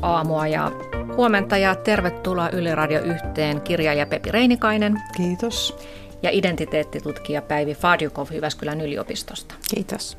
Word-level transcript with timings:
torstai-aamua 0.00 0.46
ja 0.46 0.72
huomenta 1.16 1.56
ja 1.56 1.74
tervetuloa 1.74 2.50
Yle 2.50 2.74
Radio 2.74 3.00
yhteen 3.00 3.60
kirjailija 3.60 4.06
Pepi 4.06 4.30
Reinikainen. 4.30 5.02
Kiitos. 5.16 5.76
Ja 6.22 6.30
identiteettitutkija 6.30 7.42
Päivi 7.42 7.74
Fadjukov 7.74 8.26
Jyväskylän 8.32 8.80
yliopistosta. 8.80 9.54
Kiitos. 9.74 10.18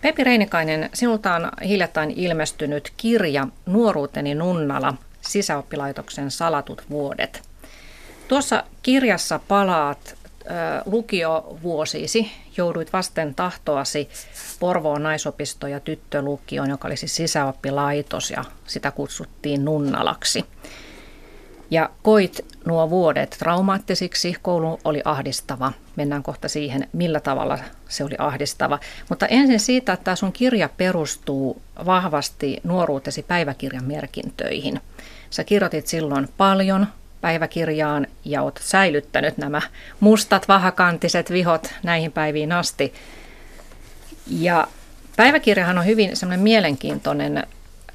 Pepi 0.00 0.24
Reinikainen, 0.24 0.90
sinulta 0.92 1.34
on 1.34 1.50
hiljattain 1.64 2.10
ilmestynyt 2.10 2.92
kirja 2.96 3.46
Nuoruuteni 3.66 4.34
Nunnala, 4.34 4.94
sisäoppilaitoksen 5.20 6.30
salatut 6.30 6.84
vuodet. 6.90 7.42
Tuossa 8.28 8.64
kirjassa 8.82 9.40
palaat 9.48 10.16
lukiovuosiisi 10.86 12.30
jouduit 12.56 12.92
vasten 12.92 13.34
tahtoasi 13.34 14.08
Porvoon 14.60 15.02
naisopisto 15.02 15.66
ja 15.66 15.80
tyttölukioon, 15.80 16.70
joka 16.70 16.88
oli 16.88 16.96
siis 16.96 17.16
sisäoppilaitos 17.16 18.30
ja 18.30 18.44
sitä 18.66 18.90
kutsuttiin 18.90 19.64
Nunnalaksi. 19.64 20.44
Ja 21.70 21.90
koit 22.02 22.44
nuo 22.64 22.90
vuodet 22.90 23.36
traumaattisiksi, 23.38 24.36
koulu 24.42 24.80
oli 24.84 25.02
ahdistava. 25.04 25.72
Mennään 25.96 26.22
kohta 26.22 26.48
siihen, 26.48 26.88
millä 26.92 27.20
tavalla 27.20 27.58
se 27.88 28.04
oli 28.04 28.14
ahdistava. 28.18 28.78
Mutta 29.08 29.26
ensin 29.26 29.60
siitä, 29.60 29.92
että 29.92 30.04
tämä 30.04 30.16
sun 30.16 30.32
kirja 30.32 30.68
perustuu 30.76 31.62
vahvasti 31.86 32.60
nuoruutesi 32.64 33.22
päiväkirjan 33.22 33.84
merkintöihin. 33.84 34.80
Sä 35.30 35.44
kirjoitit 35.44 35.86
silloin 35.86 36.28
paljon, 36.36 36.86
päiväkirjaan 37.24 38.06
ja 38.24 38.42
olet 38.42 38.60
säilyttänyt 38.62 39.38
nämä 39.38 39.60
mustat 40.00 40.48
vahakantiset 40.48 41.30
vihot 41.30 41.74
näihin 41.82 42.12
päiviin 42.12 42.52
asti. 42.52 42.94
Ja 44.26 44.68
päiväkirjahan 45.16 45.78
on 45.78 45.86
hyvin 45.86 46.16
semmoinen 46.16 46.42
mielenkiintoinen 46.42 47.46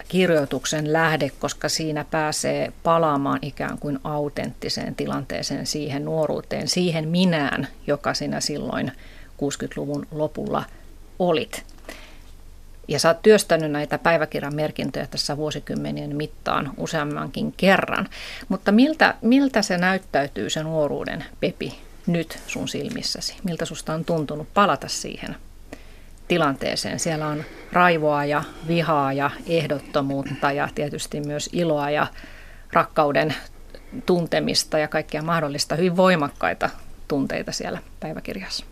kirjoituksen 0.08 0.94
lähde, 0.94 1.32
koska 1.40 1.70
siinä 1.70 2.06
pääsee 2.12 2.74
palaamaan 2.84 3.40
ikään 3.42 3.78
kuin 3.78 4.00
autenttiseen 4.04 4.96
tilanteeseen, 4.96 5.66
siihen 5.66 6.06
nuoruuteen, 6.06 6.68
siihen 6.68 7.08
minään, 7.08 7.68
joka 7.88 8.14
sinä 8.14 8.40
silloin 8.40 8.92
60-luvun 9.42 10.08
lopulla 10.12 10.64
olit. 11.20 11.66
Ja 12.90 13.00
sä 13.00 13.10
oot 13.10 13.22
työstänyt 13.22 13.72
näitä 13.72 13.98
päiväkirjan 13.98 14.56
merkintöjä 14.56 15.08
tässä 15.08 15.38
vuosikymmenien 15.38 16.16
mittaan 16.16 16.72
useammankin 16.78 17.54
kerran. 17.58 18.08
Mutta 18.48 18.72
miltä, 18.72 19.16
miltä 19.22 19.62
se 19.62 19.78
näyttäytyy 19.78 20.50
se 20.50 20.64
nuoruuden 20.64 21.26
Pepi 21.40 21.80
nyt 22.08 22.40
sun 22.48 22.68
silmissäsi? 22.68 23.36
Miltä 23.44 23.66
susta 23.66 23.94
on 23.94 24.06
tuntunut 24.06 24.48
palata 24.54 24.88
siihen 24.88 25.36
tilanteeseen? 26.28 27.00
Siellä 27.00 27.28
on 27.28 27.44
raivoa 27.72 28.26
ja 28.26 28.44
vihaa 28.68 29.14
ja 29.14 29.32
ehdottomuutta 29.48 30.52
ja 30.52 30.70
tietysti 30.76 31.22
myös 31.22 31.50
iloa 31.54 31.90
ja 31.90 32.08
rakkauden 32.74 33.36
tuntemista 34.06 34.78
ja 34.78 34.88
kaikkia 34.88 35.22
mahdollista 35.22 35.76
hyvin 35.76 35.98
voimakkaita 35.98 36.70
tunteita 37.08 37.52
siellä 37.52 37.80
päiväkirjassa. 38.00 38.66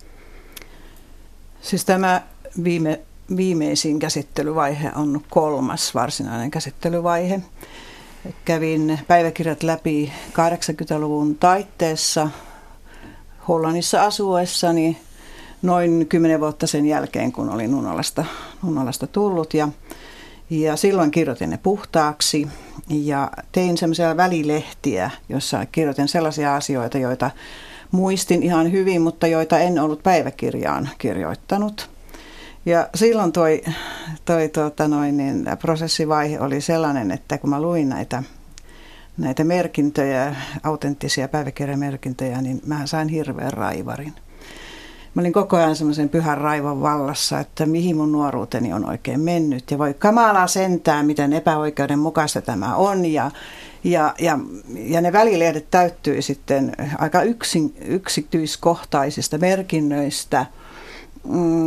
Siis 1.61 1.85
tämä 1.85 2.21
viime 2.63 2.99
viimeisin 3.36 4.00
käsittelyvaihe 4.00 4.92
on 4.95 5.22
kolmas 5.30 5.95
varsinainen 5.95 6.52
käsittelyvaihe. 6.52 7.42
Kävin 8.45 9.00
päiväkirjat 9.08 9.64
läpi 9.64 10.11
80-luvun 10.30 11.36
taitteessa 11.36 12.30
Hollannissa 13.47 14.03
asuessani 14.03 14.97
noin 15.62 16.06
kymmenen 16.09 16.40
vuotta 16.40 16.68
sen 16.68 16.85
jälkeen, 16.85 17.31
kun 17.31 17.50
olin 17.50 17.72
Nunalasta, 17.72 18.25
Nunalasta 18.63 19.07
tullut. 19.07 19.53
Ja, 19.53 19.69
ja 20.50 20.75
silloin 20.75 21.12
kirjoitin 21.12 21.50
ne 21.50 21.59
puhtaaksi 21.63 22.47
ja 22.90 23.31
tein 23.51 23.78
semmoisia 23.78 24.18
välilehtiä, 24.18 25.12
joissa 25.30 25.66
kirjoitin 25.66 26.07
sellaisia 26.07 26.56
asioita, 26.56 26.97
joita 26.97 27.31
muistin 27.91 28.44
ihan 28.44 28.72
hyvin, 28.72 29.01
mutta 29.01 29.28
joita 29.28 29.59
en 29.59 29.80
ollut 29.80 30.03
päiväkirjaan 30.03 30.90
kirjoittanut– 30.97 31.90
ja 32.67 32.89
silloin 32.95 33.31
toi, 33.31 33.61
toi 34.25 34.50
tuota 34.50 34.88
noin, 34.88 35.17
niin, 35.17 35.45
prosessivaihe 35.59 36.39
oli 36.39 36.61
sellainen, 36.61 37.11
että 37.11 37.38
kun 37.38 37.50
mä 37.50 37.61
luin 37.61 37.89
näitä, 37.89 38.23
näitä 39.17 39.44
merkintöjä, 39.44 40.35
autenttisia 40.63 41.27
päiväkirjamerkintöjä, 41.27 42.41
niin 42.41 42.61
mä 42.66 42.88
sain 42.88 43.07
hirveän 43.07 43.53
raivarin. 43.53 44.13
Mä 45.13 45.22
olin 45.22 45.33
koko 45.33 45.57
ajan 45.57 45.75
semmoisen 45.75 46.09
pyhän 46.09 46.38
raivon 46.38 46.81
vallassa, 46.81 47.39
että 47.39 47.66
mihin 47.66 47.97
mun 47.97 48.11
nuoruuteni 48.11 48.73
on 48.73 48.89
oikein 48.89 49.19
mennyt. 49.19 49.72
Ja 49.72 49.77
voi 49.77 49.94
kamala 49.94 50.47
sentää, 50.47 51.03
miten 51.03 51.33
epäoikeudenmukaista 51.33 52.41
tämä 52.41 52.75
on. 52.75 53.06
Ja, 53.06 53.31
ja, 53.83 54.13
ja, 54.19 54.39
ja 54.75 55.01
ne 55.01 55.13
välilehdet 55.13 55.72
täyttyi 55.72 56.22
sitten 56.22 56.72
aika 56.97 57.22
yksin, 57.22 57.75
yksityiskohtaisista 57.81 59.38
merkinnöistä– 59.38 60.45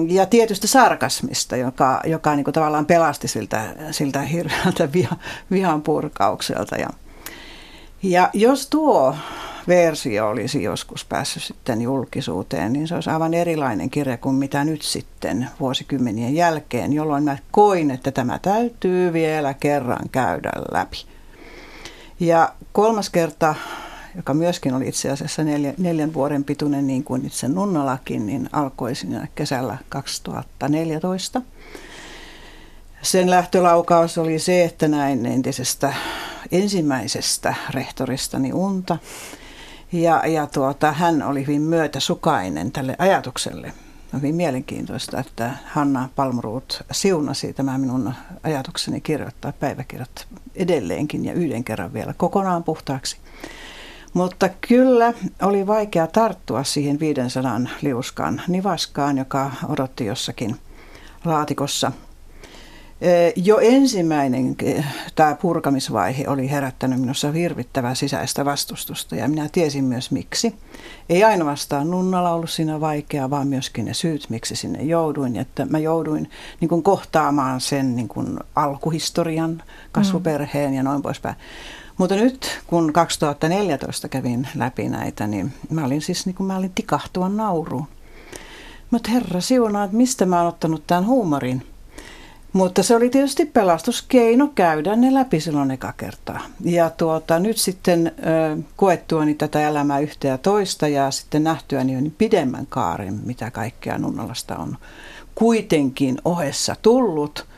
ja 0.08 0.26
tietystä 0.26 0.66
sarkasmista, 0.66 1.56
joka, 1.56 2.00
joka 2.04 2.36
niin 2.36 2.44
kuin 2.44 2.54
tavallaan 2.54 2.86
pelasti 2.86 3.28
siltä, 3.28 3.74
siltä 3.90 4.20
hirveältä 4.22 4.92
viha, 4.92 5.16
vihan 5.50 5.82
purkaukselta. 5.82 6.76
Ja, 6.76 6.88
ja 8.02 8.30
jos 8.32 8.66
tuo 8.66 9.16
versio 9.68 10.28
olisi 10.28 10.62
joskus 10.62 11.04
päässyt 11.04 11.42
sitten 11.42 11.82
julkisuuteen, 11.82 12.72
niin 12.72 12.88
se 12.88 12.94
olisi 12.94 13.10
aivan 13.10 13.34
erilainen 13.34 13.90
kirja 13.90 14.16
kuin 14.16 14.34
mitä 14.34 14.64
nyt 14.64 14.82
sitten 14.82 15.50
vuosikymmenien 15.60 16.34
jälkeen, 16.34 16.92
jolloin 16.92 17.24
mä 17.24 17.38
koin, 17.50 17.90
että 17.90 18.10
tämä 18.10 18.38
täytyy 18.38 19.12
vielä 19.12 19.54
kerran 19.54 20.08
käydä 20.12 20.52
läpi. 20.72 21.04
Ja 22.20 22.52
kolmas 22.72 23.10
kerta 23.10 23.54
joka 24.16 24.34
myöskin 24.34 24.74
oli 24.74 24.88
itse 24.88 25.10
asiassa 25.10 25.44
neljä, 25.44 25.74
neljän 25.78 26.14
vuoden 26.14 26.44
pituinen 26.44 26.86
niin 26.86 27.04
kuin 27.04 27.26
itse 27.26 27.48
Nunnalakin, 27.48 28.26
niin 28.26 28.48
alkoi 28.52 28.94
siinä 28.94 29.28
kesällä 29.34 29.78
2014. 29.88 31.42
Sen 33.02 33.30
lähtölaukaus 33.30 34.18
oli 34.18 34.38
se, 34.38 34.64
että 34.64 34.88
näin 34.88 35.26
entisestä 35.26 35.94
ensimmäisestä 36.52 37.54
rehtoristani 37.70 38.52
unta. 38.52 38.98
Ja, 39.92 40.22
ja 40.26 40.46
tuota, 40.46 40.92
hän 40.92 41.22
oli 41.22 41.46
hyvin 41.46 41.62
myötäsukainen 41.62 42.72
tälle 42.72 42.96
ajatukselle. 42.98 43.72
On 44.14 44.20
hyvin 44.20 44.34
mielenkiintoista, 44.34 45.20
että 45.20 45.50
Hanna 45.66 46.08
Palmruut 46.16 46.82
siunasi 46.92 47.52
tämä 47.52 47.78
minun 47.78 48.14
ajatukseni 48.42 49.00
kirjoittaa 49.00 49.52
päiväkirjat 49.52 50.26
edelleenkin 50.54 51.24
ja 51.24 51.32
yhden 51.32 51.64
kerran 51.64 51.92
vielä 51.92 52.14
kokonaan 52.16 52.64
puhtaaksi. 52.64 53.16
Mutta 54.14 54.48
kyllä 54.68 55.14
oli 55.42 55.66
vaikea 55.66 56.06
tarttua 56.06 56.64
siihen 56.64 57.00
500 57.00 57.60
liuskan 57.82 58.42
nivaskaan, 58.48 59.18
joka 59.18 59.50
odotti 59.68 60.04
jossakin 60.04 60.56
laatikossa. 61.24 61.92
Jo 63.36 63.58
ensimmäinen 63.58 64.56
tämä 65.14 65.34
purkamisvaihe 65.34 66.24
oli 66.28 66.50
herättänyt 66.50 67.00
minussa 67.00 67.32
hirvittävää 67.32 67.94
sisäistä 67.94 68.44
vastustusta 68.44 69.16
ja 69.16 69.28
minä 69.28 69.48
tiesin 69.52 69.84
myös 69.84 70.10
miksi. 70.10 70.54
Ei 71.08 71.24
ainoastaan 71.24 71.90
Nunnalla 71.90 72.30
ollut 72.30 72.50
siinä 72.50 72.80
vaikeaa, 72.80 73.30
vaan 73.30 73.48
myöskin 73.48 73.84
ne 73.84 73.94
syyt, 73.94 74.26
miksi 74.28 74.56
sinne 74.56 74.82
jouduin. 74.82 75.36
Että 75.36 75.66
mä 75.70 75.78
jouduin 75.78 76.30
niin 76.60 76.68
kuin 76.68 76.82
kohtaamaan 76.82 77.60
sen 77.60 77.96
niin 77.96 78.08
kuin 78.08 78.38
alkuhistorian, 78.56 79.62
kasvuperheen 79.92 80.74
ja 80.74 80.82
noin 80.82 81.02
poispäin. 81.02 81.36
Mutta 82.00 82.14
nyt 82.14 82.60
kun 82.66 82.92
2014 82.92 84.08
kävin 84.08 84.48
läpi 84.54 84.88
näitä, 84.88 85.26
niin 85.26 85.52
mä 85.70 85.84
olin 85.84 86.02
siis 86.02 86.26
niin 86.26 86.34
kuin 86.34 86.46
mä 86.46 86.56
olin 86.56 86.72
tikahtua 86.74 87.28
nauruun. 87.28 87.86
Mutta 88.90 89.10
herra 89.10 89.40
siunaa, 89.40 89.84
että 89.84 89.96
mistä 89.96 90.26
mä 90.26 90.38
oon 90.38 90.48
ottanut 90.48 90.86
tämän 90.86 91.06
huumorin. 91.06 91.66
Mutta 92.52 92.82
se 92.82 92.96
oli 92.96 93.10
tietysti 93.10 93.46
pelastuskeino 93.46 94.48
käydä 94.54 94.96
ne 94.96 95.14
läpi 95.14 95.40
silloin 95.40 95.70
eka 95.70 95.92
kertaa. 95.92 96.40
Ja 96.64 96.90
tuota, 96.90 97.38
nyt 97.38 97.56
sitten 97.56 98.12
koettuani 98.76 99.34
tätä 99.34 99.68
elämää 99.68 99.98
yhtä 99.98 100.28
ja 100.28 100.38
toista 100.38 100.88
ja 100.88 101.10
sitten 101.10 101.44
nähtyäni 101.44 102.00
niin 102.00 102.14
pidemmän 102.18 102.66
kaaren, 102.66 103.20
mitä 103.24 103.50
kaikkea 103.50 103.98
Nunnalasta 103.98 104.56
on 104.56 104.76
kuitenkin 105.34 106.18
ohessa 106.24 106.76
tullut– 106.82 107.46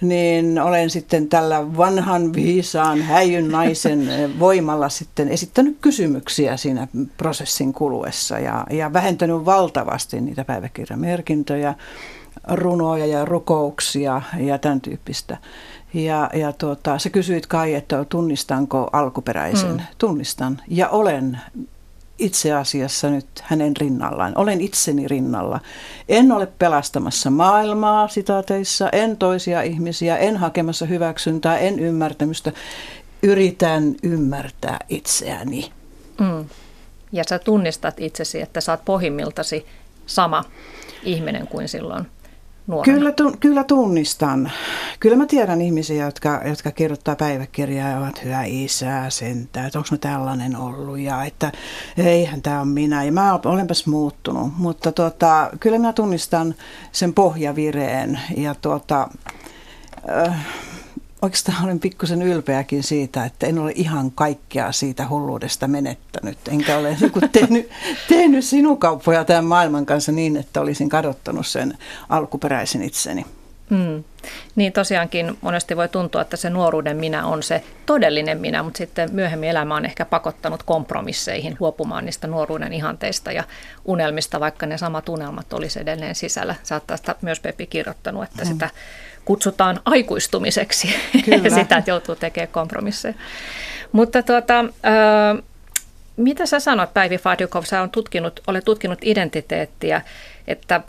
niin 0.00 0.58
olen 0.58 0.90
sitten 0.90 1.28
tällä 1.28 1.76
vanhan 1.76 2.32
viisaan 2.32 3.02
häijyn 3.02 3.48
naisen 3.48 4.08
voimalla 4.38 4.88
sitten 4.88 5.28
esittänyt 5.28 5.76
kysymyksiä 5.80 6.56
siinä 6.56 6.88
prosessin 7.16 7.72
kuluessa 7.72 8.38
ja, 8.38 8.66
ja 8.70 8.92
vähentänyt 8.92 9.44
valtavasti 9.44 10.20
niitä 10.20 10.44
päiväkirjamerkintöjä, 10.44 11.74
runoja 12.48 13.06
ja 13.06 13.24
rukouksia 13.24 14.22
ja 14.38 14.58
tämän 14.58 14.80
tyyppistä. 14.80 15.36
Ja, 15.94 16.30
ja 16.34 16.52
tuota, 16.52 16.98
sä 16.98 17.10
kysyit 17.10 17.46
kai, 17.46 17.74
että 17.74 18.04
tunnistanko 18.04 18.90
alkuperäisen. 18.92 19.72
Mm. 19.72 19.80
Tunnistan 19.98 20.60
ja 20.68 20.88
olen 20.88 21.40
itse 22.18 22.52
asiassa 22.52 23.10
nyt 23.10 23.26
hänen 23.42 23.76
rinnallaan. 23.76 24.32
Olen 24.36 24.60
itseni 24.60 25.08
rinnalla. 25.08 25.60
En 26.08 26.32
ole 26.32 26.46
pelastamassa 26.46 27.30
maailmaa 27.30 28.08
sitaateissa, 28.08 28.88
en 28.90 29.16
toisia 29.16 29.62
ihmisiä, 29.62 30.16
en 30.16 30.36
hakemassa 30.36 30.86
hyväksyntää, 30.86 31.58
en 31.58 31.78
ymmärtämystä. 31.78 32.52
Yritän 33.22 33.94
ymmärtää 34.02 34.78
itseäni. 34.88 35.72
Mm. 36.20 36.44
Ja 37.12 37.24
sä 37.28 37.38
tunnistat 37.38 38.00
itsesi, 38.00 38.40
että 38.40 38.60
sä 38.60 38.72
oot 38.72 38.84
pohjimmiltasi 38.84 39.66
sama 40.06 40.44
ihminen 41.02 41.46
kuin 41.46 41.68
silloin 41.68 42.06
nuorena? 42.66 42.98
Kyllä, 42.98 43.12
tu, 43.12 43.36
kyllä 43.40 43.64
tunnistan. 43.64 44.52
Kyllä 45.00 45.16
mä 45.16 45.26
tiedän 45.26 45.60
ihmisiä, 45.60 46.04
jotka, 46.04 46.40
jotka 46.44 46.70
kirjoittaa 46.70 47.16
päiväkirjaa 47.16 47.90
ja 47.90 47.98
ovat 47.98 48.24
hyvä 48.24 48.44
isä, 48.44 49.04
sentään, 49.08 49.66
että 49.66 49.78
onko 49.78 49.88
mä 49.90 49.98
tällainen 49.98 50.56
ollut 50.56 50.98
ja 50.98 51.24
että 51.24 51.52
eihän 51.96 52.42
tämä 52.42 52.60
on 52.60 52.68
minä. 52.68 53.04
Ja 53.04 53.12
mä 53.12 53.40
olenpas 53.44 53.86
muuttunut, 53.86 54.52
mutta 54.58 54.92
tota, 54.92 55.50
kyllä 55.60 55.78
mä 55.78 55.92
tunnistan 55.92 56.54
sen 56.92 57.14
pohjavireen 57.14 58.20
ja 58.36 58.54
tuota, 58.54 59.08
äh, 60.10 60.46
oikeastaan 61.24 61.64
olen 61.64 61.80
pikkusen 61.80 62.22
ylpeäkin 62.22 62.82
siitä, 62.82 63.24
että 63.24 63.46
en 63.46 63.58
ole 63.58 63.72
ihan 63.74 64.10
kaikkea 64.10 64.72
siitä 64.72 65.08
hulluudesta 65.08 65.68
menettänyt. 65.68 66.38
Enkä 66.48 66.78
ole 66.78 66.96
niin 67.00 67.30
tehnyt, 67.32 67.70
tehnyt 68.08 68.44
sinukauppoja 68.44 69.24
tämän 69.24 69.44
maailman 69.44 69.86
kanssa 69.86 70.12
niin, 70.12 70.36
että 70.36 70.60
olisin 70.60 70.88
kadottanut 70.88 71.46
sen 71.46 71.78
alkuperäisen 72.08 72.82
itseni. 72.82 73.26
Mm. 73.70 74.04
Niin 74.56 74.72
tosiaankin 74.72 75.38
monesti 75.40 75.76
voi 75.76 75.88
tuntua, 75.88 76.20
että 76.20 76.36
se 76.36 76.50
nuoruuden 76.50 76.96
minä 76.96 77.26
on 77.26 77.42
se 77.42 77.64
todellinen 77.86 78.40
minä, 78.40 78.62
mutta 78.62 78.78
sitten 78.78 79.08
myöhemmin 79.12 79.48
elämä 79.48 79.76
on 79.76 79.84
ehkä 79.84 80.04
pakottanut 80.04 80.62
kompromisseihin 80.62 81.56
luopumaan 81.60 82.04
niistä 82.04 82.26
nuoruuden 82.26 82.72
ihanteista 82.72 83.32
ja 83.32 83.44
unelmista, 83.84 84.40
vaikka 84.40 84.66
ne 84.66 84.78
samat 84.78 85.08
unelmat 85.08 85.52
olisi 85.52 85.80
edelleen 85.80 86.14
sisällä. 86.14 86.54
Saattaa 86.62 86.96
sitä 86.96 87.14
myös 87.22 87.40
Pepi 87.40 87.66
kirjoittanut, 87.66 88.24
että 88.24 88.44
mm. 88.44 88.58
Kutsutaan 89.24 89.80
aikuistumiseksi, 89.84 90.94
sitä, 91.58 91.76
että 91.76 91.90
joutuu 91.90 92.16
tekemään 92.16 92.52
kompromisseja. 92.52 93.14
Mutta 93.92 94.22
tuota, 94.22 94.64
mitä 96.16 96.46
sä 96.46 96.60
sanot, 96.60 96.94
Päivi 96.94 97.18
Fadjukov, 97.18 97.62
sä 97.64 97.82
on 97.82 97.90
tutkinut, 97.90 98.40
olet 98.46 98.64
tutkinut 98.64 98.98
identiteettiä, 99.02 100.02
että 100.48 100.80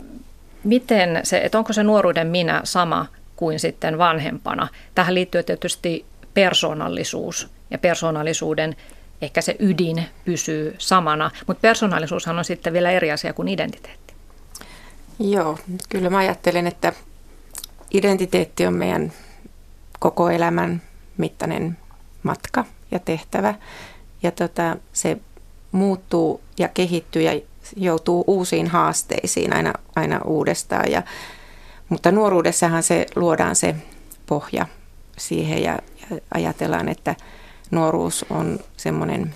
miten 0.64 1.20
se, 1.22 1.38
että 1.38 1.58
onko 1.58 1.72
se 1.72 1.82
nuoruuden 1.82 2.26
minä 2.26 2.60
sama 2.64 3.06
kuin 3.36 3.60
sitten 3.60 3.98
vanhempana? 3.98 4.68
Tähän 4.94 5.14
liittyy 5.14 5.42
tietysti 5.42 6.04
persoonallisuus 6.34 7.48
ja 7.70 7.78
persoonallisuuden 7.78 8.76
ehkä 9.22 9.40
se 9.40 9.56
ydin 9.58 10.04
pysyy 10.24 10.74
samana, 10.78 11.30
mutta 11.46 11.60
persoonallisuushan 11.60 12.38
on 12.38 12.44
sitten 12.44 12.72
vielä 12.72 12.90
eri 12.90 13.12
asia 13.12 13.32
kuin 13.32 13.48
identiteetti. 13.48 14.14
Joo, 15.18 15.58
kyllä 15.88 16.10
mä 16.10 16.18
ajattelen, 16.18 16.66
että 16.66 16.92
identiteetti 17.98 18.66
on 18.66 18.74
meidän 18.74 19.12
koko 20.00 20.30
elämän 20.30 20.82
mittainen 21.16 21.78
matka 22.22 22.64
ja 22.90 22.98
tehtävä. 22.98 23.54
Ja 24.22 24.30
tota, 24.30 24.76
se 24.92 25.18
muuttuu 25.72 26.40
ja 26.58 26.68
kehittyy 26.68 27.22
ja 27.22 27.40
joutuu 27.76 28.24
uusiin 28.26 28.66
haasteisiin 28.66 29.52
aina, 29.52 29.72
aina 29.96 30.20
uudestaan. 30.24 30.90
Ja, 30.90 31.02
mutta 31.88 32.12
nuoruudessahan 32.12 32.82
se 32.82 33.06
luodaan 33.16 33.56
se 33.56 33.76
pohja 34.26 34.66
siihen 35.18 35.62
ja, 35.62 35.78
ja 36.00 36.18
ajatellaan, 36.34 36.88
että 36.88 37.14
nuoruus 37.70 38.26
on 38.30 38.58
semmoinen 38.76 39.34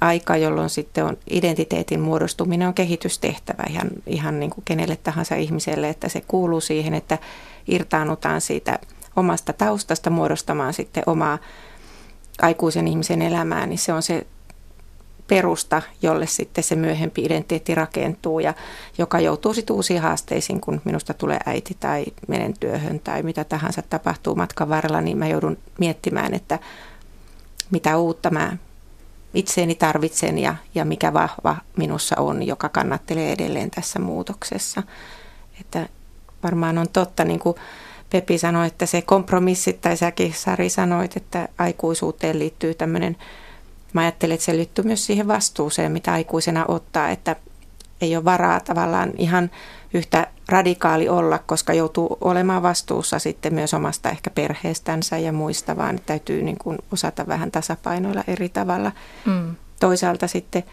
aika, 0.00 0.36
jolloin 0.36 0.70
sitten 0.70 1.04
on 1.04 1.16
identiteetin 1.30 2.00
muodostuminen 2.00 2.68
on 2.68 2.74
kehitystehtävä 2.74 3.64
ihan, 3.70 3.90
ihan 4.06 4.40
niin 4.40 4.50
kuin 4.50 4.64
kenelle 4.64 4.96
tahansa 4.96 5.34
ihmiselle, 5.34 5.88
että 5.88 6.08
se 6.08 6.20
kuuluu 6.28 6.60
siihen, 6.60 6.94
että 6.94 7.18
irtaannutaan 7.68 8.40
siitä 8.40 8.78
omasta 9.16 9.52
taustasta 9.52 10.10
muodostamaan 10.10 10.74
sitten 10.74 11.02
omaa 11.06 11.38
aikuisen 12.42 12.88
ihmisen 12.88 13.22
elämää, 13.22 13.66
niin 13.66 13.78
se 13.78 13.92
on 13.92 14.02
se 14.02 14.26
perusta, 15.28 15.82
jolle 16.02 16.26
sitten 16.26 16.64
se 16.64 16.76
myöhempi 16.76 17.22
identiteetti 17.24 17.74
rakentuu 17.74 18.40
ja 18.40 18.54
joka 18.98 19.20
joutuu 19.20 19.54
sitten 19.54 19.76
uusiin 19.76 20.00
haasteisiin, 20.00 20.60
kun 20.60 20.80
minusta 20.84 21.14
tulee 21.14 21.38
äiti 21.46 21.76
tai 21.80 22.04
menen 22.28 22.54
työhön 22.60 23.00
tai 23.00 23.22
mitä 23.22 23.44
tahansa 23.44 23.82
tapahtuu 23.82 24.34
matkan 24.34 24.68
varrella, 24.68 25.00
niin 25.00 25.18
mä 25.18 25.28
joudun 25.28 25.58
miettimään, 25.78 26.34
että 26.34 26.58
mitä 27.70 27.96
uutta 27.96 28.30
mä 28.30 28.56
itseeni 29.34 29.74
tarvitsen 29.74 30.38
ja, 30.38 30.54
ja 30.74 30.84
mikä 30.84 31.12
vahva 31.12 31.56
minussa 31.76 32.16
on, 32.18 32.46
joka 32.46 32.68
kannattelee 32.68 33.32
edelleen 33.32 33.70
tässä 33.70 33.98
muutoksessa. 33.98 34.82
Että 35.60 35.88
varmaan 36.42 36.78
on 36.78 36.88
totta, 36.92 37.24
niin 37.24 37.40
kuin 37.40 37.56
Pepi 38.10 38.38
sanoi, 38.38 38.66
että 38.66 38.86
se 38.86 39.02
kompromissi, 39.02 39.72
tai 39.72 39.96
säkin 39.96 40.32
Sari 40.32 40.68
sanoit, 40.68 41.16
että 41.16 41.48
aikuisuuteen 41.58 42.38
liittyy 42.38 42.74
tämmöinen, 42.74 43.16
mä 43.92 44.00
ajattelen, 44.00 44.34
että 44.34 44.44
se 44.44 44.56
liittyy 44.56 44.84
myös 44.84 45.06
siihen 45.06 45.28
vastuuseen, 45.28 45.92
mitä 45.92 46.12
aikuisena 46.12 46.64
ottaa, 46.68 47.08
että 47.10 47.36
ei 48.00 48.16
ole 48.16 48.24
varaa 48.24 48.60
tavallaan 48.60 49.12
ihan 49.18 49.50
yhtä 49.94 50.26
radikaali 50.48 51.08
olla, 51.08 51.38
koska 51.38 51.72
joutuu 51.72 52.18
olemaan 52.20 52.62
vastuussa 52.62 53.18
sitten 53.18 53.54
myös 53.54 53.74
omasta 53.74 54.10
ehkä 54.10 54.30
perheestänsä 54.30 55.18
ja 55.18 55.32
muista, 55.32 55.76
vaan 55.76 56.00
täytyy 56.06 56.42
niin 56.42 56.58
kuin 56.58 56.78
osata 56.92 57.26
vähän 57.26 57.50
tasapainoilla 57.50 58.24
eri 58.26 58.48
tavalla. 58.48 58.92
Mm. 59.26 59.56
Toisaalta 59.80 60.26
sitten 60.26 60.64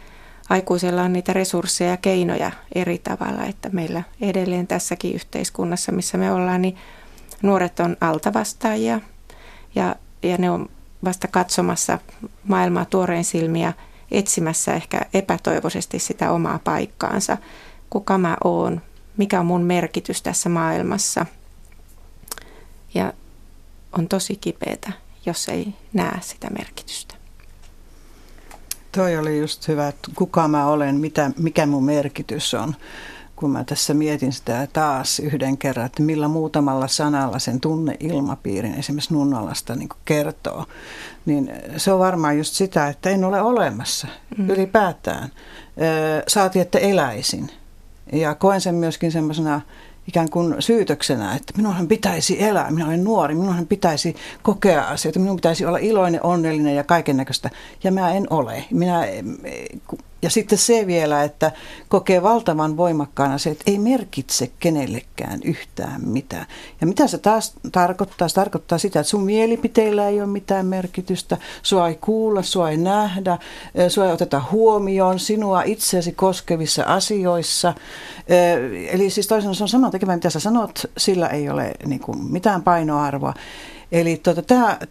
aikuisella 0.49 1.01
on 1.01 1.13
niitä 1.13 1.33
resursseja 1.33 1.89
ja 1.89 1.97
keinoja 1.97 2.51
eri 2.75 2.97
tavalla, 2.97 3.45
että 3.45 3.69
meillä 3.69 4.03
edelleen 4.21 4.67
tässäkin 4.67 5.15
yhteiskunnassa, 5.15 5.91
missä 5.91 6.17
me 6.17 6.31
ollaan, 6.31 6.61
niin 6.61 6.77
nuoret 7.41 7.79
on 7.79 7.97
altavastaajia 8.01 9.01
ja, 9.75 9.95
ja 10.23 10.37
ne 10.37 10.49
on 10.49 10.69
vasta 11.03 11.27
katsomassa 11.27 11.99
maailmaa 12.43 12.85
tuoreen 12.85 13.23
silmiä, 13.23 13.73
etsimässä 14.11 14.73
ehkä 14.73 15.01
epätoivoisesti 15.13 15.99
sitä 15.99 16.31
omaa 16.31 16.59
paikkaansa. 16.63 17.37
Kuka 17.89 18.17
mä 18.17 18.37
oon, 18.43 18.81
mikä 19.17 19.39
on 19.39 19.45
mun 19.45 19.61
merkitys 19.61 20.21
tässä 20.21 20.49
maailmassa. 20.49 21.25
Ja 22.93 23.13
on 23.97 24.07
tosi 24.07 24.35
kipeätä, 24.35 24.91
jos 25.25 25.49
ei 25.49 25.73
näe 25.93 26.17
sitä 26.21 26.49
merkitystä. 26.49 27.15
Toi 28.95 29.17
oli 29.17 29.39
just 29.39 29.67
hyvä, 29.67 29.87
että 29.87 30.11
kuka 30.15 30.47
mä 30.47 30.67
olen, 30.67 30.95
mitä, 30.95 31.31
mikä 31.37 31.65
mun 31.65 31.85
merkitys 31.85 32.53
on. 32.53 32.75
Kun 33.35 33.51
mä 33.51 33.63
tässä 33.63 33.93
mietin 33.93 34.33
sitä 34.33 34.67
taas 34.73 35.19
yhden 35.19 35.57
kerran, 35.57 35.85
että 35.85 36.03
millä 36.03 36.27
muutamalla 36.27 36.87
sanalla 36.87 37.39
sen 37.39 37.61
tunneilmapiirin 37.61 38.73
esimerkiksi 38.73 39.13
Nunnalasta 39.13 39.75
niin 39.75 39.89
kertoo, 40.05 40.65
niin 41.25 41.51
se 41.77 41.91
on 41.91 41.99
varmaan 41.99 42.37
just 42.37 42.53
sitä, 42.53 42.87
että 42.87 43.09
en 43.09 43.23
ole 43.23 43.41
olemassa 43.41 44.07
mm. 44.37 44.49
ylipäätään. 44.49 45.29
Saati, 46.27 46.59
että 46.59 46.79
eläisin. 46.79 47.51
Ja 48.13 48.35
koen 48.35 48.61
sen 48.61 48.75
myöskin 48.75 49.11
semmoisena 49.11 49.61
ikään 50.07 50.29
kuin 50.29 50.55
syytöksenä, 50.59 51.35
että 51.35 51.53
minunhan 51.57 51.87
pitäisi 51.87 52.43
elää, 52.43 52.71
minä 52.71 52.85
olen 52.87 53.03
nuori, 53.03 53.35
minunhan 53.35 53.67
pitäisi 53.67 54.15
kokea 54.41 54.83
asioita, 54.83 55.19
minun 55.19 55.35
pitäisi 55.35 55.65
olla 55.65 55.77
iloinen, 55.77 56.23
onnellinen 56.23 56.75
ja 56.75 56.83
kaiken 56.83 57.17
näköistä. 57.17 57.49
Ja 57.83 57.91
mä 57.91 58.11
en 58.11 58.27
ole. 58.29 58.65
Minä, 58.71 59.01
ja 60.25 60.29
sitten 60.29 60.57
se 60.57 60.87
vielä, 60.87 61.23
että 61.23 61.51
kokee 61.89 62.23
valtavan 62.23 62.77
voimakkaana 62.77 63.37
se, 63.37 63.49
että 63.49 63.63
ei 63.67 63.79
merkitse 63.79 64.51
kenellekään 64.59 65.39
yhtään 65.43 66.01
mitään. 66.07 66.45
Ja 66.81 66.87
mitä 66.87 67.07
se 67.07 67.17
taas 67.17 67.53
tarkoittaa? 67.71 68.27
Se 68.27 68.35
tarkoittaa 68.35 68.77
sitä, 68.77 68.99
että 68.99 69.09
sun 69.09 69.23
mielipiteillä 69.23 70.09
ei 70.09 70.21
ole 70.21 70.29
mitään 70.29 70.65
merkitystä, 70.65 71.37
sua 71.63 71.87
ei 71.87 71.95
kuulla, 71.95 72.41
sua 72.41 72.69
ei 72.69 72.77
nähdä, 72.77 73.37
sua 73.87 74.05
ei 74.05 74.11
oteta 74.11 74.41
huomioon 74.51 75.19
sinua 75.19 75.63
itseäsi 75.63 76.11
koskevissa 76.11 76.83
asioissa. 76.83 77.73
Eli 78.91 79.09
siis 79.09 79.27
toisin 79.27 79.55
sanoen 79.55 79.69
sama 79.69 79.91
tekemään, 79.91 80.17
mitä 80.17 80.29
sä 80.29 80.39
sanot, 80.39 80.85
sillä 80.97 81.27
ei 81.27 81.49
ole 81.49 81.71
niin 81.85 81.99
kuin, 81.99 82.31
mitään 82.31 82.63
painoarvoa. 82.63 83.33
Eli 83.91 84.17
tota, 84.17 84.41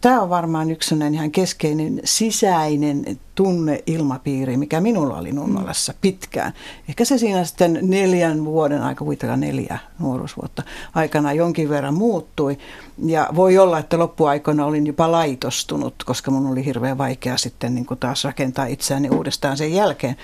tämä 0.01 0.21
on 0.21 0.29
varmaan 0.29 0.71
yksi 0.71 0.95
ihan 1.13 1.31
keskeinen 1.31 2.01
sisäinen 2.03 3.19
tunneilmapiiri, 3.35 4.57
mikä 4.57 4.81
minulla 4.81 5.17
oli 5.17 5.31
Nunnolassa 5.31 5.93
pitkään. 6.01 6.53
Ehkä 6.89 7.05
se 7.05 7.17
siinä 7.17 7.43
sitten 7.43 7.79
neljän 7.81 8.45
vuoden 8.45 8.81
aika, 8.81 9.05
kuitenkaan 9.05 9.39
neljä 9.39 9.79
nuoruusvuotta 9.99 10.63
aikana 10.95 11.33
jonkin 11.33 11.69
verran 11.69 11.93
muuttui. 11.93 12.57
Ja 13.05 13.29
voi 13.35 13.57
olla, 13.57 13.79
että 13.79 13.99
loppuaikoina 13.99 14.65
olin 14.65 14.87
jopa 14.87 15.11
laitostunut, 15.11 15.95
koska 16.05 16.31
mun 16.31 16.47
oli 16.47 16.65
hirveän 16.65 16.97
vaikea 16.97 17.37
sitten 17.37 17.75
niin 17.75 17.85
kuin 17.85 17.99
taas 17.99 18.23
rakentaa 18.23 18.65
itseäni 18.65 19.09
uudestaan 19.09 19.57
sen 19.57 19.73
jälkeen. 19.73 20.15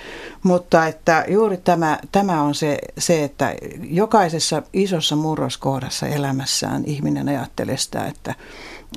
Mutta 0.42 0.86
että 0.86 1.24
juuri 1.28 1.56
tämä, 1.56 1.98
tämä 2.12 2.42
on 2.42 2.54
se, 2.54 2.78
se, 2.98 3.24
että 3.24 3.54
jokaisessa 3.82 4.62
isossa 4.72 5.16
murroskohdassa 5.16 6.06
elämässään 6.06 6.84
ihminen 6.86 7.28
ajattelee 7.28 7.76
sitä, 7.76 8.06
että 8.06 8.34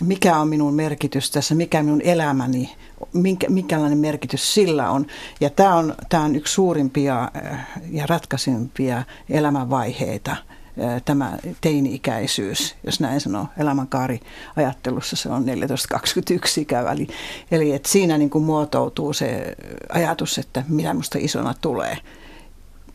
mikä 0.03 0.37
on 0.37 0.47
minun 0.47 0.73
merkitys 0.73 1.31
tässä, 1.31 1.55
mikä 1.55 1.83
minun 1.83 2.01
elämäni, 2.01 2.75
minkä, 3.13 3.49
minkälainen 3.49 3.97
merkitys 3.97 4.53
sillä 4.53 4.89
on. 4.89 5.05
Ja 5.39 5.49
tämä 5.49 5.75
on, 5.75 5.95
tämä 6.09 6.23
on 6.23 6.35
yksi 6.35 6.53
suurimpia 6.53 7.31
ja 7.91 8.05
ratkaisimpia 8.07 9.03
elämänvaiheita– 9.29 10.35
tämä 11.05 11.37
teini-ikäisyys, 11.61 12.75
jos 12.83 12.99
näin 12.99 13.21
sanoo, 13.21 13.47
elämänkaari 13.57 14.19
ajattelussa 14.55 15.15
se 15.15 15.29
on 15.29 15.45
14-21 15.45 16.61
ikävä. 16.61 16.91
Eli, 16.91 17.07
eli 17.51 17.71
että 17.71 17.89
siinä 17.89 18.17
niin 18.17 18.29
kuin 18.29 18.43
muotoutuu 18.43 19.13
se 19.13 19.55
ajatus, 19.89 20.37
että 20.37 20.63
mitä 20.67 20.93
minusta 20.93 21.17
isona 21.21 21.53
tulee. 21.61 21.97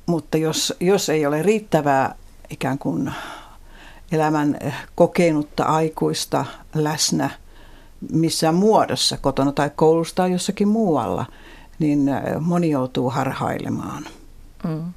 Mutta 0.06 0.38
jos, 0.38 0.74
jos 0.80 1.08
ei 1.08 1.26
ole 1.26 1.42
riittävää 1.42 2.14
ikään 2.50 2.78
kuin 2.78 3.12
elämän 4.12 4.58
kokenutta 4.94 5.64
aikuista 5.64 6.44
läsnä 6.74 7.30
missään 8.12 8.54
muodossa, 8.54 9.16
kotona 9.16 9.52
tai 9.52 9.70
koulusta 9.76 10.16
tai 10.16 10.32
jossakin 10.32 10.68
muualla, 10.68 11.26
niin 11.78 12.10
moni 12.40 12.70
joutuu 12.70 13.10
harhailemaan. 13.10 14.06
Mm. 14.68 14.92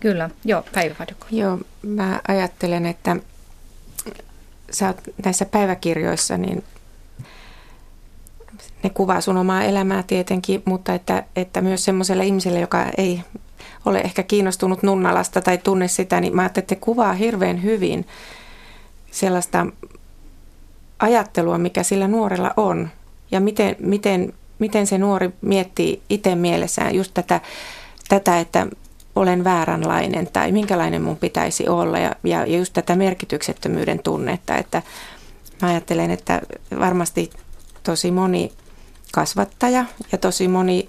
Kyllä, 0.00 0.30
joo, 0.44 0.64
Päivä 0.74 1.06
Joo, 1.30 1.58
mä 1.82 2.20
ajattelen, 2.28 2.86
että 2.86 3.16
sä 4.70 4.86
oot 4.86 5.00
näissä 5.24 5.46
päiväkirjoissa, 5.46 6.36
niin 6.36 6.64
ne 8.82 8.90
kuvaa 8.90 9.20
sun 9.20 9.36
omaa 9.36 9.62
elämää 9.62 10.02
tietenkin, 10.02 10.62
mutta 10.64 10.94
että, 10.94 11.24
että 11.36 11.60
myös 11.60 11.84
semmoiselle 11.84 12.24
ihmiselle, 12.24 12.60
joka 12.60 12.86
ei 12.96 13.20
ole 13.84 14.00
ehkä 14.00 14.22
kiinnostunut 14.22 14.82
Nunnalasta 14.82 15.40
tai 15.40 15.58
tunne 15.58 15.88
sitä, 15.88 16.20
niin 16.20 16.36
mä 16.36 16.42
ajattelin, 16.42 16.64
että 16.64 16.76
kuvaa 16.76 17.12
hirveän 17.12 17.62
hyvin 17.62 18.06
sellaista 19.10 19.66
ajattelua, 20.98 21.58
mikä 21.58 21.82
sillä 21.82 22.08
nuorella 22.08 22.54
on. 22.56 22.88
Ja 23.30 23.40
miten, 23.40 23.76
miten, 23.78 24.32
miten 24.58 24.86
se 24.86 24.98
nuori 24.98 25.30
miettii 25.40 26.02
itse 26.10 26.34
mielessään 26.34 26.94
just 26.94 27.14
tätä, 27.14 27.40
tätä, 28.08 28.40
että 28.40 28.66
olen 29.14 29.44
vääränlainen 29.44 30.26
tai 30.32 30.52
minkälainen 30.52 31.02
mun 31.02 31.16
pitäisi 31.16 31.68
olla 31.68 31.98
ja, 31.98 32.16
ja 32.24 32.46
just 32.46 32.72
tätä 32.72 32.96
merkityksettömyyden 32.96 34.02
tunnetta, 34.02 34.56
että 34.56 34.82
mä 35.62 35.68
ajattelen, 35.68 36.10
että 36.10 36.42
varmasti 36.78 37.30
tosi 37.82 38.10
moni 38.10 38.52
kasvattaja 39.12 39.84
ja 40.12 40.18
tosi 40.18 40.48
moni 40.48 40.86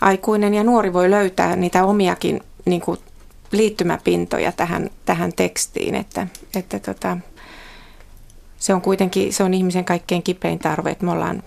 aikuinen 0.00 0.54
ja 0.54 0.64
nuori 0.64 0.92
voi 0.92 1.10
löytää 1.10 1.56
niitä 1.56 1.84
omiakin 1.84 2.40
niin 2.64 2.80
kuin 2.80 2.98
liittymäpintoja 3.52 4.52
tähän, 4.52 4.90
tähän 5.04 5.32
tekstiin, 5.32 5.94
että, 5.94 6.26
että 6.56 6.78
tota, 6.78 7.16
se 8.58 8.74
on 8.74 8.80
kuitenkin 8.80 9.32
se 9.32 9.44
on 9.44 9.54
ihmisen 9.54 9.84
kaikkein 9.84 10.22
kipein 10.22 10.58
tarve, 10.58 10.90
että 10.90 11.04
me 11.04 11.10
ollaan, 11.10 11.42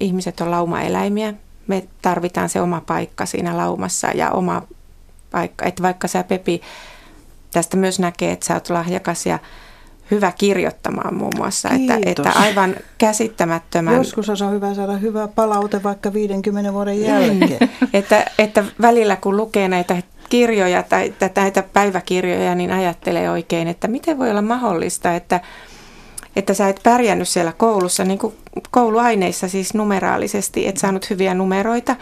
ihmiset 0.00 0.40
on 0.40 0.50
laumaeläimiä, 0.50 1.34
me 1.66 1.84
tarvitaan 2.02 2.48
se 2.48 2.60
oma 2.60 2.80
paikka 2.80 3.26
siinä 3.26 3.56
laumassa 3.56 4.08
ja 4.08 4.30
oma 4.30 4.62
paikka. 5.30 5.64
Että 5.66 5.82
vaikka 5.82 6.08
sä 6.08 6.24
Pepi 6.24 6.60
tästä 7.50 7.76
myös 7.76 7.98
näkee, 7.98 8.32
että 8.32 8.46
sä 8.46 8.54
oot 8.54 8.70
lahjakas 8.70 9.26
ja 9.26 9.38
hyvä 10.10 10.32
kirjoittamaan 10.38 11.14
muun 11.14 11.32
muassa. 11.36 11.68
Että, 11.68 11.98
että 12.06 12.30
aivan 12.30 12.76
käsittämättömän... 12.98 13.94
Joskus 13.94 14.28
on 14.28 14.52
hyvä 14.52 14.74
saada 14.74 14.92
hyvä 14.92 15.28
palaute 15.28 15.82
vaikka 15.82 16.12
50 16.12 16.72
vuoden 16.72 16.94
niin. 16.94 17.06
jälkeen. 17.06 17.70
että, 17.92 18.26
että 18.38 18.64
välillä 18.80 19.16
kun 19.16 19.36
lukee 19.36 19.68
näitä 19.68 20.02
kirjoja 20.28 20.82
tai 20.82 21.14
näitä 21.36 21.62
päiväkirjoja, 21.72 22.54
niin 22.54 22.72
ajattelee 22.72 23.30
oikein, 23.30 23.68
että 23.68 23.88
miten 23.88 24.18
voi 24.18 24.30
olla 24.30 24.42
mahdollista, 24.42 25.14
että 25.14 25.40
että 26.36 26.54
sä 26.54 26.68
et 26.68 26.80
pärjännyt 26.82 27.28
siellä 27.28 27.52
koulussa, 27.52 28.04
niin 28.04 28.18
kuin 28.18 28.34
kouluaineissa 28.70 29.48
siis 29.48 29.74
numeraalisesti, 29.74 30.66
et 30.66 30.76
saanut 30.76 31.10
hyviä 31.10 31.34
numeroita, 31.34 31.96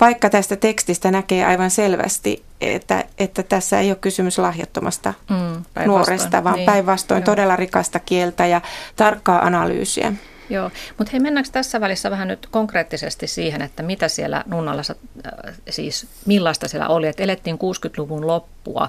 vaikka 0.00 0.30
tästä 0.30 0.56
tekstistä 0.56 1.10
näkee 1.10 1.44
aivan 1.44 1.70
selvästi, 1.70 2.44
että, 2.60 3.04
että 3.18 3.42
tässä 3.42 3.80
ei 3.80 3.90
ole 3.90 3.98
kysymys 4.00 4.38
lahjattomasta 4.38 5.14
mm, 5.30 5.84
nuoresta, 5.86 6.44
vaan 6.44 6.56
niin, 6.56 6.66
päinvastoin 6.66 7.22
todella 7.22 7.56
rikasta 7.56 7.98
kieltä 7.98 8.46
ja 8.46 8.60
tarkkaa 8.96 9.46
analyysiä. 9.46 10.12
Joo, 10.50 10.70
mutta 10.98 11.10
hei 11.12 11.20
mennäänkö 11.20 11.50
tässä 11.52 11.80
välissä 11.80 12.10
vähän 12.10 12.28
nyt 12.28 12.46
konkreettisesti 12.46 13.26
siihen, 13.26 13.62
että 13.62 13.82
mitä 13.82 14.08
siellä 14.08 14.44
Nunnalassa, 14.46 14.94
äh, 15.26 15.54
siis 15.70 16.06
millaista 16.26 16.68
siellä 16.68 16.88
oli, 16.88 17.06
että 17.06 17.22
elettiin 17.22 17.56
60-luvun 17.56 18.26
loppua, 18.26 18.88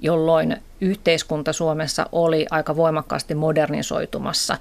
jolloin 0.00 0.56
yhteiskunta 0.80 1.52
Suomessa 1.52 2.06
oli 2.12 2.46
aika 2.50 2.76
voimakkaasti 2.76 3.34
modernisoitumassa, 3.34 4.58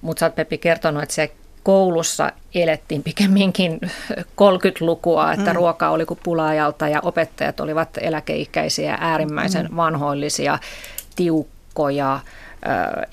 mutta 0.00 0.20
sä 0.20 0.26
oot 0.26 0.34
Peppi 0.34 0.58
kertonut, 0.58 1.02
että 1.02 1.14
se 1.14 1.32
koulussa 1.64 2.32
elettiin 2.54 3.02
pikemminkin 3.02 3.80
30-lukua, 4.12 5.32
että 5.32 5.50
mm. 5.50 5.56
ruoka 5.56 5.90
oli 5.90 6.06
kuin 6.06 6.20
pulaajalta 6.22 6.88
ja 6.88 7.00
opettajat 7.00 7.60
olivat 7.60 7.88
eläkeikäisiä, 8.00 8.98
äärimmäisen 9.00 9.66
mm. 9.70 9.76
vanhoillisia, 9.76 10.58
tiukkoja, 11.16 12.20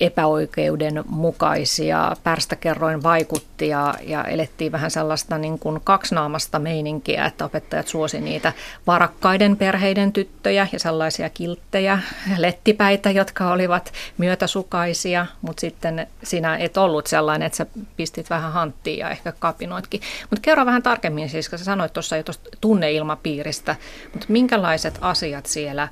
epäoikeudenmukaisia. 0.00 2.16
Pärstäkerroin 2.24 3.02
vaikutti 3.02 3.68
ja, 3.68 3.94
ja 4.02 4.24
elettiin 4.24 4.72
vähän 4.72 4.90
sellaista 4.90 5.38
niin 5.38 5.58
kuin 5.58 5.80
kaksinaamasta 5.84 6.58
meininkiä, 6.58 7.24
että 7.24 7.44
opettajat 7.44 7.88
suosi 7.88 8.20
niitä 8.20 8.52
varakkaiden 8.86 9.56
perheiden 9.56 10.12
tyttöjä 10.12 10.68
ja 10.72 10.78
sellaisia 10.78 11.30
kilttejä, 11.30 11.98
lettipäitä, 12.36 13.10
jotka 13.10 13.52
olivat 13.52 13.92
myötäsukaisia, 14.18 15.26
mutta 15.42 15.60
sitten 15.60 16.06
sinä 16.22 16.56
et 16.56 16.76
ollut 16.76 17.06
sellainen, 17.06 17.46
että 17.46 17.56
sä 17.56 17.66
pistit 17.96 18.30
vähän 18.30 18.52
hanttiin 18.52 18.98
ja 18.98 19.10
ehkä 19.10 19.32
kapinoitkin. 19.38 20.00
Mutta 20.30 20.42
kerro 20.42 20.66
vähän 20.66 20.82
tarkemmin 20.82 21.28
siis, 21.28 21.48
kun 21.48 21.58
sä 21.58 21.64
sanoit 21.64 21.92
tuossa 21.92 22.16
jo 22.16 22.22
tuosta 22.22 22.50
tunneilmapiiristä, 22.60 23.76
mutta 24.12 24.26
minkälaiset 24.28 24.98
asiat 25.00 25.46
siellä 25.46 25.88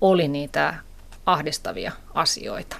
oli 0.00 0.28
niitä 0.28 0.74
ahdistavia 1.26 1.92
asioita? 2.14 2.76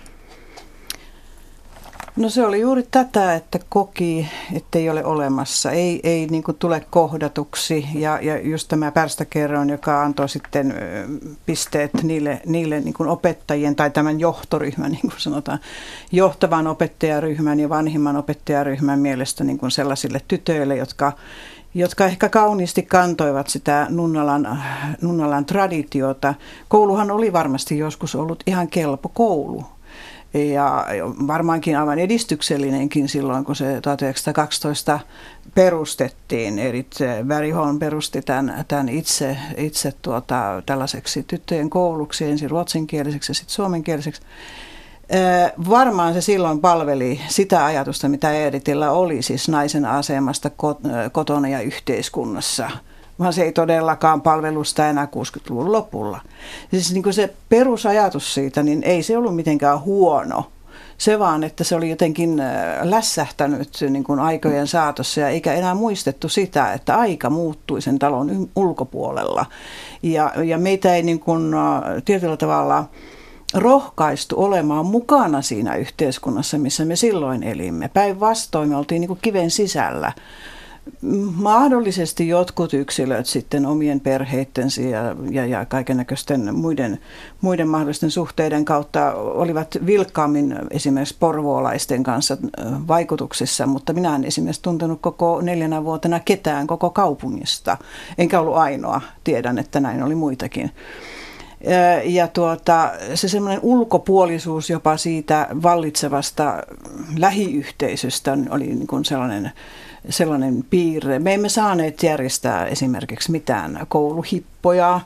No 2.19 2.29
se 2.29 2.47
oli 2.47 2.61
juuri 2.61 2.83
tätä, 2.91 3.35
että 3.35 3.59
koki, 3.69 4.29
ettei 4.53 4.91
ole 4.91 5.05
olemassa, 5.05 5.71
ei, 5.71 6.01
ei 6.03 6.27
niin 6.27 6.43
kuin 6.43 6.57
tule 6.57 6.87
kohdatuksi. 6.91 7.87
Ja, 7.95 8.19
ja 8.23 8.39
just 8.41 8.69
tämä 8.69 8.93
pärstäkerroin, 8.93 9.69
joka 9.69 10.03
antoi 10.03 10.29
sitten 10.29 10.75
pisteet 11.47 11.91
niille, 12.03 12.41
niille 12.47 12.81
niin 12.81 12.95
kuin 12.95 13.09
opettajien 13.09 13.77
tai 13.77 13.91
tämän 13.91 14.21
johtoryhmän, 14.21 14.91
niin 14.93 15.01
kuin 15.01 15.15
sanotaan, 15.21 15.59
johtavan 16.13 16.67
opettajaryhmän 16.67 17.61
ja 17.61 17.69
vanhimman 17.69 18.17
opettajaryhmän 18.17 18.99
mielestä 18.99 19.45
niin 19.45 19.59
kuin 19.59 19.71
sellaisille 19.71 20.21
tytöille, 20.29 20.77
jotka, 20.77 21.13
jotka 21.75 22.07
ehkä 22.07 22.29
kauniisti 22.29 22.83
kantoivat 22.83 23.49
sitä 23.49 23.87
Nunnalan, 23.91 24.63
Nunnalan 25.03 25.45
traditiota. 25.45 26.35
Kouluhan 26.69 27.11
oli 27.11 27.33
varmasti 27.33 27.79
joskus 27.79 28.15
ollut 28.15 28.43
ihan 28.47 28.69
kelpo 28.69 29.09
koulu 29.09 29.65
ja 30.35 30.87
varmaankin 31.26 31.78
aivan 31.78 31.99
edistyksellinenkin 31.99 33.08
silloin, 33.08 33.44
kun 33.44 33.56
se 33.56 33.80
1912 33.80 35.00
perustettiin. 35.54 36.58
Erit 36.58 36.94
Bergholm 37.25 37.78
perusti 37.78 38.23
tämän, 38.23 38.64
tämän 38.68 38.88
itse, 38.88 39.37
itse 39.56 39.92
tuota, 40.02 40.62
tällaiseksi 40.66 41.23
tyttöjen 41.23 41.70
kouluksi, 41.70 42.25
ensin 42.25 42.50
ruotsinkieliseksi 42.50 43.30
ja 43.30 43.35
sitten 43.35 43.54
suomenkieliseksi. 43.54 44.23
Varmaan 45.68 46.14
se 46.14 46.20
silloin 46.20 46.61
palveli 46.61 47.20
sitä 47.28 47.64
ajatusta, 47.64 48.08
mitä 48.08 48.32
Editillä 48.32 48.90
oli, 48.90 49.23
siis 49.23 49.49
naisen 49.49 49.85
asemasta 49.85 50.50
kotona 51.12 51.49
ja 51.49 51.61
yhteiskunnassa– 51.61 52.70
vaan 53.19 53.33
se 53.33 53.43
ei 53.43 53.53
todellakaan 53.53 54.23
palvelusta 54.23 54.89
enää 54.89 55.05
60-luvun 55.05 55.73
lopulla. 55.73 56.21
Siis 56.71 56.93
niin 56.93 57.03
kuin 57.03 57.15
se 57.15 57.35
perusajatus 57.49 58.35
siitä, 58.35 58.63
niin 58.63 58.83
ei 58.83 59.03
se 59.03 59.19
ollut 59.19 59.37
mitenkään 59.37 59.81
huono. 59.81 60.51
Se 60.99 61.19
vaan, 61.19 61.45
että 61.45 61.65
se 61.65 61.77
oli 61.77 61.91
jotenkin 61.91 62.41
äh, 62.41 62.79
lässähtänyt 62.83 63.69
niin 63.91 64.05
kuin 64.05 64.21
aikojen 64.21 64.67
saatossa 64.67 65.21
ja 65.21 65.29
eikä 65.29 65.55
enää 65.55 65.75
muistettu 65.75 66.29
sitä, 66.29 66.73
että 66.73 66.97
aika 66.97 67.31
muuttui 67.31 67.83
sen 67.83 67.99
talon 67.99 68.49
ulkopuolella. 68.57 69.47
Ja, 70.03 70.33
ja 70.45 70.59
meitä 70.59 70.95
ei 70.95 71.03
niin 71.03 71.21
kuin, 71.21 71.55
äh, 71.55 72.03
tietyllä 72.05 72.37
tavalla 72.37 72.85
rohkaistu 73.55 74.43
olemaan 74.45 74.87
mukana 74.87 75.43
siinä 75.43 75.77
yhteiskunnassa, 75.77 76.59
missä 76.59 76.85
me 76.85 76.97
silloin 76.97 77.43
elimme. 77.43 77.89
Päinvastoin 77.89 78.69
me 78.69 78.77
oltiin 78.77 79.01
niin 79.01 79.09
kuin 79.09 79.19
kiven 79.23 79.51
sisällä 79.51 80.13
mahdollisesti 81.35 82.28
jotkut 82.28 82.75
yksilöt 82.75 83.26
sitten 83.26 83.66
omien 83.66 84.00
perheittensä 84.00 84.83
ja, 84.83 85.16
ja, 85.30 85.47
ja 85.47 85.64
kaikennäköisten 85.64 86.54
muiden, 86.54 86.99
muiden 87.40 87.68
mahdollisten 87.68 88.11
suhteiden 88.11 88.64
kautta 88.64 89.14
olivat 89.14 89.78
vilkkaammin 89.87 90.57
esimerkiksi 90.71 91.16
porvoolaisten 91.21 92.02
kanssa 92.02 92.37
vaikutuksissa, 92.88 93.66
mutta 93.66 93.92
minä 93.92 94.14
en 94.14 94.25
esimerkiksi 94.25 94.62
tuntenut 94.62 94.99
koko 95.00 95.40
neljänä 95.40 95.85
vuotena 95.85 96.21
ketään 96.21 96.66
koko 96.66 96.90
kaupungista, 96.90 97.76
enkä 98.18 98.40
ollut 98.40 98.57
ainoa, 98.57 99.00
tiedän, 99.25 99.59
että 99.59 99.80
näin 99.80 100.02
oli 100.02 100.14
muitakin. 100.14 100.71
Ja 102.04 102.28
tuota, 102.28 102.90
se 103.14 103.28
semmoinen 103.28 103.61
ulkopuolisuus 103.62 104.71
jopa 104.71 104.97
siitä 104.97 105.49
vallitsevasta 105.62 106.62
lähiyhteisöstä 107.16 108.38
oli 108.50 108.66
niin 108.66 108.87
kuin 108.87 109.04
sellainen 109.04 109.52
sellainen 110.11 110.64
piirre. 110.71 111.19
Me 111.19 111.35
emme 111.35 111.49
saaneet 111.49 112.02
järjestää 112.02 112.67
esimerkiksi 112.67 113.31
mitään 113.31 113.87
kouluhippoja, 113.88 115.00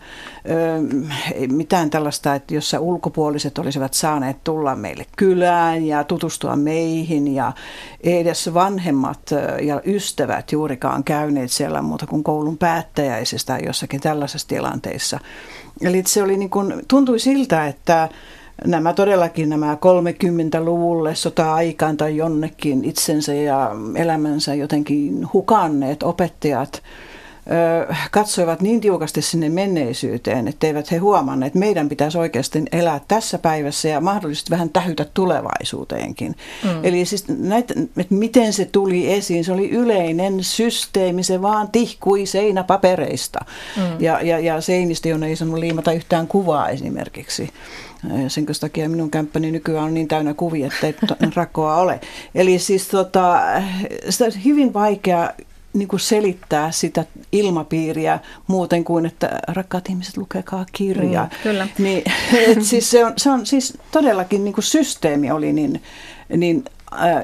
mitään 1.48 1.90
tällaista, 1.90 2.34
että 2.34 2.54
jossa 2.54 2.80
ulkopuoliset 2.80 3.58
olisivat 3.58 3.94
saaneet 3.94 4.36
tulla 4.44 4.76
meille 4.76 5.06
kylään 5.16 5.84
ja 5.84 6.04
tutustua 6.04 6.56
meihin 6.56 7.34
ja 7.34 7.52
edes 8.04 8.54
vanhemmat 8.54 9.30
ja 9.62 9.80
ystävät 9.86 10.52
juurikaan 10.52 11.04
käyneet 11.04 11.50
siellä 11.50 11.82
muuta 11.82 12.06
kuin 12.06 12.24
koulun 12.24 12.58
päättäjäisistä 12.58 13.58
jossakin 13.58 14.00
tällaisessa 14.00 14.48
tilanteissa. 14.48 15.18
Eli 15.80 16.02
se 16.06 16.22
oli 16.22 16.36
niin 16.36 16.50
kuin, 16.50 16.74
tuntui 16.88 17.18
siltä, 17.18 17.66
että 17.66 18.08
nämä 18.64 18.92
todellakin 18.92 19.48
nämä 19.48 19.74
30-luvulle 19.74 21.14
sota-aikaan 21.14 21.96
tai 21.96 22.16
jonnekin 22.16 22.84
itsensä 22.84 23.34
ja 23.34 23.70
elämänsä 23.96 24.54
jotenkin 24.54 25.32
hukanneet 25.32 26.02
opettajat 26.02 26.82
ö, 27.90 27.94
katsoivat 28.10 28.60
niin 28.60 28.80
tiukasti 28.80 29.22
sinne 29.22 29.48
menneisyyteen, 29.48 30.48
että 30.48 30.66
eivät 30.66 30.90
he 30.90 30.96
huomanneet, 30.96 31.50
että 31.50 31.58
meidän 31.58 31.88
pitäisi 31.88 32.18
oikeasti 32.18 32.62
elää 32.72 33.00
tässä 33.08 33.38
päivässä 33.38 33.88
ja 33.88 34.00
mahdollisesti 34.00 34.50
vähän 34.50 34.70
tähytä 34.70 35.06
tulevaisuuteenkin. 35.14 36.36
Mm. 36.64 36.70
Eli 36.82 37.04
siis 37.04 37.28
näitä, 37.28 37.74
että 37.96 38.14
miten 38.14 38.52
se 38.52 38.64
tuli 38.64 39.12
esiin, 39.12 39.44
se 39.44 39.52
oli 39.52 39.70
yleinen 39.70 40.44
systeemi, 40.44 41.22
se 41.22 41.42
vaan 41.42 41.68
tihkui 41.72 42.26
seinäpapereista 42.26 43.44
mm. 43.76 43.82
ja, 43.98 44.20
ja, 44.22 44.38
ja 44.38 44.60
seinistä, 44.60 45.08
jonne 45.08 45.26
ei 45.26 45.36
saanut 45.36 45.58
liimata 45.58 45.92
yhtään 45.92 46.26
kuvaa 46.26 46.68
esimerkiksi. 46.68 47.48
Sen 48.28 48.46
takia 48.60 48.88
minun 48.88 49.10
kämppäni 49.10 49.50
nykyään 49.50 49.84
on 49.84 49.94
niin 49.94 50.08
täynnä 50.08 50.34
kuvia, 50.34 50.66
että 50.66 50.86
ei 50.86 50.94
rakoa 51.34 51.76
ole. 51.76 52.00
Eli 52.34 52.58
siis 52.58 52.88
tota, 52.88 53.40
sitä 54.08 54.24
on 54.24 54.32
hyvin 54.44 54.74
vaikea 54.74 55.30
niin 55.72 55.88
kuin 55.88 56.00
selittää 56.00 56.70
sitä 56.70 57.04
ilmapiiriä 57.32 58.18
muuten 58.46 58.84
kuin, 58.84 59.06
että 59.06 59.40
rakkaat 59.48 59.88
ihmiset, 59.88 60.16
lukekaa 60.16 60.66
kirjaa. 60.72 61.24
Mm, 61.24 61.30
kyllä. 61.42 61.68
Niin, 61.78 62.02
et 62.48 62.62
siis 62.62 62.90
se, 62.90 63.04
on, 63.04 63.12
se 63.16 63.30
on 63.30 63.46
siis 63.46 63.78
todellakin 63.90 64.44
niin 64.44 64.54
kuin 64.54 64.64
systeemi 64.64 65.30
oli 65.30 65.52
niin, 65.52 65.82
niin 66.36 66.64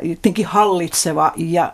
jotenkin 0.02 0.47
hallitseva 0.47 1.32
ja 1.37 1.73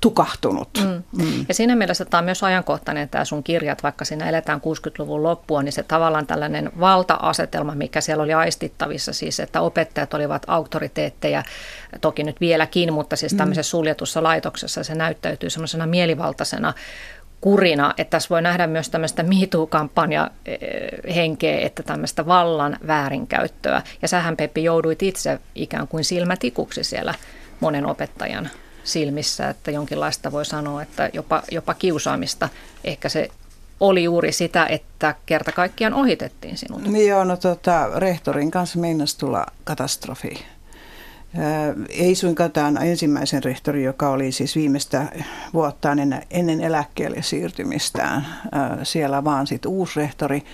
tukahtunut. 0.00 0.68
Mm. 0.84 1.02
Mm. 1.22 1.44
Ja 1.48 1.54
siinä 1.54 1.76
mielessä 1.76 2.04
tämä 2.04 2.18
on 2.18 2.24
myös 2.24 2.42
ajankohtainen 2.42 3.08
tämä 3.08 3.24
sun 3.24 3.42
kirjat, 3.42 3.82
vaikka 3.82 4.04
siinä 4.04 4.28
eletään 4.28 4.60
60-luvun 4.60 5.22
loppua, 5.22 5.62
niin 5.62 5.72
se 5.72 5.82
tavallaan 5.82 6.26
tällainen 6.26 6.72
valta-asetelma, 6.80 7.74
mikä 7.74 8.00
siellä 8.00 8.22
oli 8.22 8.34
aistittavissa, 8.34 9.12
siis 9.12 9.40
että 9.40 9.60
opettajat 9.60 10.14
olivat 10.14 10.42
auktoriteetteja, 10.46 11.42
toki 12.00 12.24
nyt 12.24 12.40
vieläkin, 12.40 12.92
mutta 12.92 13.16
siis 13.16 13.32
mm. 13.32 13.38
tämmöisessä 13.38 13.70
suljetussa 13.70 14.22
laitoksessa 14.22 14.84
se 14.84 14.94
näyttäytyy 14.94 15.50
semmoisena 15.50 15.86
mielivaltaisena 15.86 16.74
kurina, 17.40 17.94
että 17.96 18.10
tässä 18.10 18.28
voi 18.30 18.42
nähdä 18.42 18.66
myös 18.66 18.88
tämmöistä 18.88 19.22
MeToo-kampanja 19.22 20.30
henkeä, 21.14 21.60
että 21.60 21.82
tämmöistä 21.82 22.26
vallan 22.26 22.76
väärinkäyttöä. 22.86 23.82
Ja 24.02 24.08
sähän 24.08 24.36
Peppi 24.36 24.64
jouduit 24.64 25.02
itse 25.02 25.38
ikään 25.54 25.88
kuin 25.88 26.04
silmätikuksi 26.04 26.84
siellä 26.84 27.14
monen 27.60 27.86
opettajan 27.86 28.50
silmissä, 28.84 29.48
että 29.48 29.70
jonkinlaista 29.70 30.32
voi 30.32 30.44
sanoa, 30.44 30.82
että 30.82 31.10
jopa, 31.12 31.42
jopa 31.50 31.74
kiusaamista. 31.74 32.48
Ehkä 32.84 33.08
se 33.08 33.28
oli 33.80 34.04
juuri 34.04 34.32
sitä, 34.32 34.66
että 34.66 35.14
kerta 35.26 35.52
kaikkiaan 35.52 35.94
ohitettiin 35.94 36.56
sinut. 36.56 36.82
Niin 36.82 37.08
joo, 37.08 37.24
no 37.24 37.36
tota, 37.36 37.90
rehtorin 37.96 38.50
kanssa 38.50 38.78
meinasi 38.78 39.18
tulla 39.18 39.46
katastrofi. 39.64 40.44
Ei 41.88 42.14
suinkaan 42.14 42.52
tämän 42.52 42.76
ensimmäisen 42.76 43.44
rehtori, 43.44 43.84
joka 43.84 44.08
oli 44.08 44.32
siis 44.32 44.56
viimeistä 44.56 45.06
vuottaan 45.54 45.98
ennen 46.30 46.60
eläkkeelle 46.60 47.22
siirtymistään 47.22 48.26
siellä, 48.82 49.24
vaan 49.24 49.46
sitten 49.46 49.70
uusi 49.70 50.00
rehtori, 50.00 50.44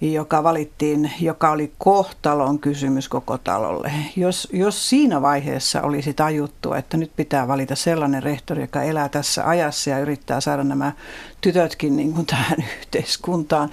joka 0.00 0.42
valittiin, 0.42 1.12
joka 1.20 1.50
oli 1.50 1.72
kohtalon 1.78 2.58
kysymys 2.58 3.08
koko 3.08 3.38
talolle. 3.38 3.92
Jos, 4.16 4.48
jos 4.52 4.88
siinä 4.88 5.22
vaiheessa 5.22 5.82
olisi 5.82 6.14
tajuttu, 6.14 6.72
että 6.72 6.96
nyt 6.96 7.10
pitää 7.16 7.48
valita 7.48 7.76
sellainen 7.76 8.22
rehtori, 8.22 8.62
joka 8.62 8.82
elää 8.82 9.08
tässä 9.08 9.48
ajassa 9.48 9.90
ja 9.90 9.98
yrittää 9.98 10.40
saada 10.40 10.64
nämä 10.64 10.92
tytötkin 11.40 11.96
niin 11.96 12.12
kuin 12.12 12.26
tähän 12.26 12.58
yhteiskuntaan 12.80 13.70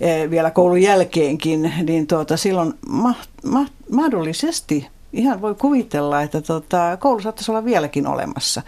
eh, 0.00 0.30
vielä 0.30 0.50
koulun 0.50 0.82
jälkeenkin, 0.82 1.72
niin 1.82 2.06
tuota, 2.06 2.36
silloin 2.36 2.74
ma, 2.88 3.14
ma, 3.44 3.66
mahdollisesti 3.90 4.88
ihan 5.12 5.40
voi 5.40 5.54
kuvitella, 5.54 6.22
että 6.22 6.40
tuota, 6.40 6.96
koulu 7.00 7.20
saattaisi 7.20 7.50
olla 7.50 7.64
vieläkin 7.64 8.06
olemassa. 8.06 8.62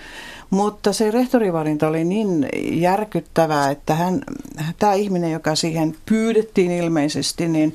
Mutta 0.51 0.93
se 0.93 1.11
rehtorivalinta 1.11 1.89
oli 1.89 2.05
niin 2.05 2.49
järkyttävää, 2.73 3.71
että 3.71 3.95
hän, 3.95 4.21
tämä 4.79 4.93
ihminen, 4.93 5.33
joka 5.33 5.55
siihen 5.55 5.97
pyydettiin 6.07 6.71
ilmeisesti, 6.71 7.49
niin 7.49 7.75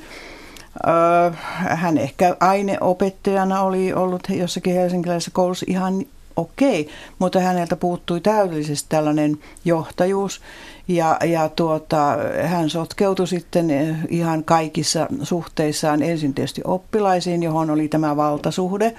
hän 1.68 1.98
ehkä 1.98 2.36
aineopettajana 2.40 3.60
oli 3.60 3.92
ollut 3.92 4.22
jossakin 4.28 4.74
helsinkiläisessä 4.74 5.30
koulussa 5.34 5.66
ihan 5.68 6.04
okei, 6.36 6.80
okay, 6.80 6.92
mutta 7.18 7.40
häneltä 7.40 7.76
puuttui 7.76 8.20
täydellisesti 8.20 8.86
tällainen 8.88 9.38
johtajuus. 9.64 10.40
Ja, 10.88 11.16
ja 11.24 11.48
tuota, 11.48 12.16
hän 12.42 12.70
sotkeutui 12.70 13.26
sitten 13.26 13.96
ihan 14.08 14.44
kaikissa 14.44 15.06
suhteissaan 15.22 16.02
ensin 16.02 16.34
tietysti 16.34 16.60
oppilaisiin, 16.64 17.42
johon 17.42 17.70
oli 17.70 17.88
tämä 17.88 18.16
valtasuhde, 18.16 18.94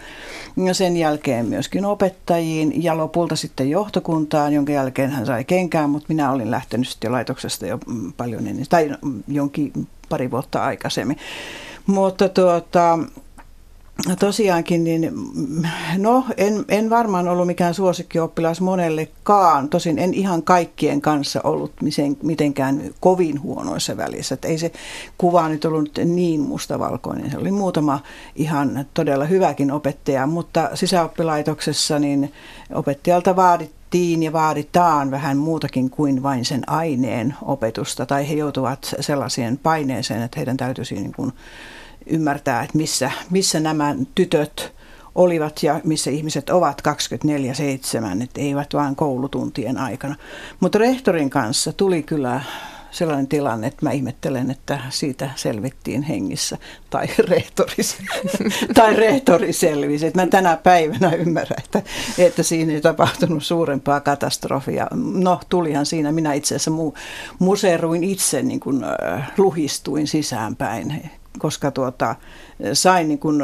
ja 0.65 0.73
sen 0.73 0.97
jälkeen 0.97 1.45
myöskin 1.45 1.85
opettajiin 1.85 2.83
ja 2.83 2.97
lopulta 2.97 3.35
sitten 3.35 3.69
johtokuntaan, 3.69 4.53
jonka 4.53 4.71
jälkeen 4.71 5.11
hän 5.11 5.25
sai 5.25 5.43
kenkään, 5.43 5.89
mutta 5.89 6.05
minä 6.09 6.31
olin 6.31 6.51
lähtenyt 6.51 6.87
sitten 6.87 7.11
laitoksesta 7.11 7.65
jo 7.65 7.79
paljon 8.17 8.47
ennen, 8.47 8.65
tai 8.69 8.89
jonkin 9.27 9.87
pari 10.09 10.31
vuotta 10.31 10.63
aikaisemmin. 10.63 11.17
Mutta 11.85 12.29
tuota, 12.29 12.99
tosiaankin, 14.19 14.83
niin 14.83 15.11
no 15.97 16.25
en, 16.37 16.65
en 16.69 16.89
varmaan 16.89 17.27
ollut 17.27 17.47
mikään 17.47 17.73
suosikkioppilas 17.73 18.61
monellekaan. 18.61 19.69
Tosin 19.69 19.99
en 19.99 20.13
ihan 20.13 20.43
kaikkien 20.43 21.01
kanssa 21.01 21.41
ollut 21.43 21.73
mitenkään 22.23 22.81
kovin 22.99 23.41
huonoissa 23.41 23.97
välissä. 23.97 24.33
Että 24.35 24.47
ei 24.47 24.57
se 24.57 24.71
kuva 25.17 25.49
nyt 25.49 25.65
ollut 25.65 25.99
niin 26.05 26.41
mustavalkoinen. 26.41 27.31
Se 27.31 27.37
oli 27.37 27.51
muutama 27.51 27.99
ihan 28.35 28.85
todella 28.93 29.25
hyväkin 29.25 29.71
opettaja, 29.71 30.27
mutta 30.27 30.69
sisäoppilaitoksessa 30.73 31.99
niin 31.99 32.33
opettajalta 32.73 33.35
vaadittiin 33.35 34.23
ja 34.23 34.33
vaaditaan 34.33 35.11
vähän 35.11 35.37
muutakin 35.37 35.89
kuin 35.89 36.23
vain 36.23 36.45
sen 36.45 36.69
aineen 36.69 37.35
opetusta. 37.41 38.05
Tai 38.05 38.29
he 38.29 38.33
joutuvat 38.33 38.95
sellaiseen 38.99 39.57
paineeseen, 39.57 40.21
että 40.21 40.39
heidän 40.39 40.57
täytyisi 40.57 40.95
niin 40.95 41.13
kuin 41.13 41.33
ymmärtää, 42.05 42.63
että 42.63 42.77
missä, 42.77 43.11
missä 43.29 43.59
nämä 43.59 43.95
tytöt 44.15 44.73
olivat 45.15 45.63
ja 45.63 45.81
missä 45.83 46.11
ihmiset 46.11 46.49
ovat 46.49 46.81
24-7, 48.17 48.23
että 48.23 48.41
eivät 48.41 48.73
vain 48.73 48.95
koulutuntien 48.95 49.77
aikana. 49.77 50.15
Mutta 50.59 50.79
rehtorin 50.79 51.29
kanssa 51.29 51.73
tuli 51.73 52.03
kyllä 52.03 52.41
sellainen 52.91 53.27
tilanne, 53.27 53.67
että 53.67 53.85
mä 53.85 53.91
ihmettelen, 53.91 54.51
että 54.51 54.79
siitä 54.89 55.29
selvittiin 55.35 56.03
hengissä. 56.03 56.57
Tai 56.89 57.07
rehtori, 57.29 57.75
tai 58.75 58.95
rehtori 58.95 59.53
selvisi. 59.53 60.07
Että 60.07 60.21
mä 60.21 60.27
tänä 60.27 60.57
päivänä 60.57 61.11
ymmärrän, 61.11 61.63
että, 61.63 61.81
että 62.17 62.43
siinä 62.43 62.73
ei 62.73 62.81
tapahtunut 62.81 63.43
suurempaa 63.43 63.99
katastrofia. 63.99 64.87
No, 64.95 65.39
tulihan 65.49 65.85
siinä. 65.85 66.11
Minä 66.11 66.33
itse 66.33 66.55
asiassa 66.55 66.71
mu, 66.71 66.93
museeruin 67.39 68.03
itse, 68.03 68.41
niin 68.41 68.59
kuin, 68.59 68.83
äh, 68.83 69.31
luhistuin 69.37 70.07
sisäänpäin 70.07 71.11
koska 71.39 71.71
tuota, 71.71 72.15
sain 72.73 73.07
niin 73.07 73.19
kuin 73.19 73.43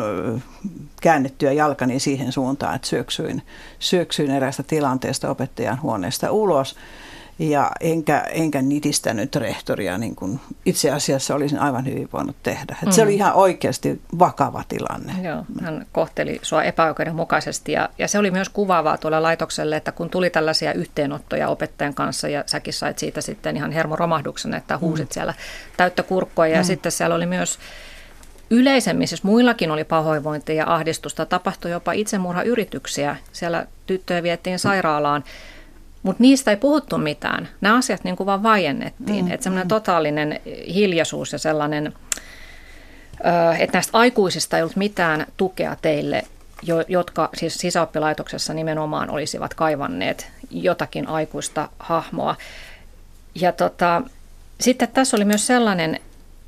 käännettyä 1.02 1.52
jalkani 1.52 2.00
siihen 2.00 2.32
suuntaan, 2.32 2.76
että 2.76 2.88
syöksyin, 2.88 3.42
syöksyin 3.80 4.32
erästä 4.32 4.64
tilanteesta 4.64 5.30
opettajan 5.30 5.82
huoneesta 5.82 6.32
ulos. 6.32 6.76
Ja 7.40 7.72
enkä, 7.80 8.20
enkä 8.20 8.62
nitistänyt 8.62 9.36
rehtoria, 9.36 9.98
niin 9.98 10.16
kuin 10.16 10.40
itse 10.66 10.92
asiassa 10.92 11.36
olisin 11.36 11.60
aivan 11.60 11.86
hyvin 11.86 12.10
voinut 12.14 12.36
tehdä. 12.44 12.76
Et 12.82 12.86
mm. 12.86 12.92
Se 12.92 13.02
oli 13.02 13.16
ihan 13.16 13.34
oikeasti 13.34 14.02
vakava 14.20 14.64
tilanne. 14.68 15.14
Joo, 15.24 15.46
hän 15.62 15.86
kohteli 15.92 16.40
sua 16.42 16.64
epäoikeudenmukaisesti 16.64 17.72
ja, 17.72 17.90
ja 17.98 18.08
se 18.08 18.20
oli 18.20 18.32
myös 18.32 18.50
kuvaavaa 18.50 18.98
tuolla 18.98 19.24
laitokselle, 19.24 19.76
että 19.76 19.92
kun 19.92 20.10
tuli 20.10 20.30
tällaisia 20.30 20.74
yhteenottoja 20.74 21.50
opettajan 21.50 21.94
kanssa 21.94 22.28
ja 22.28 22.44
säkin 22.46 22.74
sait 22.74 23.00
siitä 23.00 23.22
sitten 23.22 23.58
ihan 23.58 23.72
hermoromahduksen, 23.72 24.54
että 24.54 24.78
huusit 24.78 25.10
mm. 25.10 25.14
siellä 25.14 25.34
täyttä 25.78 26.04
kurkkoa 26.04 26.48
ja 26.48 26.60
mm. 26.60 26.66
sitten 26.66 26.92
siellä 26.92 27.16
oli 27.16 27.26
myös 27.26 27.60
yleisemmin, 28.50 29.08
siis 29.08 29.24
muillakin 29.24 29.72
oli 29.72 29.84
pahoinvointia 29.84 30.56
ja 30.56 30.74
ahdistusta, 30.74 31.26
tapahtui 31.26 31.72
jopa 31.72 31.92
itsemurhayrityksiä. 31.92 33.16
Siellä 33.32 33.68
tyttöjä 33.86 34.24
viettiin 34.24 34.60
sairaalaan, 34.60 35.24
mutta 36.04 36.24
niistä 36.24 36.52
ei 36.52 36.58
puhuttu 36.58 36.98
mitään. 36.98 37.50
Nämä 37.62 37.78
asiat 37.78 38.04
niin 38.04 38.16
kuin 38.16 38.28
vaan 38.28 38.44
vaiennettiin. 38.44 39.26
Mm, 39.26 39.32
että 39.32 39.44
semmoinen 39.44 39.66
mm. 39.66 39.70
totaalinen 39.70 40.40
hiljaisuus 40.74 41.34
ja 41.34 41.40
sellainen 41.40 41.94
että 43.60 43.78
näistä 43.78 43.98
aikuisista 43.98 44.58
ei 44.58 44.64
ollut 44.64 44.76
mitään 44.76 45.26
tukea 45.38 45.76
teille, 45.82 46.24
jotka 46.88 47.30
siis 47.34 47.58
sisäoppilaitoksessa 47.58 48.54
nimenomaan 48.54 49.10
olisivat 49.10 49.54
kaivanneet 49.54 50.32
jotakin 50.52 51.08
aikuista 51.08 51.70
hahmoa. 51.80 52.36
Ja 53.36 53.52
tota, 53.52 54.02
sitten 54.62 54.88
tässä 54.88 55.18
oli 55.18 55.26
myös 55.26 55.48
sellainen 55.48 56.00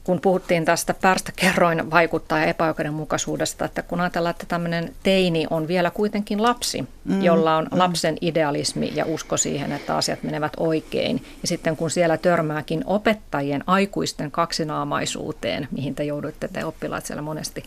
kun 0.09 0.21
puhuttiin 0.21 0.65
tästä 0.65 0.93
päästä 0.93 1.31
kerroin 1.35 1.91
vaikuttaa 1.91 2.39
ja 2.39 2.45
epäoikeudenmukaisuudesta, 2.45 3.65
että 3.65 3.83
kun 3.83 4.01
ajatellaan, 4.01 4.31
että 4.31 4.45
tämmöinen 4.45 4.95
teini 5.03 5.47
on 5.49 5.67
vielä 5.67 5.91
kuitenkin 5.91 6.43
lapsi, 6.43 6.87
mm, 7.05 7.21
jolla 7.21 7.57
on 7.57 7.67
mm. 7.71 7.79
lapsen 7.79 8.17
idealismi 8.21 8.91
ja 8.95 9.05
usko 9.05 9.37
siihen, 9.37 9.71
että 9.71 9.97
asiat 9.97 10.23
menevät 10.23 10.53
oikein. 10.57 11.23
Ja 11.41 11.47
sitten 11.47 11.77
kun 11.77 11.91
siellä 11.91 12.17
törmääkin 12.17 12.83
opettajien 12.85 13.63
aikuisten 13.67 14.31
kaksinaamaisuuteen, 14.31 15.67
mihin 15.71 15.95
te 15.95 16.03
jouduitte 16.03 16.47
te 16.47 16.65
oppilaat 16.65 17.05
siellä 17.05 17.21
monesti 17.21 17.63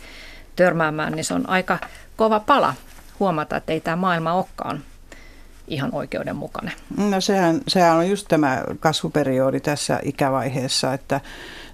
törmäämään, 0.56 1.12
niin 1.12 1.24
se 1.24 1.34
on 1.34 1.48
aika 1.48 1.78
kova 2.16 2.40
pala 2.40 2.74
huomata, 3.20 3.56
että 3.56 3.72
ei 3.72 3.80
tämä 3.80 3.96
maailma 3.96 4.32
olekaan 4.32 4.82
ihan 5.68 5.94
oikeudenmukainen. 5.94 6.74
No 6.96 7.20
sehän, 7.20 7.60
sehän 7.68 7.96
on 7.96 8.10
just 8.10 8.28
tämä 8.28 8.62
kasvuperiodi 8.80 9.60
tässä 9.60 10.00
ikävaiheessa, 10.02 10.94
että 10.94 11.20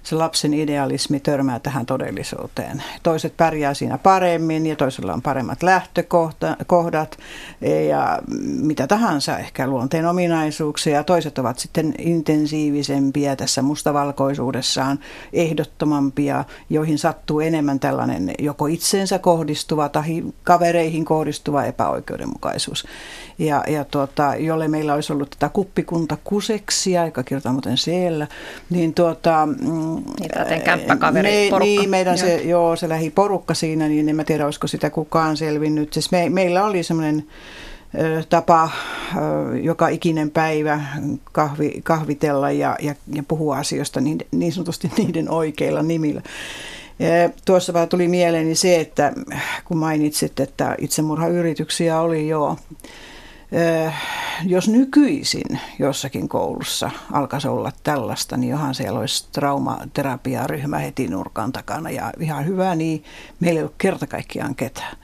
se 0.03 0.15
lapsen 0.15 0.53
idealismi 0.53 1.19
törmää 1.19 1.59
tähän 1.59 1.85
todellisuuteen. 1.85 2.83
Toiset 3.03 3.37
pärjää 3.37 3.73
siinä 3.73 3.97
paremmin 3.97 4.65
ja 4.65 4.75
toisella 4.75 5.13
on 5.13 5.21
paremmat 5.21 5.63
lähtökohdat 5.63 7.17
ja 7.89 8.19
mitä 8.43 8.87
tahansa 8.87 9.37
ehkä 9.37 9.67
luonteen 9.67 10.05
ominaisuuksia. 10.05 11.03
Toiset 11.03 11.37
ovat 11.37 11.59
sitten 11.59 11.93
intensiivisempiä 11.97 13.35
tässä 13.35 13.61
mustavalkoisuudessaan, 13.61 14.99
ehdottomampia, 15.33 16.45
joihin 16.69 16.97
sattuu 16.97 17.39
enemmän 17.39 17.79
tällainen 17.79 18.33
joko 18.39 18.67
itseensä 18.67 19.19
kohdistuva 19.19 19.89
tai 19.89 20.23
kavereihin 20.43 21.05
kohdistuva 21.05 21.63
epäoikeudenmukaisuus. 21.63 22.87
Ja, 23.39 23.63
ja 23.67 23.85
tuota, 23.85 24.35
jolle 24.35 24.67
meillä 24.67 24.93
olisi 24.93 25.13
ollut 25.13 25.29
tätä 25.29 25.49
kuppikunta 25.49 26.17
kuseksia, 26.23 27.05
joka 27.05 27.23
kirjoittaa 27.23 27.53
muuten 27.53 27.77
siellä, 27.77 28.27
niin 28.69 28.93
tuota, 28.93 29.45
mm, 29.45 29.88
niin, 29.95 30.61
kämppäkaveri 30.61 31.43
me, 31.43 31.49
porukka. 31.49 31.65
Niin, 31.65 31.89
meidän 31.89 32.17
joo. 32.17 32.27
se, 32.27 32.35
joo, 32.35 32.75
se 32.75 32.87
porukka 33.15 33.53
siinä, 33.53 33.87
niin 33.87 34.09
en 34.09 34.15
mä 34.15 34.23
tiedä, 34.23 34.45
olisiko 34.45 34.67
sitä 34.67 34.89
kukaan 34.89 35.37
selvinnyt. 35.37 35.93
Siis 35.93 36.11
me, 36.11 36.29
meillä 36.29 36.65
oli 36.65 36.83
semmoinen 36.83 37.25
tapa 38.29 38.69
joka 39.61 39.87
ikinen 39.87 40.31
päivä 40.31 40.81
kahvi, 41.31 41.81
kahvitella 41.83 42.51
ja, 42.51 42.75
ja, 42.81 42.95
ja 43.13 43.23
puhua 43.27 43.57
asioista 43.57 44.01
niin, 44.01 44.17
niin 44.31 44.53
sanotusti 44.53 44.91
niiden 44.97 45.29
oikeilla 45.31 45.83
nimillä. 45.83 46.21
Ja 46.99 47.29
tuossa 47.45 47.73
vaan 47.73 47.89
tuli 47.89 48.07
mieleeni 48.07 48.55
se, 48.55 48.79
että 48.79 49.13
kun 49.65 49.77
mainitsit, 49.77 50.39
että 50.39 50.75
itsemurhayrityksiä 50.77 52.01
oli 52.01 52.27
jo 52.27 52.57
jos 54.45 54.67
nykyisin 54.67 55.59
jossakin 55.79 56.29
koulussa 56.29 56.91
alkaisi 57.11 57.47
olla 57.47 57.71
tällaista, 57.83 58.37
niin 58.37 58.49
johan 58.49 58.75
siellä 58.75 58.99
olisi 58.99 59.27
traumaterapiaryhmä 59.31 60.77
heti 60.77 61.07
nurkan 61.07 61.51
takana 61.51 61.89
ja 61.89 62.13
ihan 62.19 62.45
hyvä, 62.45 62.75
niin 62.75 63.03
meillä 63.39 63.57
ei 63.57 63.63
ollut 63.63 63.75
kerta 63.77 64.07
kaikkiaan 64.07 64.55
ketään. 64.55 64.97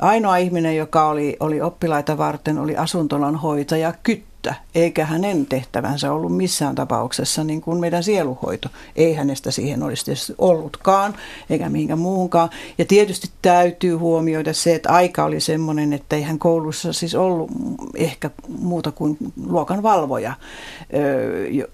Ainoa 0.00 0.36
ihminen, 0.36 0.76
joka 0.76 1.08
oli, 1.08 1.36
oli 1.40 1.60
oppilaita 1.60 2.18
varten, 2.18 2.58
oli 2.58 2.76
asuntolon 2.76 3.36
hoitaja 3.36 3.94
Kyttä 4.02 4.35
työtä, 4.46 4.54
eikä 4.74 5.04
hänen 5.04 5.46
tehtävänsä 5.46 6.12
ollut 6.12 6.36
missään 6.36 6.74
tapauksessa 6.74 7.44
niin 7.44 7.60
kuin 7.60 7.80
meidän 7.80 8.02
sieluhoito. 8.02 8.68
Ei 8.96 9.14
hänestä 9.14 9.50
siihen 9.50 9.82
olisi 9.82 10.04
tietysti 10.04 10.34
ollutkaan, 10.38 11.14
eikä 11.50 11.68
mihinkään 11.68 11.98
muuhunkaan. 11.98 12.50
Ja 12.78 12.84
tietysti 12.84 13.30
täytyy 13.42 13.94
huomioida 13.94 14.52
se, 14.52 14.74
että 14.74 14.92
aika 14.92 15.24
oli 15.24 15.40
semmoinen, 15.40 15.92
että 15.92 16.16
ei 16.16 16.22
hän 16.22 16.38
koulussa 16.38 16.92
siis 16.92 17.14
ollut 17.14 17.50
ehkä 17.94 18.30
muuta 18.58 18.92
kuin 18.92 19.16
luokan 19.46 19.82
valvoja 19.82 20.32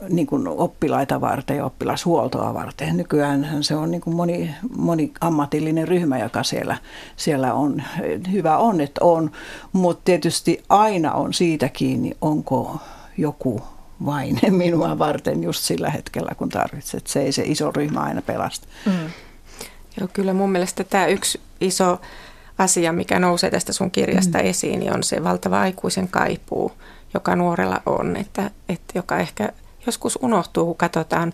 niin 0.08 0.26
kuin 0.26 0.48
oppilaita 0.48 1.20
varten 1.20 1.56
ja 1.56 1.64
oppilashuoltoa 1.64 2.54
varten. 2.54 2.96
Nykyään 2.96 3.48
se 3.60 3.76
on 3.76 3.90
niin 3.90 4.00
kuin 4.00 4.16
moni, 4.16 4.54
moni 4.76 5.12
ammatillinen 5.20 5.88
ryhmä, 5.88 6.18
joka 6.18 6.42
siellä, 6.42 6.76
siellä 7.16 7.54
on. 7.54 7.82
Hyvä 8.32 8.58
on, 8.58 8.80
että 8.80 9.04
on, 9.04 9.30
mutta 9.72 10.02
tietysti 10.04 10.62
aina 10.68 11.12
on 11.12 11.34
siitä 11.34 11.68
kiinni, 11.68 12.12
onko 12.20 12.61
joku 13.18 13.62
vain 14.06 14.38
minua 14.50 14.98
varten 14.98 15.42
just 15.42 15.64
sillä 15.64 15.90
hetkellä, 15.90 16.34
kun 16.36 16.48
tarvitset. 16.48 17.06
Se 17.06 17.22
ei 17.22 17.32
se 17.32 17.42
iso 17.46 17.70
ryhmä 17.70 18.00
aina 18.00 18.22
pelasta. 18.22 18.66
Mm. 18.86 19.10
Joo, 20.00 20.08
kyllä 20.12 20.32
mun 20.32 20.52
mielestä 20.52 20.84
tämä 20.84 21.06
yksi 21.06 21.40
iso 21.60 22.00
asia, 22.58 22.92
mikä 22.92 23.18
nousee 23.18 23.50
tästä 23.50 23.72
sun 23.72 23.90
kirjasta 23.90 24.38
mm. 24.38 24.44
esiin, 24.44 24.80
niin 24.80 24.94
on 24.94 25.02
se 25.02 25.24
valtava 25.24 25.60
aikuisen 25.60 26.08
kaipuu, 26.08 26.72
joka 27.14 27.36
nuorella 27.36 27.82
on, 27.86 28.16
että, 28.16 28.50
että 28.68 28.92
joka 28.98 29.18
ehkä 29.18 29.52
joskus 29.86 30.18
unohtuu, 30.22 30.66
kun 30.66 30.76
katsotaan 30.76 31.32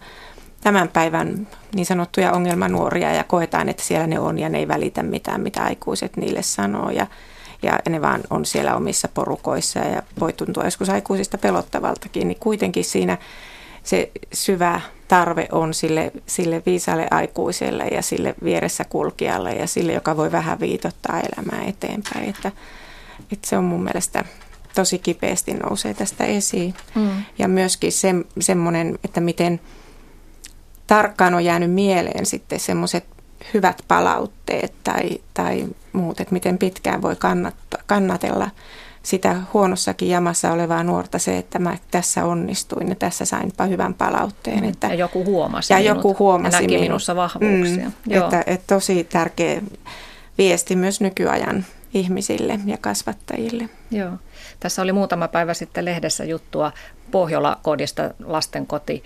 tämän 0.60 0.88
päivän 0.88 1.48
niin 1.74 1.86
sanottuja 1.86 2.32
ongelmanuoria 2.32 3.14
ja 3.14 3.24
koetaan, 3.24 3.68
että 3.68 3.82
siellä 3.82 4.06
ne 4.06 4.20
on 4.20 4.38
ja 4.38 4.48
ne 4.48 4.58
ei 4.58 4.68
välitä 4.68 5.02
mitään, 5.02 5.40
mitä 5.40 5.62
aikuiset 5.62 6.16
niille 6.16 6.42
sanoo. 6.42 6.90
Ja 6.90 7.06
ja 7.62 7.78
ne 7.88 8.02
vaan 8.02 8.20
on 8.30 8.44
siellä 8.44 8.76
omissa 8.76 9.08
porukoissa 9.08 9.78
ja 9.78 10.02
voi 10.20 10.32
tuntua 10.32 10.64
joskus 10.64 10.88
aikuisista 10.88 11.38
pelottavaltakin, 11.38 12.28
niin 12.28 12.40
kuitenkin 12.40 12.84
siinä 12.84 13.18
se 13.82 14.10
syvä 14.32 14.80
tarve 15.08 15.48
on 15.52 15.74
sille, 15.74 16.12
sille 16.26 16.62
viisaalle 16.66 17.08
aikuiselle 17.10 17.84
ja 17.84 18.02
sille 18.02 18.34
vieressä 18.44 18.84
kulkijalle 18.84 19.52
ja 19.52 19.66
sille, 19.66 19.92
joka 19.92 20.16
voi 20.16 20.32
vähän 20.32 20.60
viitottaa 20.60 21.20
elämää 21.20 21.64
eteenpäin. 21.68 22.28
Että, 22.28 22.52
että 23.32 23.48
se 23.48 23.58
on 23.58 23.64
mun 23.64 23.84
mielestä 23.84 24.24
tosi 24.74 24.98
kipeästi 24.98 25.54
nousee 25.54 25.94
tästä 25.94 26.24
esiin. 26.24 26.74
Mm. 26.94 27.10
Ja 27.38 27.48
myöskin 27.48 27.92
se, 27.92 28.14
semmoinen, 28.40 28.98
että 29.04 29.20
miten 29.20 29.60
tarkkaan 30.86 31.34
on 31.34 31.44
jäänyt 31.44 31.70
mieleen 31.70 32.26
sitten 32.26 32.60
semmoiset 32.60 33.04
hyvät 33.54 33.82
palautteet 33.88 34.74
tai, 34.84 35.10
tai 35.34 35.66
muut, 35.98 36.20
että 36.20 36.32
miten 36.32 36.58
pitkään 36.58 37.02
voi 37.02 37.16
kannattaa, 37.16 37.82
kannatella 37.86 38.50
sitä 39.02 39.36
huonossakin 39.54 40.08
jamassa 40.08 40.52
olevaa 40.52 40.82
nuorta 40.84 41.18
se, 41.18 41.38
että 41.38 41.58
mä 41.58 41.76
tässä 41.90 42.24
onnistuin 42.24 42.88
ja 42.88 42.94
tässä 42.94 43.24
sainpa 43.24 43.64
hyvän 43.64 43.94
palautteen. 43.94 44.60
Mm, 44.60 44.68
että, 44.68 44.86
ja 44.86 44.94
joku 44.94 45.24
huomasi 45.24 45.72
ja 45.72 45.78
minut, 45.78 45.96
joku 45.96 46.16
huomasi 46.18 46.56
ja 46.56 46.60
näki 46.60 46.66
minut. 46.74 46.82
minussa 46.82 47.16
vahvuuksia. 47.16 47.90
Mm, 48.06 48.12
Että, 48.12 48.44
että 48.46 48.74
tosi 48.74 49.04
tärkeä 49.04 49.62
viesti 50.38 50.76
myös 50.76 51.00
nykyajan 51.00 51.64
ihmisille 51.94 52.60
ja 52.64 52.78
kasvattajille. 52.80 53.68
Joo. 53.90 54.12
Tässä 54.60 54.82
oli 54.82 54.92
muutama 54.92 55.28
päivä 55.28 55.54
sitten 55.54 55.84
lehdessä 55.84 56.24
juttua 56.24 56.72
Pohjola-kodista 57.10 58.14
lastenkoti. 58.24 59.02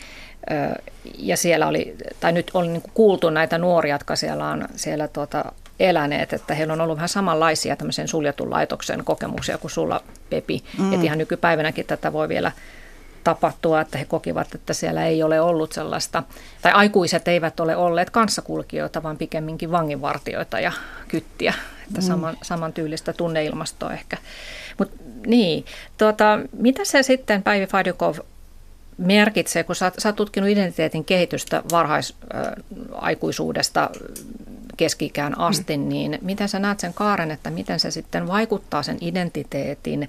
Ja 1.18 1.36
siellä 1.36 1.66
oli, 1.66 1.96
tai 2.20 2.32
nyt 2.32 2.50
oli 2.54 2.68
niin 2.68 2.82
kuultu 2.94 3.30
näitä 3.30 3.58
nuoria, 3.58 3.94
jotka 3.94 4.16
siellä 4.16 4.48
on 4.48 4.68
siellä 4.76 5.08
tuota, 5.08 5.52
eläneet, 5.82 6.32
että 6.32 6.54
heillä 6.54 6.72
on 6.72 6.80
ollut 6.80 6.96
vähän 6.96 7.08
samanlaisia 7.08 7.76
tämmöisen 7.76 8.08
suljetun 8.08 8.50
laitoksen 8.50 9.04
kokemuksia 9.04 9.58
kuin 9.58 9.70
sulla, 9.70 10.02
Pepi. 10.30 10.64
Mm. 10.78 10.92
Että 10.92 11.06
ihan 11.06 11.18
nykypäivänäkin 11.18 11.86
tätä 11.86 12.12
voi 12.12 12.28
vielä 12.28 12.52
tapahtua, 13.24 13.80
että 13.80 13.98
he 13.98 14.04
kokivat, 14.04 14.54
että 14.54 14.72
siellä 14.72 15.06
ei 15.06 15.22
ole 15.22 15.40
ollut 15.40 15.72
sellaista, 15.72 16.22
tai 16.62 16.72
aikuiset 16.72 17.28
eivät 17.28 17.60
ole 17.60 17.76
olleet 17.76 18.10
kanssakulkijoita, 18.10 19.02
vaan 19.02 19.16
pikemminkin 19.16 19.70
vanginvartioita 19.70 20.60
ja 20.60 20.72
kyttiä. 21.08 21.54
Että 21.86 22.00
mm. 22.00 22.06
saman, 22.06 22.36
samantyylistä 22.42 23.12
tunneilmastoa 23.12 23.92
ehkä. 23.92 24.16
Mutta 24.78 24.96
niin, 25.26 25.64
tuota, 25.98 26.38
mitä 26.52 26.84
se 26.84 27.02
sitten 27.02 27.42
Päivi 27.42 27.66
Fadjukov 27.66 28.16
merkitsee, 28.98 29.64
kun 29.64 29.76
sä, 29.76 29.92
sä 29.98 30.08
oot 30.08 30.16
tutkinut 30.16 30.50
identiteetin 30.50 31.04
kehitystä 31.04 31.62
varhaisaikuisuudesta 31.72 33.90
keskikään 34.76 35.38
asti, 35.38 35.76
mm. 35.76 35.88
niin 35.88 36.18
miten 36.22 36.48
sä 36.48 36.58
näet 36.58 36.80
sen 36.80 36.94
kaaren, 36.94 37.30
että 37.30 37.50
miten 37.50 37.80
se 37.80 37.90
sitten 37.90 38.28
vaikuttaa 38.28 38.82
sen 38.82 38.98
identiteetin 39.00 40.08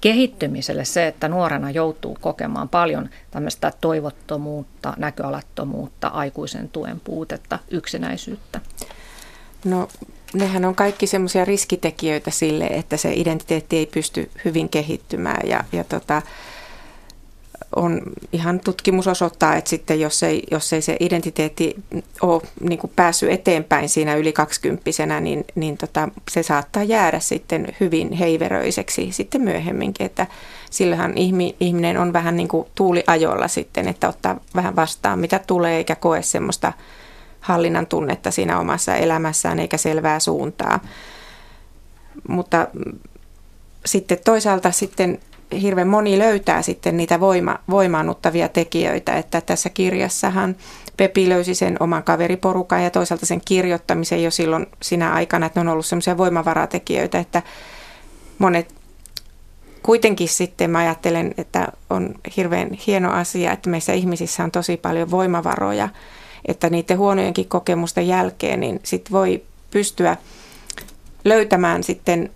kehittymiselle 0.00 0.84
se, 0.84 1.06
että 1.06 1.28
nuorena 1.28 1.70
joutuu 1.70 2.18
kokemaan 2.20 2.68
paljon 2.68 3.10
tämmöistä 3.30 3.72
toivottomuutta, 3.80 4.94
näköalattomuutta, 4.96 6.08
aikuisen 6.08 6.68
tuen 6.68 7.00
puutetta, 7.00 7.58
yksinäisyyttä? 7.70 8.60
No 9.64 9.88
nehän 10.34 10.64
on 10.64 10.74
kaikki 10.74 11.06
semmoisia 11.06 11.44
riskitekijöitä 11.44 12.30
sille, 12.30 12.66
että 12.66 12.96
se 12.96 13.12
identiteetti 13.14 13.76
ei 13.76 13.86
pysty 13.86 14.30
hyvin 14.44 14.68
kehittymään 14.68 15.48
ja, 15.48 15.64
ja 15.72 15.84
tota, 15.84 16.22
on 17.76 18.02
ihan 18.32 18.60
tutkimus 18.60 19.06
osoittaa, 19.06 19.56
että 19.56 19.70
sitten 19.70 20.00
jos 20.00 20.22
ei, 20.22 20.42
jos 20.50 20.72
ei 20.72 20.82
se 20.82 20.96
identiteetti 21.00 21.76
ole 22.22 22.42
niin 22.60 22.80
päässyt 22.96 23.30
eteenpäin 23.30 23.88
siinä 23.88 24.14
yli 24.14 24.32
kaksikymppisenä, 24.32 25.20
niin, 25.20 25.44
niin 25.54 25.76
tota, 25.76 26.08
se 26.30 26.42
saattaa 26.42 26.82
jäädä 26.82 27.20
sitten 27.20 27.68
hyvin 27.80 28.12
heiveröiseksi 28.12 29.12
sitten 29.12 29.40
myöhemminkin, 29.40 30.06
että 30.06 30.26
sillähän 30.70 31.14
ihminen 31.60 31.98
on 31.98 32.12
vähän 32.12 32.36
niin 32.36 32.48
kuin 32.48 32.68
tuuliajolla 32.74 33.48
sitten, 33.48 33.88
että 33.88 34.08
ottaa 34.08 34.40
vähän 34.54 34.76
vastaan 34.76 35.18
mitä 35.18 35.40
tulee 35.46 35.76
eikä 35.76 35.94
koe 35.94 36.22
semmoista 36.22 36.72
hallinnan 37.40 37.86
tunnetta 37.86 38.30
siinä 38.30 38.58
omassa 38.58 38.94
elämässään 38.94 39.58
eikä 39.60 39.76
selvää 39.76 40.20
suuntaa. 40.20 40.80
Mutta 42.28 42.68
sitten 43.86 44.18
toisaalta 44.24 44.70
sitten 44.70 45.18
hirveän 45.62 45.88
moni 45.88 46.18
löytää 46.18 46.62
sitten 46.62 46.96
niitä 46.96 47.20
voima, 47.20 47.58
voimaannuttavia 47.70 48.48
tekijöitä, 48.48 49.16
että 49.16 49.40
tässä 49.40 49.70
kirjassahan 49.70 50.56
Pepi 50.96 51.28
löysi 51.28 51.54
sen 51.54 51.76
oman 51.80 52.02
kaveriporukan 52.02 52.84
ja 52.84 52.90
toisaalta 52.90 53.26
sen 53.26 53.40
kirjoittamisen 53.44 54.22
jo 54.22 54.30
silloin 54.30 54.66
sinä 54.82 55.12
aikana, 55.12 55.46
että 55.46 55.60
ne 55.60 55.68
on 55.68 55.72
ollut 55.72 55.86
semmoisia 55.86 56.18
voimavaratekijöitä, 56.18 57.18
että 57.18 57.42
monet 58.38 58.74
kuitenkin 59.82 60.28
sitten 60.28 60.70
mä 60.70 60.78
ajattelen, 60.78 61.34
että 61.38 61.68
on 61.90 62.14
hirveän 62.36 62.72
hieno 62.86 63.12
asia, 63.12 63.52
että 63.52 63.70
meissä 63.70 63.92
ihmisissä 63.92 64.44
on 64.44 64.50
tosi 64.50 64.76
paljon 64.76 65.10
voimavaroja, 65.10 65.88
että 66.48 66.70
niiden 66.70 66.98
huonojenkin 66.98 67.48
kokemusten 67.48 68.08
jälkeen 68.08 68.60
niin 68.60 68.80
sit 68.82 69.12
voi 69.12 69.42
pystyä 69.70 70.16
löytämään 71.24 71.82
sitten 71.82 72.30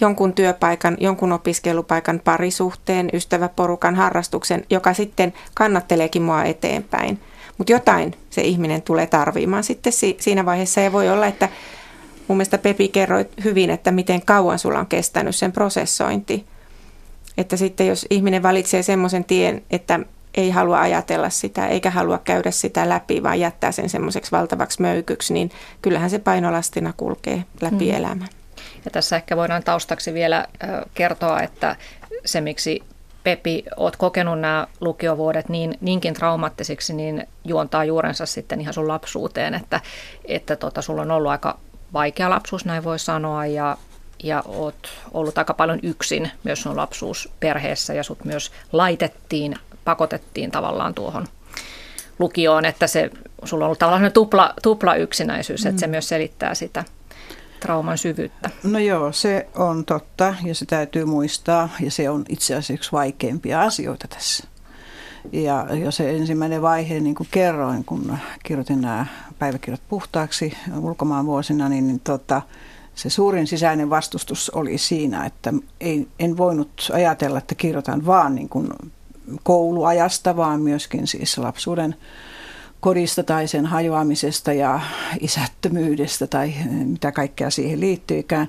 jonkun 0.00 0.32
työpaikan, 0.32 0.96
jonkun 1.00 1.32
opiskelupaikan, 1.32 2.20
parisuhteen, 2.24 3.10
ystäväporukan, 3.12 3.94
harrastuksen, 3.94 4.64
joka 4.70 4.94
sitten 4.94 5.32
kannatteleekin 5.54 6.22
mua 6.22 6.44
eteenpäin. 6.44 7.20
Mutta 7.58 7.72
jotain 7.72 8.14
se 8.30 8.42
ihminen 8.42 8.82
tulee 8.82 9.06
tarvimaan 9.06 9.64
sitten 9.64 9.92
siinä 10.18 10.44
vaiheessa 10.44 10.80
ja 10.80 10.92
voi 10.92 11.10
olla, 11.10 11.26
että 11.26 11.48
mun 12.28 12.36
mielestä 12.36 12.58
Pepi 12.58 12.88
kerroi 12.88 13.26
hyvin, 13.44 13.70
että 13.70 13.90
miten 13.90 14.22
kauan 14.22 14.58
sulla 14.58 14.78
on 14.78 14.86
kestänyt 14.86 15.36
sen 15.36 15.52
prosessointi. 15.52 16.46
Että 17.38 17.56
sitten 17.56 17.86
jos 17.86 18.06
ihminen 18.10 18.42
valitsee 18.42 18.82
semmoisen 18.82 19.24
tien, 19.24 19.62
että 19.70 20.00
ei 20.34 20.50
halua 20.50 20.80
ajatella 20.80 21.30
sitä 21.30 21.66
eikä 21.66 21.90
halua 21.90 22.18
käydä 22.18 22.50
sitä 22.50 22.88
läpi, 22.88 23.22
vaan 23.22 23.40
jättää 23.40 23.72
sen 23.72 23.88
semmoiseksi 23.88 24.32
valtavaksi 24.32 24.82
möykyksi, 24.82 25.34
niin 25.34 25.50
kyllähän 25.82 26.10
se 26.10 26.18
painolastina 26.18 26.92
kulkee 26.96 27.44
läpi 27.60 27.90
mm. 27.90 27.96
elämän. 27.96 28.28
Ja 28.86 28.90
tässä 28.90 29.16
ehkä 29.16 29.36
voidaan 29.36 29.62
taustaksi 29.62 30.14
vielä 30.14 30.46
kertoa, 30.94 31.40
että 31.40 31.76
se 32.24 32.40
miksi 32.40 32.82
Pepi, 33.26 33.64
oot 33.76 33.96
kokenut 33.96 34.40
nämä 34.40 34.66
lukiovuodet 34.80 35.48
niin, 35.48 35.74
niinkin 35.80 36.14
traumaattisiksi, 36.14 36.94
niin 36.94 37.28
juontaa 37.44 37.84
juurensa 37.84 38.26
sitten 38.26 38.60
ihan 38.60 38.74
sun 38.74 38.88
lapsuuteen, 38.88 39.54
että, 39.54 39.80
että 40.24 40.56
tota, 40.56 40.82
sulla 40.82 41.02
on 41.02 41.10
ollut 41.10 41.30
aika 41.30 41.58
vaikea 41.92 42.30
lapsuus, 42.30 42.64
näin 42.64 42.84
voi 42.84 42.98
sanoa, 42.98 43.46
ja, 43.46 43.76
ja 44.22 44.42
oot 44.46 44.88
ollut 45.14 45.38
aika 45.38 45.54
paljon 45.54 45.78
yksin 45.82 46.30
myös 46.44 46.62
sun 46.62 46.76
lapsuusperheessä, 46.76 47.94
ja 47.94 48.02
sut 48.02 48.24
myös 48.24 48.52
laitettiin, 48.72 49.54
pakotettiin 49.84 50.50
tavallaan 50.50 50.94
tuohon 50.94 51.26
lukioon, 52.18 52.64
että 52.64 52.86
se, 52.86 53.10
sulla 53.44 53.64
on 53.64 53.66
ollut 53.66 53.78
tavallaan 53.78 54.12
tupla, 54.12 54.54
tupla 54.62 54.94
yksinäisyys, 54.94 55.64
mm. 55.64 55.70
että 55.70 55.80
se 55.80 55.86
mm. 55.86 55.90
myös 55.90 56.08
selittää 56.08 56.54
sitä 56.54 56.84
trauman 57.60 57.98
syvyyttä. 57.98 58.50
No 58.62 58.78
joo, 58.78 59.12
se 59.12 59.48
on 59.54 59.84
totta 59.84 60.34
ja 60.44 60.54
se 60.54 60.66
täytyy 60.66 61.04
muistaa 61.04 61.68
ja 61.80 61.90
se 61.90 62.10
on 62.10 62.24
itse 62.28 62.54
asiassa 62.54 62.72
yksi 62.72 62.92
vaikeimpia 62.92 63.62
asioita 63.62 64.08
tässä. 64.08 64.44
Ja, 65.32 65.66
ja 65.74 65.90
se 65.90 66.16
ensimmäinen 66.16 66.62
vaihe, 66.62 67.00
niin 67.00 67.14
kuin 67.14 67.28
kerroin, 67.30 67.84
kun 67.84 68.18
kirjoitin 68.44 68.80
nämä 68.80 69.06
päiväkirjat 69.38 69.82
puhtaaksi 69.88 70.56
ulkomaan 70.80 71.26
vuosina, 71.26 71.68
niin, 71.68 71.86
niin 71.86 72.00
tota, 72.00 72.42
se 72.94 73.10
suurin 73.10 73.46
sisäinen 73.46 73.90
vastustus 73.90 74.50
oli 74.50 74.78
siinä, 74.78 75.26
että 75.26 75.52
ei, 75.80 76.08
en 76.18 76.36
voinut 76.36 76.90
ajatella, 76.92 77.38
että 77.38 77.54
kirjoitan 77.54 78.06
vaan 78.06 78.34
niin 78.34 78.48
kuin 78.48 78.68
kouluajasta, 79.42 80.36
vaan 80.36 80.60
myöskin 80.60 81.06
siis 81.06 81.38
lapsuuden 81.38 81.94
kodista 82.86 83.22
tai 83.22 83.48
sen 83.48 83.66
hajoamisesta 83.66 84.52
ja 84.52 84.80
isättömyydestä 85.20 86.26
tai 86.26 86.52
mitä 86.84 87.12
kaikkea 87.12 87.50
siihen 87.50 87.80
liittyykään. 87.80 88.48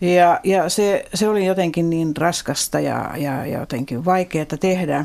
Ja, 0.00 0.40
ja 0.44 0.68
se, 0.68 1.04
se 1.14 1.28
oli 1.28 1.46
jotenkin 1.46 1.90
niin 1.90 2.16
raskasta 2.16 2.80
ja, 2.80 3.10
ja, 3.16 3.46
ja 3.46 3.58
jotenkin 3.58 4.04
vaikeaa 4.04 4.46
tehdä, 4.60 5.04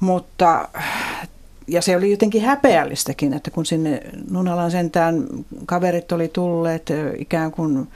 mutta 0.00 0.68
ja 1.66 1.82
se 1.82 1.96
oli 1.96 2.10
jotenkin 2.10 2.42
häpeällistäkin, 2.42 3.32
että 3.32 3.50
kun 3.50 3.66
sinne 3.66 4.02
Nunalan 4.30 4.70
sentään 4.70 5.26
kaverit 5.66 6.12
oli 6.12 6.28
tulleet 6.28 6.90
ikään 7.18 7.50
kuin 7.52 7.88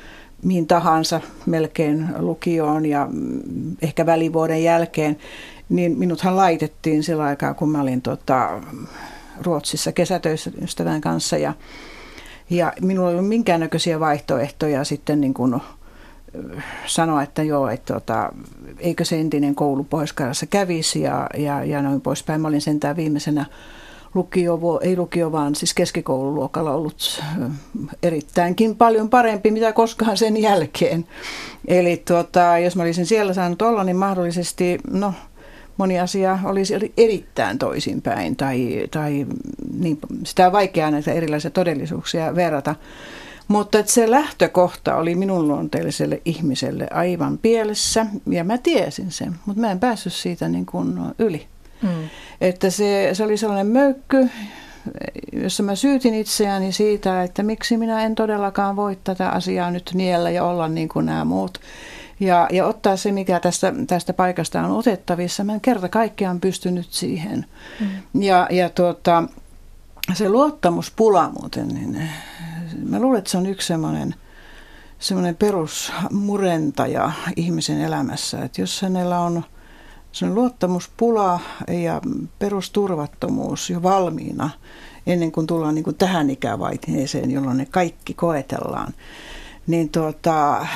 mihin 0.42 0.66
tahansa 0.66 1.20
melkein 1.46 2.06
lukioon 2.18 2.86
ja 2.86 3.08
ehkä 3.82 4.06
välivuoden 4.06 4.62
jälkeen, 4.62 5.16
niin 5.68 5.98
minuthan 5.98 6.36
laitettiin 6.36 7.02
sillä 7.02 7.24
aikaa, 7.24 7.54
kun 7.54 7.70
mä 7.70 7.80
olin 7.80 8.02
tota, 8.02 8.60
Ruotsissa 9.40 9.92
kesätöissä 9.92 10.50
ystävän 10.62 11.00
kanssa 11.00 11.36
ja, 11.36 11.54
ja 12.50 12.72
minulla 12.80 13.10
ei 13.10 13.16
ollut 13.16 13.28
minkäännäköisiä 13.28 14.00
vaihtoehtoja 14.00 14.84
sitten 14.84 15.20
niin 15.20 15.34
kuin 15.34 15.60
sanoa, 16.86 17.22
että 17.22 17.42
joo, 17.42 17.68
että 17.68 17.94
tota, 17.94 18.32
eikö 18.78 19.04
se 19.04 19.20
entinen 19.20 19.54
koulu 19.54 19.84
pohjois 19.84 20.14
kävisi 20.50 21.00
ja, 21.00 21.26
ja, 21.36 21.64
ja 21.64 21.82
noin 21.82 22.00
poispäin. 22.00 22.40
Mä 22.40 22.48
olin 22.48 22.60
sentään 22.60 22.96
viimeisenä 22.96 23.46
lukio, 24.14 24.58
ei 24.82 24.96
lukio, 24.96 25.32
vaan 25.32 25.54
siis 25.54 25.74
keskikoululuokalla 25.74 26.72
ollut 26.72 27.22
erittäinkin 28.02 28.76
paljon 28.76 29.08
parempi, 29.08 29.50
mitä 29.50 29.72
koskaan 29.72 30.16
sen 30.16 30.36
jälkeen. 30.36 31.06
Eli 31.68 32.02
tuota, 32.08 32.58
jos 32.58 32.76
mä 32.76 32.82
olisin 32.82 33.06
siellä 33.06 33.34
saanut 33.34 33.62
olla, 33.62 33.84
niin 33.84 33.96
mahdollisesti, 33.96 34.78
no 34.90 35.14
moni 35.76 36.00
asia 36.00 36.38
olisi 36.44 36.92
erittäin 36.96 37.58
toisinpäin 37.58 38.36
tai, 38.36 38.86
tai 38.90 39.26
niin, 39.78 39.98
sitä 40.24 40.46
on 40.46 40.52
vaikeaa 40.52 40.90
näitä 40.90 41.12
erilaisia 41.12 41.50
todellisuuksia 41.50 42.34
verrata. 42.34 42.74
Mutta 43.48 43.78
että 43.78 43.92
se 43.92 44.10
lähtökohta 44.10 44.96
oli 44.96 45.14
minun 45.14 45.48
luonteelliselle 45.48 46.22
ihmiselle 46.24 46.86
aivan 46.90 47.38
pielessä 47.38 48.06
ja 48.30 48.44
mä 48.44 48.58
tiesin 48.58 49.12
sen, 49.12 49.34
mutta 49.46 49.60
mä 49.60 49.70
en 49.70 49.80
päässyt 49.80 50.12
siitä 50.12 50.48
niin 50.48 50.66
kuin 50.66 50.98
yli. 51.18 51.46
Mm. 51.82 51.88
Että 52.40 52.70
se, 52.70 53.10
se 53.12 53.24
oli 53.24 53.36
sellainen 53.36 53.66
möykky, 53.66 54.28
jossa 55.32 55.62
mä 55.62 55.74
syytin 55.74 56.14
itseäni 56.14 56.72
siitä, 56.72 57.22
että 57.22 57.42
miksi 57.42 57.76
minä 57.76 58.02
en 58.02 58.14
todellakaan 58.14 58.76
voi 58.76 58.98
tätä 59.04 59.28
asiaa 59.28 59.70
nyt 59.70 59.90
niellä 59.94 60.30
ja 60.30 60.44
olla 60.44 60.68
niin 60.68 60.88
kuin 60.88 61.06
nämä 61.06 61.24
muut 61.24 61.60
ja, 62.20 62.48
ja 62.52 62.66
ottaa 62.66 62.96
se, 62.96 63.12
mikä 63.12 63.40
tästä, 63.40 63.72
tästä 63.86 64.12
paikasta 64.12 64.62
on 64.62 64.70
otettavissa. 64.70 65.44
Mä 65.44 65.54
en 65.54 65.60
kerta 65.60 65.88
kaikkiaan 65.88 66.40
pystynyt 66.40 66.86
siihen. 66.90 67.46
Mm. 67.80 68.22
Ja, 68.22 68.48
ja 68.50 68.70
tuota, 68.70 69.24
se 70.14 70.28
luottamuspula 70.28 71.30
muuten, 71.40 71.68
niin 71.68 72.08
mä 72.88 73.00
luulen, 73.00 73.18
että 73.18 73.30
se 73.30 73.38
on 73.38 73.46
yksi 73.46 73.66
semmoinen 73.66 74.14
semmoinen 74.98 75.36
perusmurentaja 75.36 77.12
ihmisen 77.36 77.80
elämässä, 77.80 78.44
että 78.44 78.60
jos 78.60 78.82
hänellä 78.82 79.20
on 79.20 79.44
se 80.12 80.28
luottamuspula 80.28 81.40
ja 81.68 82.00
perusturvattomuus 82.38 83.70
jo 83.70 83.82
valmiina 83.82 84.50
ennen 85.06 85.32
kuin 85.32 85.46
tullaan 85.46 85.74
niin 85.74 85.84
kuin 85.84 85.96
tähän 85.96 86.30
ikävaiheeseen, 86.30 87.30
jolloin 87.30 87.56
ne 87.56 87.66
kaikki 87.66 88.14
koetellaan, 88.14 88.94
niin 89.66 89.88
tuota, 89.88 90.66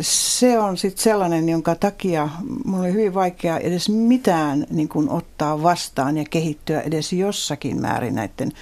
se 0.00 0.58
on 0.58 0.76
sitten 0.76 1.02
sellainen, 1.02 1.48
jonka 1.48 1.74
takia 1.74 2.28
mulla 2.64 2.82
oli 2.82 2.92
hyvin 2.92 3.14
vaikea 3.14 3.58
edes 3.58 3.88
mitään 3.88 4.66
niin 4.70 4.88
kuin 4.88 5.10
ottaa 5.10 5.62
vastaan 5.62 6.16
ja 6.16 6.24
kehittyä 6.30 6.80
edes 6.80 7.12
jossakin 7.12 7.80
määrin 7.80 8.14
näiden, 8.14 8.52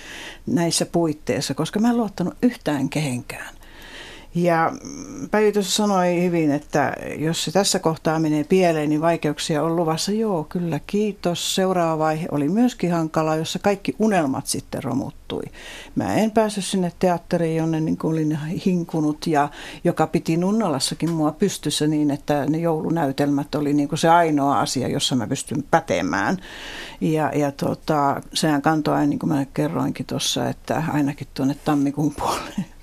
näissä 0.47 0.87
puitteissa, 0.87 1.55
koska 1.55 1.81
mä 1.81 1.91
en 1.91 1.97
luottanut 1.97 2.35
yhtään 2.43 2.89
kehenkään. 2.89 3.54
Ja 4.35 4.73
Päivi 5.31 5.53
tuossa 5.53 5.73
sanoi 5.73 6.23
hyvin, 6.23 6.51
että 6.51 6.93
jos 7.19 7.45
se 7.45 7.53
tässä 7.53 7.79
kohtaa 7.79 8.19
menee 8.19 8.45
pieleen, 8.45 8.89
niin 8.89 9.01
vaikeuksia 9.01 9.63
on 9.63 9.77
luvassa. 9.77 10.13
Joo, 10.13 10.45
kyllä, 10.45 10.81
kiitos. 10.87 11.55
Seuraava 11.55 11.99
vaihe 11.99 12.27
oli 12.31 12.49
myöskin 12.49 12.93
hankala, 12.93 13.37
jossa 13.37 13.59
kaikki 13.59 13.97
unelmat 13.99 14.47
sitten 14.47 14.85
romuttui. 14.85 15.43
Mä 15.95 16.15
en 16.15 16.31
päässyt 16.31 16.65
sinne 16.65 16.93
teatteriin, 16.99 17.57
jonne 17.57 17.81
niin 17.81 17.99
olin 18.03 18.39
hinkunut 18.67 19.27
ja 19.27 19.49
joka 19.85 20.07
piti 20.07 20.37
Nunnalassakin 20.37 21.11
mua 21.11 21.33
pystyssä 21.33 21.87
niin, 21.87 22.11
että 22.11 22.47
ne 22.47 22.59
joulunäytelmät 22.59 23.55
oli 23.55 23.75
niin 23.75 23.89
kuin 23.89 23.99
se 23.99 24.09
ainoa 24.09 24.61
asia, 24.61 24.89
jossa 24.89 25.17
mä 25.17 25.27
pystyn 25.27 25.65
pätemään. 25.71 26.37
Ja, 27.01 27.31
ja 27.35 27.53
tota, 27.53 28.21
sehän 28.35 28.63
kantoi, 28.63 29.07
niin 29.07 29.19
kuin 29.19 29.31
mä 29.31 29.47
kerroinkin 29.55 30.07
tuossa, 30.07 30.49
että 30.49 30.83
ainakin 30.93 31.27
tuonne 31.35 31.57
tammikuun 31.65 32.15
puolelle 32.15 32.74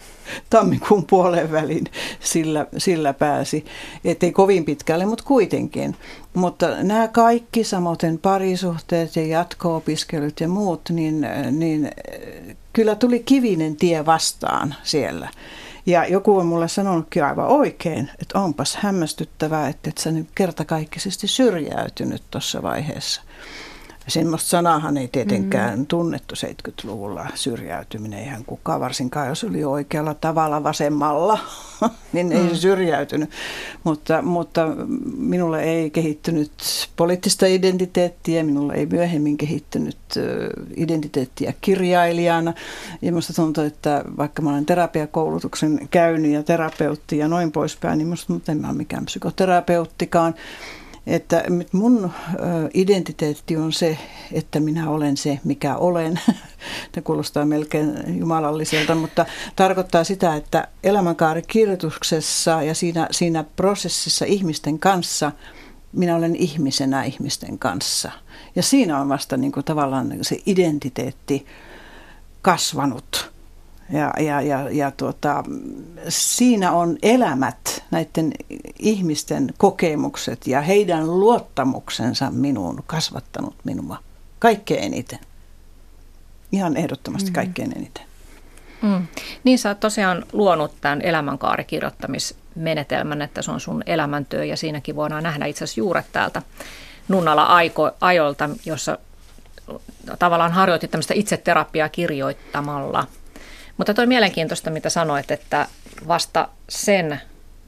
tammikuun 0.50 1.06
puolen 1.06 1.52
välin 1.52 1.84
sillä, 2.20 2.66
sillä 2.78 3.14
pääsi. 3.14 3.66
Ettei 4.06 4.32
kovin 4.32 4.66
pitkälle, 4.66 5.06
mutta 5.06 5.24
kuitenkin. 5.24 5.96
Mutta 6.34 6.84
nämä 6.84 7.08
kaikki, 7.08 7.64
samoin 7.64 8.20
parisuhteet 8.22 9.16
ja 9.16 9.26
jatko-opiskelut 9.26 10.40
ja 10.40 10.48
muut, 10.48 10.82
niin, 10.90 11.28
niin 11.52 11.92
kyllä 12.74 12.96
tuli 12.96 13.20
kivinen 13.20 13.76
tie 13.76 14.06
vastaan 14.06 14.76
siellä. 14.84 15.30
Ja 15.86 16.06
joku 16.06 16.38
on 16.38 16.46
mulle 16.46 16.68
sanonutkin 16.68 17.24
aivan 17.24 17.48
oikein, 17.48 18.10
että 18.22 18.40
onpas 18.40 18.76
hämmästyttävää, 18.76 19.70
että 19.70 19.90
et 19.90 19.98
sä 19.98 20.12
nyt 20.12 20.28
kertakaikkisesti 20.36 21.28
syrjäytynyt 21.28 22.24
tuossa 22.32 22.62
vaiheessa 22.62 23.22
semmoista 24.12 24.50
sanahan 24.50 24.98
ei 24.98 25.08
tietenkään 25.08 25.80
mm. 25.80 25.86
tunnettu 25.86 26.36
70-luvulla 26.36 27.28
syrjäytyminen. 27.36 28.20
Eihän 28.20 28.46
kukaan, 28.46 28.80
varsinkaan 28.80 29.28
jos 29.28 29.44
oli 29.44 29.64
oikealla 29.64 30.14
tavalla 30.14 30.64
vasemmalla, 30.64 31.40
niin 32.14 32.28
mm. 32.28 32.32
ei 32.32 32.50
se 32.50 32.56
syrjäytynyt. 32.56 33.30
Mutta, 33.84 34.22
mutta 34.22 34.68
minulle 35.18 35.64
ei 35.64 35.90
kehittynyt 35.90 36.52
poliittista 36.96 37.46
identiteettiä, 37.46 38.44
minulle 38.44 38.74
ei 38.74 38.86
myöhemmin 38.86 39.38
kehittynyt 39.38 39.98
identiteettiä 40.76 41.54
kirjailijana. 41.62 42.54
Ja 43.02 43.12
minusta 43.12 43.34
tuntuu, 43.34 43.64
että 43.64 44.04
vaikka 44.18 44.42
mä 44.42 44.50
olen 44.50 44.66
terapiakoulutuksen 44.66 45.88
käynyt 45.92 46.32
ja 46.32 46.44
terapeutti 46.44 47.18
ja 47.18 47.28
noin 47.28 47.52
poispäin, 47.52 47.98
niin 47.98 48.08
minusta 48.08 48.52
en 48.52 48.58
mä 48.58 48.68
ole 48.68 48.78
mikään 48.78 49.06
psykoterapeuttikaan. 49.06 50.36
Että 51.08 51.44
mun 51.72 52.12
identiteetti 52.74 53.58
on 53.58 53.74
se, 53.74 53.98
että 54.32 54.60
minä 54.60 54.90
olen 54.90 55.18
se, 55.18 55.40
mikä 55.44 55.76
olen. 55.76 56.20
Tämä 56.92 57.04
kuulostaa 57.04 57.46
melkein 57.46 58.20
jumalalliselta, 58.20 58.96
mutta 58.96 59.26
tarkoittaa 59.56 60.04
sitä, 60.04 60.36
että 60.36 60.68
elämänkaarikirjoituksessa 60.84 62.64
ja 62.64 62.76
siinä, 62.76 63.08
siinä 63.12 63.44
prosessissa 63.56 64.26
ihmisten 64.26 64.80
kanssa 64.80 65.32
minä 65.94 66.16
olen 66.16 66.36
ihmisenä 66.36 67.04
ihmisten 67.04 67.60
kanssa. 67.60 68.12
Ja 68.56 68.64
siinä 68.64 69.00
on 69.00 69.10
vasta 69.10 69.38
niin 69.38 69.52
kuin 69.52 69.64
tavallaan 69.64 70.18
se 70.22 70.42
identiteetti 70.46 71.46
kasvanut. 72.42 73.31
Ja, 73.92 74.14
ja, 74.20 74.42
ja, 74.42 74.70
ja 74.70 74.92
tuota, 74.92 75.44
siinä 76.10 76.72
on 76.72 76.98
elämät, 77.02 77.84
näiden 77.92 78.32
ihmisten 78.80 79.54
kokemukset 79.58 80.48
ja 80.48 80.62
heidän 80.62 81.20
luottamuksensa 81.20 82.32
minuun 82.32 82.84
kasvattanut 82.88 83.56
minua 83.64 83.98
kaikkein 84.40 84.84
eniten. 84.84 85.20
Ihan 86.52 86.78
ehdottomasti 86.78 87.30
mm. 87.30 87.34
kaikkein 87.34 87.78
eniten. 87.78 88.04
Mm. 88.82 89.08
Niin 89.44 89.60
sä 89.60 89.70
oot 89.70 89.80
tosiaan 89.80 90.26
luonut 90.34 90.72
tämän 90.82 91.02
elämänkaarikirjoittamismenetelmän, 91.02 93.22
että 93.22 93.42
se 93.42 93.52
on 93.52 93.60
sun 93.60 93.84
elämäntyö 93.86 94.46
ja 94.46 94.58
siinäkin 94.58 94.96
voidaan 94.96 95.24
nähdä 95.24 95.46
itse 95.46 95.64
asiassa 95.64 95.80
juuret 95.80 96.06
täältä 96.12 96.42
Nunnala 97.08 97.44
aiko, 97.44 97.92
ajolta, 98.02 98.50
jossa 98.66 98.98
tavallaan 100.20 100.52
harjoitit 100.52 100.92
tämmöistä 100.92 101.14
itseterapiaa 101.14 101.90
kirjoittamalla– 101.90 103.08
mutta 103.82 103.94
toi 103.94 104.08
mielenkiintoista, 104.08 104.70
mitä 104.70 104.90
sanoit, 104.90 105.32
että 105.32 105.68
vasta 106.08 106.50
sen 106.70 107.22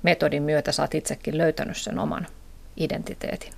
metodin 0.04 0.44
myötä 0.44 0.72
sä 0.72 0.82
oot 0.84 0.96
itsekin 0.96 1.38
löytänyt 1.38 1.78
sen 1.78 2.00
oman 2.00 2.28
identiteetin. 2.78 3.54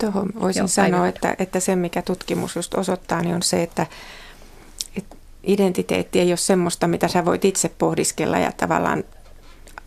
Tuohon 0.00 0.30
voisin 0.40 0.60
Joo, 0.60 0.68
sanoa, 0.68 1.08
että, 1.08 1.36
että 1.38 1.60
se 1.60 1.76
mikä 1.76 2.02
tutkimus 2.02 2.56
just 2.56 2.74
osoittaa, 2.74 3.22
niin 3.22 3.34
on 3.34 3.42
se, 3.42 3.62
että, 3.62 3.86
että 4.96 5.16
identiteetti 5.42 6.20
ei 6.20 6.30
ole 6.30 6.36
semmoista, 6.36 6.88
mitä 6.88 7.08
sä 7.08 7.24
voit 7.24 7.44
itse 7.44 7.68
pohdiskella 7.68 8.38
ja 8.38 8.52
tavallaan 8.52 9.04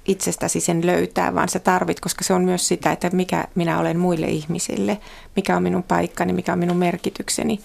itsestäsi 0.05 0.59
sen 0.59 0.85
löytää, 0.85 1.35
vaan 1.35 1.49
sä 1.49 1.59
tarvit, 1.59 1.99
koska 1.99 2.23
se 2.23 2.33
on 2.33 2.43
myös 2.43 2.67
sitä, 2.67 2.91
että 2.91 3.09
mikä 3.09 3.47
minä 3.55 3.79
olen 3.79 3.99
muille 3.99 4.27
ihmisille, 4.27 4.97
mikä 5.35 5.55
on 5.55 5.63
minun 5.63 5.83
paikkani, 5.83 6.33
mikä 6.33 6.53
on 6.53 6.59
minun 6.59 6.77
merkitykseni 6.77 7.59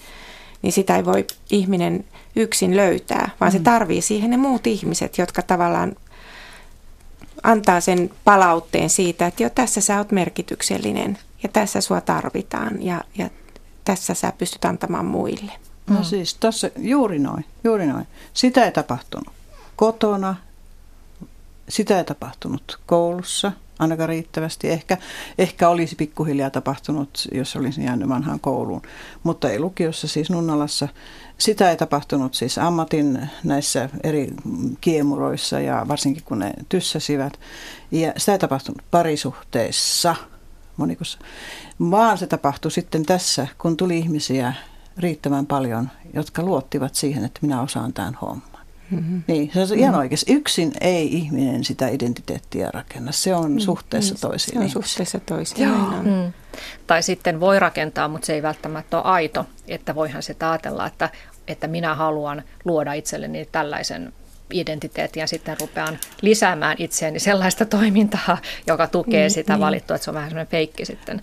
niin 0.61 0.73
sitä 0.73 0.95
ei 0.95 1.05
voi 1.05 1.27
ihminen 1.49 2.05
yksin 2.35 2.77
löytää, 2.77 3.29
vaan 3.39 3.51
mm. 3.51 3.57
se 3.57 3.63
tarvii 3.63 4.01
siihen 4.01 4.29
ne 4.29 4.37
muut 4.37 4.67
ihmiset, 4.67 5.17
jotka 5.17 5.41
tavallaan 5.41 5.95
antaa 7.43 7.81
sen 7.81 8.09
palautteen 8.23 8.89
siitä, 8.89 9.27
että 9.27 9.43
jo 9.43 9.49
tässä 9.49 9.81
sä 9.81 9.97
oot 9.97 10.11
merkityksellinen 10.11 11.17
ja 11.43 11.49
tässä 11.49 11.81
sua 11.81 12.01
tarvitaan 12.01 12.83
ja, 12.83 13.01
ja 13.17 13.29
tässä 13.85 14.13
sä 14.13 14.33
pystyt 14.37 14.65
antamaan 14.65 15.05
muille. 15.05 15.51
No 15.87 15.97
mm. 15.97 16.03
siis 16.03 16.33
tässä 16.33 16.71
juuri 16.77 17.19
noin, 17.19 17.45
juuri 17.63 17.87
noin. 17.87 18.07
Sitä 18.33 18.65
ei 18.65 18.71
tapahtunut 18.71 19.33
kotona, 19.75 20.35
sitä 21.69 21.97
ei 21.97 22.03
tapahtunut 22.03 22.79
koulussa, 22.85 23.51
ainakaan 23.81 24.09
riittävästi. 24.09 24.69
Ehkä, 24.69 24.97
ehkä 25.37 25.69
olisi 25.69 25.95
pikkuhiljaa 25.95 26.49
tapahtunut, 26.49 27.27
jos 27.31 27.55
olisin 27.55 27.83
jäänyt 27.83 28.09
vanhaan 28.09 28.39
kouluun, 28.39 28.81
mutta 29.23 29.49
ei 29.49 29.59
lukiossa, 29.59 30.07
siis 30.07 30.29
Nunnalassa. 30.29 30.87
Sitä 31.37 31.69
ei 31.69 31.77
tapahtunut 31.77 32.33
siis 32.33 32.57
ammatin 32.57 33.29
näissä 33.43 33.89
eri 34.03 34.27
kiemuroissa 34.81 35.59
ja 35.59 35.85
varsinkin 35.87 36.23
kun 36.23 36.39
ne 36.39 36.53
tyssäsivät. 36.69 37.39
Ja 37.91 38.13
sitä 38.17 38.31
ei 38.31 38.39
tapahtunut 38.39 38.81
parisuhteessa, 38.91 40.15
monikossa, 40.77 41.19
vaan 41.91 42.17
se 42.17 42.27
tapahtui 42.27 42.71
sitten 42.71 43.05
tässä, 43.05 43.47
kun 43.57 43.77
tuli 43.77 43.97
ihmisiä 43.97 44.53
riittävän 44.97 45.45
paljon, 45.45 45.89
jotka 46.13 46.43
luottivat 46.43 46.95
siihen, 46.95 47.25
että 47.25 47.39
minä 47.41 47.61
osaan 47.61 47.93
tämän 47.93 48.17
homman. 48.21 48.50
Mm-hmm. 48.91 49.23
Niin, 49.27 49.51
se 49.53 49.59
on 49.59 49.65
mm-hmm. 49.67 49.79
ihan 49.79 49.95
oikeasti. 49.95 50.33
Yksin 50.33 50.73
ei 50.81 51.13
ihminen 51.17 51.63
sitä 51.63 51.87
identiteettiä 51.87 52.69
rakenna. 52.73 53.11
Se 53.11 53.35
on 53.35 53.43
mm-hmm. 53.43 53.59
suhteessa 53.59 54.15
toisiin. 54.21 54.57
Se 54.57 54.63
on 54.63 54.69
suhteessa 54.69 55.19
toisiin. 55.19 55.69
Mm. 55.69 56.33
Tai 56.87 57.03
sitten 57.03 57.39
voi 57.39 57.59
rakentaa, 57.59 58.07
mutta 58.07 58.25
se 58.25 58.33
ei 58.33 58.41
välttämättä 58.41 58.97
ole 58.97 59.05
aito. 59.05 59.45
Että 59.67 59.95
voihan 59.95 60.23
sitä 60.23 60.51
ajatella, 60.51 60.85
että, 60.85 61.09
että 61.47 61.67
minä 61.67 61.95
haluan 61.95 62.43
luoda 62.65 62.93
itselleni 62.93 63.47
tällaisen 63.51 64.13
identiteetin 64.51 65.21
ja 65.21 65.27
sitten 65.27 65.57
rupean 65.59 65.99
lisäämään 66.21 66.75
itseäni 66.79 67.19
sellaista 67.19 67.65
toimintaa, 67.65 68.37
joka 68.67 68.87
tukee 68.87 69.27
mm, 69.27 69.31
sitä 69.31 69.53
niin. 69.53 69.61
valittua, 69.61 69.95
että 69.95 70.03
se 70.05 70.11
on 70.11 70.15
vähän 70.15 70.29
semmoinen 70.29 70.51
feikki 70.51 70.85
sitten. 70.85 71.21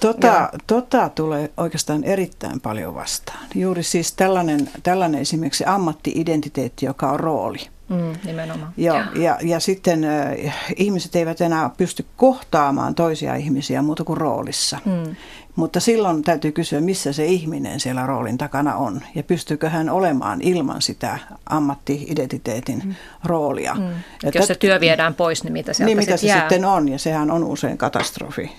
Tota, 0.00 0.48
tota 0.66 1.08
tulee 1.08 1.50
oikeastaan 1.56 2.04
erittäin 2.04 2.60
paljon 2.60 2.94
vastaan. 2.94 3.46
Juuri 3.54 3.82
siis 3.82 4.12
tällainen, 4.12 4.70
tällainen 4.82 5.20
esimerkiksi 5.20 5.64
ammattiidentiteetti, 5.66 6.86
joka 6.86 7.10
on 7.10 7.20
rooli. 7.20 7.58
Mm, 7.88 8.12
nimenomaan. 8.24 8.72
Ja, 8.76 9.06
ja, 9.14 9.38
ja 9.42 9.60
sitten 9.60 10.04
äh, 10.04 10.54
ihmiset 10.76 11.16
eivät 11.16 11.40
enää 11.40 11.70
pysty 11.76 12.06
kohtaamaan 12.16 12.94
toisia 12.94 13.34
ihmisiä 13.34 13.82
muuta 13.82 14.04
kuin 14.04 14.16
roolissa. 14.16 14.78
Mm. 14.84 15.16
Mutta 15.56 15.80
silloin 15.80 16.22
täytyy 16.22 16.52
kysyä, 16.52 16.80
missä 16.80 17.12
se 17.12 17.24
ihminen 17.24 17.80
siellä 17.80 18.06
roolin 18.06 18.38
takana 18.38 18.74
on. 18.74 19.00
Ja 19.14 19.22
pystyykö 19.22 19.68
hän 19.68 19.90
olemaan 19.90 20.40
ilman 20.42 20.82
sitä 20.82 21.18
ammattiidentiteetin 21.46 22.82
mm. 22.84 22.94
roolia. 23.24 23.74
Mm. 23.74 23.88
Jos 24.34 24.46
se 24.46 24.54
työ 24.54 24.80
viedään 24.80 25.14
pois, 25.14 25.44
niin 25.44 25.52
mitä 25.52 25.72
sieltä 25.72 25.86
niin, 25.86 25.98
mitä 25.98 26.16
se 26.16 26.26
jää? 26.26 26.40
sitten 26.40 26.64
on, 26.64 26.88
ja 26.88 26.98
sehän 26.98 27.30
on 27.30 27.44
usein 27.44 27.78
katastrofi 27.78 28.50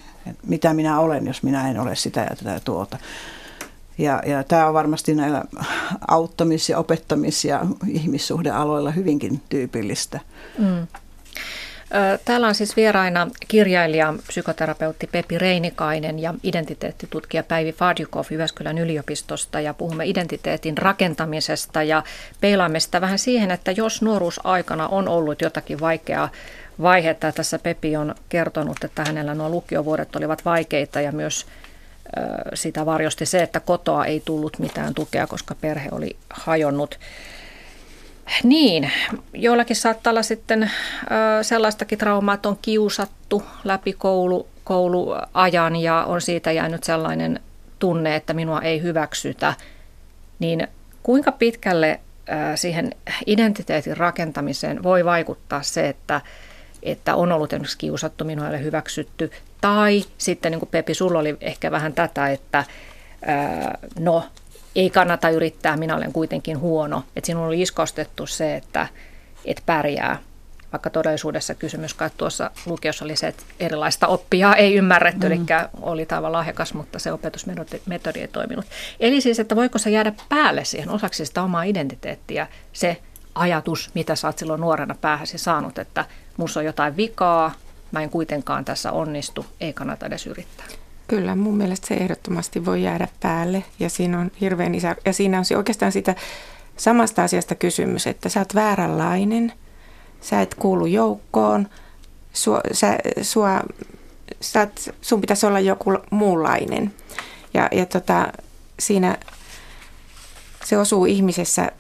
mitä 0.48 0.74
minä 0.74 1.00
olen, 1.00 1.28
jos 1.28 1.44
minä 1.44 1.70
en 1.70 1.80
ole 1.80 1.96
sitä 1.96 2.20
ja 2.20 2.36
tätä 2.36 2.50
ja 2.50 2.60
tuota. 2.60 2.98
Ja, 3.98 4.22
ja 4.26 4.44
tämä 4.44 4.68
on 4.68 4.74
varmasti 4.74 5.16
näillä 5.16 5.44
auttamis- 6.12 6.70
ja 6.70 6.78
opettamis- 6.78 7.46
ja 7.46 7.62
ihmissuhdealoilla 7.88 8.92
hyvinkin 8.92 9.42
tyypillistä. 9.50 10.20
Mm. 10.58 10.88
Täällä 12.26 12.48
on 12.48 12.56
siis 12.56 12.76
vieraina 12.76 13.28
kirjailija, 13.48 14.14
psykoterapeutti 14.28 15.08
Pepi 15.08 15.38
Reinikainen 15.38 16.20
ja 16.20 16.34
identiteettitutkija 16.44 17.44
Päivi 17.44 17.74
Fadjukov 17.74 18.26
Jyväskylän 18.32 18.78
yliopistosta 18.78 19.60
ja 19.60 19.74
puhumme 19.74 20.06
identiteetin 20.06 20.78
rakentamisesta 20.78 21.84
ja 21.84 22.04
peilaamme 22.42 22.80
sitä 22.80 23.02
vähän 23.02 23.20
siihen, 23.20 23.52
että 23.52 23.72
jos 23.72 24.02
nuoruusaikana 24.02 24.88
on 24.88 25.08
ollut 25.08 25.42
jotakin 25.42 25.80
vaikeaa 25.80 26.30
vaihetta. 26.82 27.32
Tässä 27.32 27.60
Pepi 27.60 27.96
on 27.96 28.16
kertonut, 28.30 28.84
että 28.84 29.04
hänellä 29.08 29.36
nuo 29.36 29.50
lukiovuodet 29.50 30.16
olivat 30.16 30.46
vaikeita 30.46 31.02
ja 31.02 31.12
myös 31.12 31.46
sitä 32.54 32.86
varjosti 32.86 33.26
se, 33.26 33.44
että 33.44 33.60
kotoa 33.60 34.06
ei 34.06 34.22
tullut 34.26 34.60
mitään 34.60 34.94
tukea, 34.94 35.28
koska 35.28 35.56
perhe 35.56 35.90
oli 35.92 36.16
hajonnut. 36.30 37.00
Niin, 38.44 38.92
joillakin 39.34 39.76
saattaa 39.76 40.12
olla 40.12 40.24
sitten 40.24 40.72
sellaistakin 41.42 41.98
traumaa, 41.98 42.36
että 42.36 42.50
on 42.50 42.58
kiusattu 42.62 43.44
läpi 43.64 43.94
koulu, 43.94 44.48
kouluajan 44.64 45.76
ja 45.76 46.04
on 46.04 46.22
siitä 46.22 46.52
jäänyt 46.52 46.84
sellainen 46.84 47.40
tunne, 47.80 48.16
että 48.16 48.34
minua 48.34 48.62
ei 48.62 48.82
hyväksytä. 48.82 49.54
Niin 50.40 50.68
kuinka 51.04 51.32
pitkälle 51.32 52.00
siihen 52.56 52.92
identiteetin 53.26 53.98
rakentamiseen 53.98 54.84
voi 54.84 55.06
vaikuttaa 55.06 55.64
se, 55.64 55.90
että 55.90 56.22
että 56.84 57.16
on 57.16 57.32
ollut 57.32 57.54
esimerkiksi 57.54 57.78
kiusattu, 57.78 58.26
minua 58.26 58.46
ei 58.46 58.50
ole 58.50 58.64
hyväksytty. 58.64 59.32
Tai 59.62 60.04
sitten 60.18 60.52
niin 60.52 60.60
kuin 60.60 60.70
Pepi, 60.70 60.94
sulla 60.94 61.20
oli 61.20 61.38
ehkä 61.42 61.72
vähän 61.72 61.94
tätä, 61.94 62.30
että 62.30 62.64
ää, 63.26 63.78
no 64.00 64.24
ei 64.76 64.90
kannata 64.90 65.30
yrittää, 65.30 65.78
minä 65.78 65.96
olen 65.96 66.14
kuitenkin 66.14 66.60
huono. 66.60 67.04
Että 67.16 67.26
sinulla 67.26 67.48
oli 67.48 67.62
iskostettu 67.62 68.28
se, 68.28 68.56
että 68.56 68.88
et 69.46 69.64
pärjää. 69.66 70.18
Vaikka 70.72 70.90
todellisuudessa 70.90 71.56
kysymys 71.56 71.94
kai 71.94 72.10
tuossa 72.18 72.52
lukiossa 72.66 73.06
oli 73.06 73.16
se, 73.16 73.28
että 73.28 73.44
erilaista 73.60 74.08
oppia 74.08 74.56
ei 74.56 74.76
ymmärretty, 74.76 75.28
mm. 75.28 75.34
eli 75.34 75.42
oli 75.82 76.06
tavallaan 76.06 76.40
lahjakas, 76.40 76.74
mutta 76.74 77.00
se 77.00 77.12
opetusmetodi 77.12 78.20
ei 78.20 78.28
toiminut. 78.28 78.66
Eli 79.00 79.22
siis, 79.22 79.40
että 79.40 79.56
voiko 79.56 79.78
se 79.78 79.90
jäädä 79.90 80.14
päälle 80.30 80.66
siihen 80.66 80.90
osaksi 80.90 81.26
sitä 81.26 81.44
omaa 81.44 81.64
identiteettiä, 81.64 82.48
se 82.74 82.98
ajatus, 83.36 83.90
mitä 83.94 84.16
sä 84.16 84.28
oot 84.28 84.38
silloin 84.38 84.62
nuorena 84.62 84.96
päähäsi 85.02 85.38
saanut, 85.38 85.78
että 85.78 86.06
musta 86.38 86.60
on 86.60 86.66
jotain 86.66 86.98
vikaa, 86.98 87.54
mä 87.92 88.02
en 88.02 88.10
kuitenkaan 88.10 88.66
tässä 88.66 88.92
onnistu, 88.92 89.46
ei 89.62 89.74
kannata 89.74 90.06
edes 90.06 90.28
yrittää. 90.28 90.66
Kyllä, 91.08 91.36
mun 91.36 91.58
mielestä 91.58 91.88
se 91.88 91.94
ehdottomasti 91.94 92.66
voi 92.66 92.84
jäädä 92.84 93.08
päälle 93.20 93.64
ja 93.80 93.90
siinä 93.90 94.20
on 94.20 94.32
hirveän 94.42 94.76
isä, 94.76 94.96
ja 95.06 95.14
siinä 95.14 95.40
on 95.40 95.46
oikeastaan 95.58 95.92
sitä 95.92 96.16
samasta 96.78 97.24
asiasta 97.24 97.56
kysymys, 97.56 98.08
että 98.08 98.30
sä 98.30 98.40
oot 98.40 98.56
vääränlainen, 98.56 99.54
sä 100.22 100.42
et 100.42 100.56
kuulu 100.56 100.86
joukkoon, 100.86 101.68
sua, 102.34 102.62
sä, 102.72 102.98
sua, 103.22 103.62
sä 104.42 104.60
oot, 104.60 104.96
sun 105.02 105.22
pitäisi 105.22 105.46
olla 105.46 105.60
joku 105.60 105.98
muunlainen. 106.10 106.94
Ja, 107.54 107.70
ja 107.72 107.86
tota, 107.86 108.28
siinä 108.80 109.18
se 110.66 110.78
osuu 110.78 111.06
ihmisessä 111.06 111.72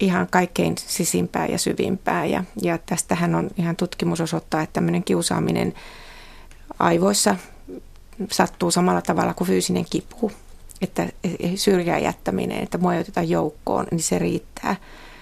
ihan 0.00 0.26
kaikkein 0.30 0.74
sisimpää 0.78 1.46
ja 1.46 1.58
syvimpää. 1.58 2.24
Ja, 2.24 2.44
ja 2.62 2.78
tästähän 2.78 3.34
on 3.34 3.50
ihan 3.56 3.76
tutkimus 3.76 4.20
osoittaa, 4.20 4.62
että 4.62 4.72
tämmöinen 4.72 5.04
kiusaaminen 5.04 5.74
aivoissa 6.78 7.36
sattuu 8.32 8.70
samalla 8.70 9.02
tavalla 9.02 9.34
kuin 9.34 9.48
fyysinen 9.48 9.84
kipu. 9.90 10.32
Että 10.80 11.06
syrjään 11.54 12.02
jättäminen, 12.02 12.62
että 12.62 12.78
mua 12.78 12.94
ei 12.94 13.00
oteta 13.00 13.22
joukkoon, 13.22 13.86
niin 13.90 14.02
se 14.02 14.18
riittää 14.18 14.76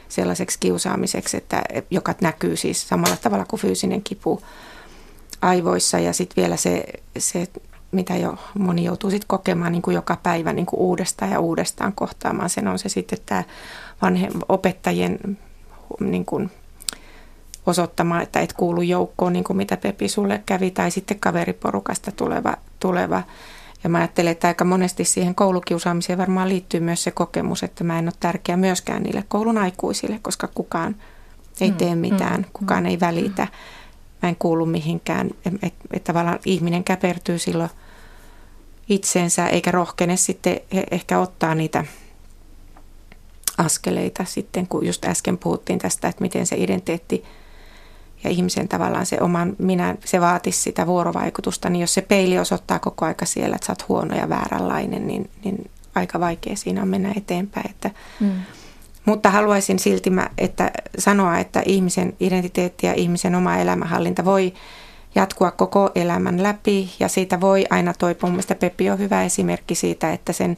sellaiseksi 0.09 0.59
kiusaamiseksi, 0.61 1.37
että, 1.37 1.63
joka 1.91 2.15
näkyy 2.21 2.57
siis 2.57 2.89
samalla 2.89 3.17
tavalla 3.17 3.45
kuin 3.45 3.61
fyysinen 3.61 4.03
kipu 4.03 4.43
aivoissa. 5.43 5.99
Ja 5.99 6.13
sitten 6.13 6.43
vielä 6.43 6.57
se, 6.57 6.85
se, 7.19 7.47
mitä 7.95 8.17
jo 8.17 8.39
moni 8.59 8.85
joutuu 8.85 9.11
sitten 9.11 9.29
kokemaan 9.29 9.73
niin 9.73 9.83
kuin 9.83 9.95
joka 9.95 10.19
päivä 10.23 10.53
niin 10.53 10.67
kuin 10.67 10.81
uudestaan 10.81 11.31
ja 11.31 11.41
uudestaan 11.41 11.93
kohtaamaan. 11.93 12.51
Sen 12.51 12.69
on 12.69 12.79
se 12.79 12.89
sitten 12.89 13.19
tämä 13.27 13.45
vanhe, 14.03 14.29
opettajien 14.49 15.39
niin 16.01 16.25
kuin 16.25 16.51
osoittamaan, 17.67 18.23
että 18.23 18.41
et 18.41 18.53
kuulu 18.53 18.83
joukkoon, 18.83 19.33
niin 19.33 19.45
kuin 19.45 19.57
mitä 19.57 19.77
Pepi 19.77 20.09
sulle 20.09 20.43
kävi, 20.47 20.71
tai 20.71 20.91
sitten 20.91 21.21
kaveriporukasta 21.21 22.13
tuleva, 22.13 22.57
tuleva. 22.81 23.23
Ja 23.85 23.91
mä 23.91 23.99
ajattelen, 23.99 24.33
että 24.33 24.49
aika 24.49 24.65
monesti 24.65 25.05
siihen 25.05 25.35
koulukiusaamiseen 25.35 26.19
varmaan 26.19 26.49
liittyy 26.49 26.81
myös 26.81 27.05
se 27.05 27.11
kokemus, 27.11 27.63
että 27.63 27.85
mä 27.85 27.99
en 27.99 28.05
ole 28.05 28.13
tärkeä 28.21 28.57
myöskään 28.57 29.03
niille 29.03 29.25
koulun 29.29 29.59
aikuisille, 29.59 30.19
koska 30.23 30.49
kukaan 30.55 30.97
ei 31.61 31.71
mm, 31.71 31.77
tee 31.77 31.95
mitään, 31.95 32.41
mm, 32.41 32.47
kukaan 32.53 32.83
mm, 32.83 32.89
ei 32.89 33.01
välitä. 33.01 33.49
Mä 34.23 34.29
en 34.29 34.37
kuulu 34.37 34.67
mihinkään. 34.67 35.31
Että 35.47 35.67
et, 35.67 35.75
et 35.93 36.05
tavallaan 36.05 36.39
ihminen 36.45 36.85
käpertyy 36.85 37.39
silloin 37.39 37.71
itseensä, 38.89 39.47
eikä 39.47 39.71
rohkene 39.71 40.17
sitten 40.17 40.61
ehkä 40.91 41.19
ottaa 41.19 41.55
niitä 41.55 41.85
askeleita 43.59 44.25
sitten, 44.25 44.67
kun 44.67 44.87
just 44.87 45.05
äsken 45.05 45.39
puhuttiin 45.39 45.79
tästä, 45.79 46.09
että 46.09 46.23
miten 46.23 46.47
se 46.47 46.57
identiteetti 46.57 47.25
ja 48.25 48.31
ihmisen 48.31 48.69
tavallaan 48.69 49.07
se 49.07 49.19
oman 49.21 49.57
minä, 49.59 49.97
se 50.05 50.21
vaatisi 50.21 50.63
sitä 50.63 50.87
vuorovaikutusta, 50.87 51.71
niin 51.71 51.81
jos 51.81 51.95
se 51.95 52.03
peili 52.03 52.39
osoittaa 52.39 52.79
koko 52.79 53.05
aika 53.05 53.27
siellä, 53.27 53.57
että 53.57 53.67
sä 53.67 53.73
oot 53.73 53.89
huono 53.89 54.17
ja 54.17 54.29
vääränlainen, 54.29 55.07
niin, 55.07 55.31
niin 55.45 55.71
aika 55.95 56.21
vaikea 56.21 56.57
siinä 56.57 56.83
on 56.83 56.89
mennä 56.89 57.13
eteenpäin. 57.17 57.71
Että, 57.71 57.91
mm. 58.21 58.33
Mutta 59.05 59.31
haluaisin 59.31 59.79
silti 59.79 60.11
mä, 60.11 60.31
että 60.39 60.71
sanoa, 60.99 61.39
että 61.39 61.63
ihmisen 61.67 62.17
identiteetti 62.21 62.87
ja 62.87 62.95
ihmisen 62.95 63.35
oma 63.35 63.57
elämänhallinta 63.57 64.25
voi 64.25 64.55
jatkua 65.15 65.51
koko 65.51 65.91
elämän 65.95 66.43
läpi 66.43 66.91
ja 67.01 67.09
siitä 67.09 67.41
voi 67.41 67.65
aina 67.71 67.95
toipua. 67.99 68.31
Mielestäni 68.31 68.59
Peppi 68.59 68.91
on 68.91 68.99
hyvä 68.99 69.23
esimerkki 69.25 69.75
siitä, 69.75 70.13
että 70.13 70.33
sen 70.33 70.57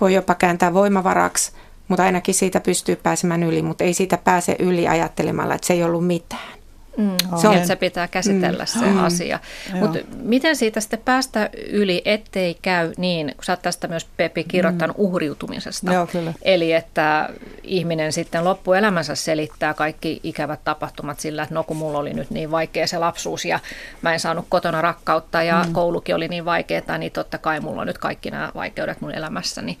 voi 0.00 0.14
jopa 0.14 0.34
kääntää 0.34 0.74
voimavaraksi, 0.74 1.52
mutta 1.88 2.02
ainakin 2.02 2.34
siitä 2.34 2.60
pystyy 2.60 2.96
pääsemään 2.96 3.42
yli, 3.42 3.62
mutta 3.62 3.84
ei 3.84 3.94
siitä 3.94 4.18
pääse 4.18 4.56
yli 4.58 4.88
ajattelemalla, 4.88 5.54
että 5.54 5.66
se 5.66 5.72
ei 5.72 5.84
ollut 5.84 6.06
mitään. 6.06 6.61
Mm, 6.96 7.16
se, 7.40 7.48
on, 7.48 7.66
se 7.66 7.76
pitää 7.76 8.08
käsitellä 8.08 8.62
mm. 8.62 8.80
se 8.80 8.86
mm. 8.86 9.04
asia. 9.04 9.40
Mutta 9.74 9.98
miten 10.22 10.56
siitä 10.56 10.80
sitten 10.80 10.98
päästä 11.04 11.50
yli, 11.70 12.02
ettei 12.04 12.56
käy 12.62 12.92
niin, 12.96 13.32
kun 13.36 13.44
sä 13.44 13.52
oot 13.52 13.62
tästä 13.62 13.88
myös 13.88 14.06
Pepi 14.16 14.44
kirjoittanut 14.44 14.98
mm. 14.98 15.04
uhriutumisesta. 15.04 15.92
Joo, 15.92 16.06
kyllä. 16.06 16.34
Eli 16.42 16.72
että 16.72 17.28
ihminen 17.62 18.12
sitten 18.12 18.44
loppuelämänsä 18.44 19.14
selittää 19.14 19.74
kaikki 19.74 20.20
ikävät 20.22 20.60
tapahtumat 20.64 21.20
sillä, 21.20 21.42
että 21.42 21.54
no 21.54 21.64
kun 21.64 21.76
mulla 21.76 21.98
oli 21.98 22.14
nyt 22.14 22.30
niin 22.30 22.50
vaikea 22.50 22.86
se 22.86 22.98
lapsuus 22.98 23.44
ja 23.44 23.60
mä 24.02 24.12
en 24.12 24.20
saanut 24.20 24.46
kotona 24.48 24.80
rakkautta 24.80 25.42
ja 25.42 25.64
mm. 25.66 25.72
koulukin 25.72 26.14
oli 26.14 26.28
niin 26.28 26.44
vaikeaa, 26.44 26.98
niin 26.98 27.12
totta 27.12 27.38
kai 27.38 27.60
mulla 27.60 27.80
on 27.80 27.86
nyt 27.86 27.98
kaikki 27.98 28.30
nämä 28.30 28.52
vaikeudet 28.54 29.00
mun 29.00 29.14
elämässäni. 29.14 29.78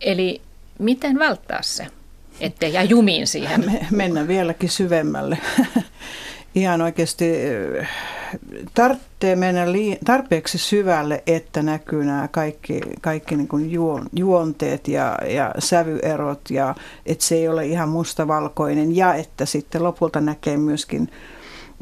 Eli 0.00 0.40
miten 0.78 1.18
välttää 1.18 1.62
se? 1.62 1.86
ettei 2.40 2.72
jää 2.72 2.82
jumiin 2.82 3.26
siihen. 3.26 3.64
Me, 3.66 3.86
mennä 3.90 4.28
vieläkin 4.28 4.70
syvemmälle. 4.70 5.38
ihan 6.56 6.82
oikeasti 6.82 7.32
tarvitsee 8.74 9.36
mennä 9.36 9.64
tarpeeksi 10.04 10.58
syvälle, 10.58 11.22
että 11.26 11.62
näkyy 11.62 12.04
nämä 12.04 12.28
kaikki, 12.28 12.80
kaikki 13.00 13.36
niin 13.36 13.48
kuin 13.48 13.70
juonteet 14.12 14.88
ja, 14.88 15.18
ja 15.28 15.54
sävyerot 15.58 16.50
ja 16.50 16.74
että 17.06 17.24
se 17.24 17.34
ei 17.34 17.48
ole 17.48 17.66
ihan 17.66 17.88
mustavalkoinen 17.88 18.96
ja 18.96 19.14
että 19.14 19.46
sitten 19.46 19.82
lopulta 19.82 20.20
näkee 20.20 20.56
myöskin 20.56 21.08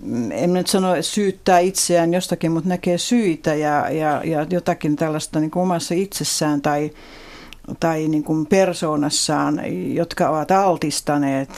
mm, 0.02 0.30
en 0.32 0.52
nyt 0.52 0.66
sano 0.66 0.88
syyttää 1.00 1.58
itseään 1.58 2.14
jostakin, 2.14 2.52
mutta 2.52 2.68
näkee 2.68 2.98
syitä 2.98 3.54
ja, 3.54 3.90
ja, 3.90 4.22
ja 4.24 4.46
jotakin 4.50 4.96
tällaista 4.96 5.40
niin 5.40 5.50
kuin 5.50 5.62
omassa 5.62 5.94
itsessään 5.94 6.62
tai, 6.62 6.90
tai 7.80 8.08
niin 8.08 8.24
kuin 8.24 8.46
persoonassaan, 8.46 9.60
jotka 9.94 10.28
ovat 10.28 10.50
altistaneet 10.50 11.50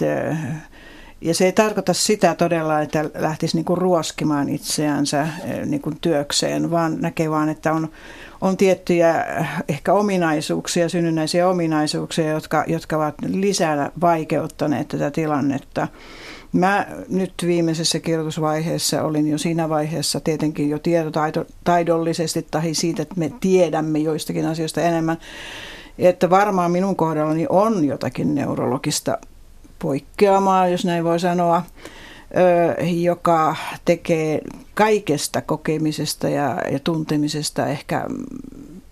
ja 1.20 1.34
se 1.34 1.44
ei 1.44 1.52
tarkoita 1.52 1.94
sitä 1.94 2.34
todella, 2.34 2.80
että 2.80 3.10
lähtisi 3.14 3.56
niin 3.56 3.64
kuin 3.64 3.78
ruoskimaan 3.78 4.48
itseänsä 4.48 5.22
eh, 5.22 5.66
niin 5.66 5.82
kuin 5.82 5.96
työkseen, 6.00 6.70
vaan 6.70 6.96
näkee 7.00 7.30
vaan, 7.30 7.48
että 7.48 7.72
on, 7.72 7.88
on 8.40 8.56
tiettyjä 8.56 9.22
eh, 9.24 9.46
ehkä 9.68 9.92
ominaisuuksia, 9.92 10.88
synnynnäisiä 10.88 11.48
ominaisuuksia, 11.48 12.30
jotka, 12.30 12.64
jotka 12.66 12.96
ovat 12.96 13.14
lisää 13.26 13.90
vaikeuttaneet 14.00 14.88
tätä 14.88 15.10
tilannetta. 15.10 15.88
Mä 16.52 16.86
nyt 17.08 17.32
viimeisessä 17.46 18.00
kirjoitusvaiheessa 18.00 19.02
olin 19.02 19.28
jo 19.28 19.38
siinä 19.38 19.68
vaiheessa 19.68 20.20
tietenkin 20.20 20.70
jo 20.70 20.78
tietotaidollisesti 20.78 22.46
tai 22.50 22.74
siitä, 22.74 23.02
että 23.02 23.14
me 23.18 23.32
tiedämme 23.40 23.98
joistakin 23.98 24.46
asioista 24.46 24.80
enemmän, 24.80 25.16
että 25.98 26.30
varmaan 26.30 26.70
minun 26.70 26.96
kohdallani 26.96 27.46
on 27.48 27.84
jotakin 27.84 28.34
neurologista 28.34 29.18
poikkeamaa, 29.78 30.68
jos 30.68 30.84
näin 30.84 31.04
voi 31.04 31.20
sanoa, 31.20 31.62
joka 33.02 33.56
tekee 33.84 34.40
kaikesta 34.74 35.40
kokemisesta 35.40 36.28
ja, 36.28 36.62
ja 36.72 36.78
tuntemisesta 36.78 37.66
ehkä 37.66 38.06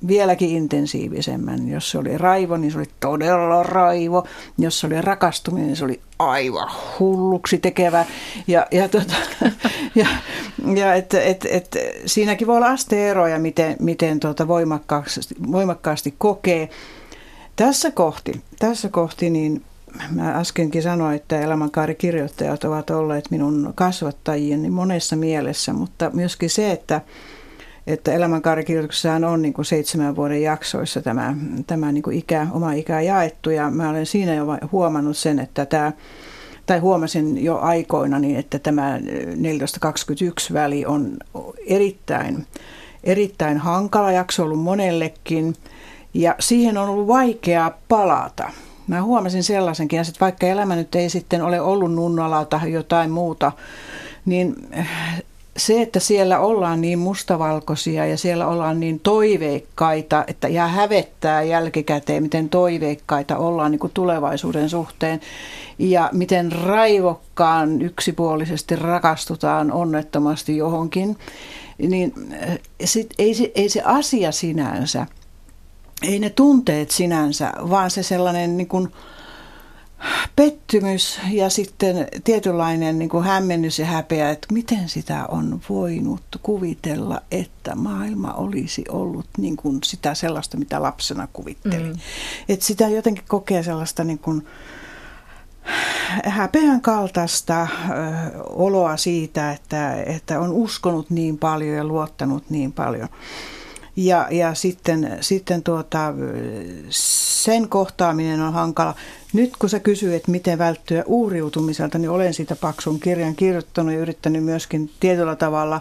vieläkin 0.08 0.50
intensiivisemmän. 0.50 1.68
Jos 1.68 1.90
se 1.90 1.98
oli 1.98 2.18
raivo, 2.18 2.56
niin 2.56 2.72
se 2.72 2.78
oli 2.78 2.90
todella 3.00 3.62
raivo. 3.62 4.26
Jos 4.58 4.80
se 4.80 4.86
oli 4.86 5.00
rakastuminen, 5.00 5.66
niin 5.66 5.76
se 5.76 5.84
oli 5.84 6.00
aivan 6.18 6.70
hulluksi 6.98 7.58
tekevä. 7.58 8.04
Ja, 8.46 8.66
ja, 8.70 8.88
tota, 8.88 9.14
ja, 9.94 10.06
ja 10.74 10.94
et, 10.94 11.14
et, 11.14 11.46
et, 11.50 11.76
siinäkin 12.06 12.46
voi 12.46 12.56
olla 12.56 12.70
asteeroja, 12.70 13.38
miten, 13.38 13.76
miten 13.80 14.20
tuota 14.20 14.48
voimakkaasti, 14.48 15.34
voimakkaasti 15.52 16.14
kokee. 16.18 16.68
Tässä 17.56 17.90
kohti, 17.90 18.42
tässä 18.58 18.88
kohti 18.88 19.30
niin 19.30 19.62
mä 20.10 20.34
äskenkin 20.38 20.82
sanoin, 20.82 21.16
että 21.16 21.40
elämänkaarikirjoittajat 21.40 22.64
ovat 22.64 22.90
olleet 22.90 23.30
minun 23.30 23.72
kasvattajieni 23.74 24.70
monessa 24.70 25.16
mielessä, 25.16 25.72
mutta 25.72 26.10
myöskin 26.12 26.50
se, 26.50 26.72
että, 26.72 27.00
että 27.86 28.12
elämänkaarikirjoituksessahan 28.12 29.24
on 29.24 29.42
niin 29.42 29.54
kuin 29.54 29.64
seitsemän 29.64 30.16
vuoden 30.16 30.42
jaksoissa 30.42 31.02
tämä, 31.02 31.36
tämä 31.66 31.92
niin 31.92 32.02
kuin 32.02 32.18
ikä, 32.18 32.46
oma 32.52 32.72
ikä 32.72 33.00
jaettu 33.00 33.50
ja 33.50 33.70
mä 33.70 33.90
olen 33.90 34.06
siinä 34.06 34.34
jo 34.34 34.46
huomannut 34.72 35.16
sen, 35.16 35.38
että 35.38 35.66
tämä 35.66 35.92
tai 36.66 36.78
huomasin 36.78 37.44
jo 37.44 37.58
aikoina, 37.58 38.18
niin 38.18 38.36
että 38.36 38.58
tämä 38.58 38.98
14-21 40.50 40.52
väli 40.52 40.86
on 40.86 41.16
erittäin, 41.66 42.46
erittäin 43.04 43.58
hankala 43.58 44.12
jakso 44.12 44.42
ollut 44.42 44.60
monellekin 44.60 45.54
ja 46.14 46.34
siihen 46.40 46.78
on 46.78 46.88
ollut 46.88 47.06
vaikea 47.06 47.70
palata. 47.88 48.50
Mä 48.86 49.02
huomasin 49.02 49.44
sellaisenkin, 49.44 50.00
että 50.00 50.12
vaikka 50.20 50.46
elämä 50.46 50.76
nyt 50.76 50.94
ei 50.94 51.10
sitten 51.10 51.42
ole 51.42 51.60
ollut 51.60 51.94
nunnala 51.94 52.44
tai 52.44 52.72
jotain 52.72 53.10
muuta, 53.10 53.52
niin 54.24 54.54
eh, 54.72 54.88
se, 55.56 55.82
että 55.82 56.00
siellä 56.00 56.38
ollaan 56.38 56.80
niin 56.80 56.98
mustavalkoisia 56.98 58.06
ja 58.06 58.16
siellä 58.18 58.46
ollaan 58.46 58.80
niin 58.80 59.00
toiveikkaita, 59.00 60.24
että 60.26 60.48
ja 60.48 60.66
hävettää 60.66 61.42
jälkikäteen, 61.42 62.22
miten 62.22 62.48
toiveikkaita 62.48 63.36
ollaan 63.36 63.70
niin 63.70 63.78
kuin 63.78 63.92
tulevaisuuden 63.94 64.70
suhteen 64.70 65.20
ja 65.78 66.10
miten 66.12 66.52
raivokkaan 66.52 67.82
yksipuolisesti 67.82 68.76
rakastutaan 68.76 69.72
onnettomasti 69.72 70.56
johonkin, 70.56 71.16
niin 71.78 72.14
eh, 72.32 72.60
sit 72.84 73.14
ei, 73.18 73.34
se, 73.34 73.52
ei 73.54 73.68
se 73.68 73.82
asia 73.84 74.32
sinänsä– 74.32 75.06
ei 76.04 76.18
ne 76.18 76.30
tunteet 76.30 76.90
sinänsä, 76.90 77.52
vaan 77.70 77.90
se 77.90 78.02
sellainen 78.02 78.56
niin 78.56 78.68
kuin, 78.68 78.92
pettymys 80.36 81.20
ja 81.30 81.50
sitten 81.50 82.08
tietynlainen 82.24 82.98
niin 82.98 83.08
kuin 83.08 83.24
hämmennys 83.24 83.78
ja 83.78 83.86
häpeä, 83.86 84.30
että 84.30 84.54
miten 84.54 84.88
sitä 84.88 85.26
on 85.26 85.60
voinut 85.68 86.22
kuvitella, 86.42 87.20
että 87.30 87.74
maailma 87.74 88.32
olisi 88.32 88.84
ollut 88.88 89.26
niin 89.38 89.56
kuin 89.56 89.78
sitä 89.84 90.14
sellaista, 90.14 90.56
mitä 90.56 90.82
lapsena 90.82 91.28
kuvittelin. 91.32 91.92
Mm. 91.92 92.00
Että 92.48 92.66
sitä 92.66 92.88
jotenkin 92.88 93.24
kokee 93.28 93.62
sellaista 93.62 94.04
niin 94.04 94.18
kuin, 94.18 94.46
häpeän 96.24 96.80
kaltaista 96.80 97.62
ö, 97.62 97.66
oloa 98.42 98.96
siitä, 98.96 99.52
että, 99.52 100.02
että 100.02 100.40
on 100.40 100.50
uskonut 100.52 101.10
niin 101.10 101.38
paljon 101.38 101.76
ja 101.76 101.84
luottanut 101.84 102.50
niin 102.50 102.72
paljon. 102.72 103.08
Ja, 103.96 104.28
ja 104.30 104.54
sitten, 104.54 105.18
sitten 105.20 105.62
tuota, 105.62 106.14
sen 106.90 107.68
kohtaaminen 107.68 108.40
on 108.40 108.52
hankala. 108.52 108.94
Nyt 109.32 109.56
kun 109.56 109.70
sä 109.70 109.80
kysyit, 109.80 110.28
miten 110.28 110.58
välttyä 110.58 111.02
uuriutumiselta, 111.06 111.98
niin 111.98 112.10
olen 112.10 112.34
siitä 112.34 112.56
paksun 112.56 113.00
kirjan 113.00 113.34
kirjoittanut 113.34 113.92
ja 113.92 114.00
yrittänyt 114.00 114.44
myöskin 114.44 114.90
tietyllä 115.00 115.36
tavalla 115.36 115.80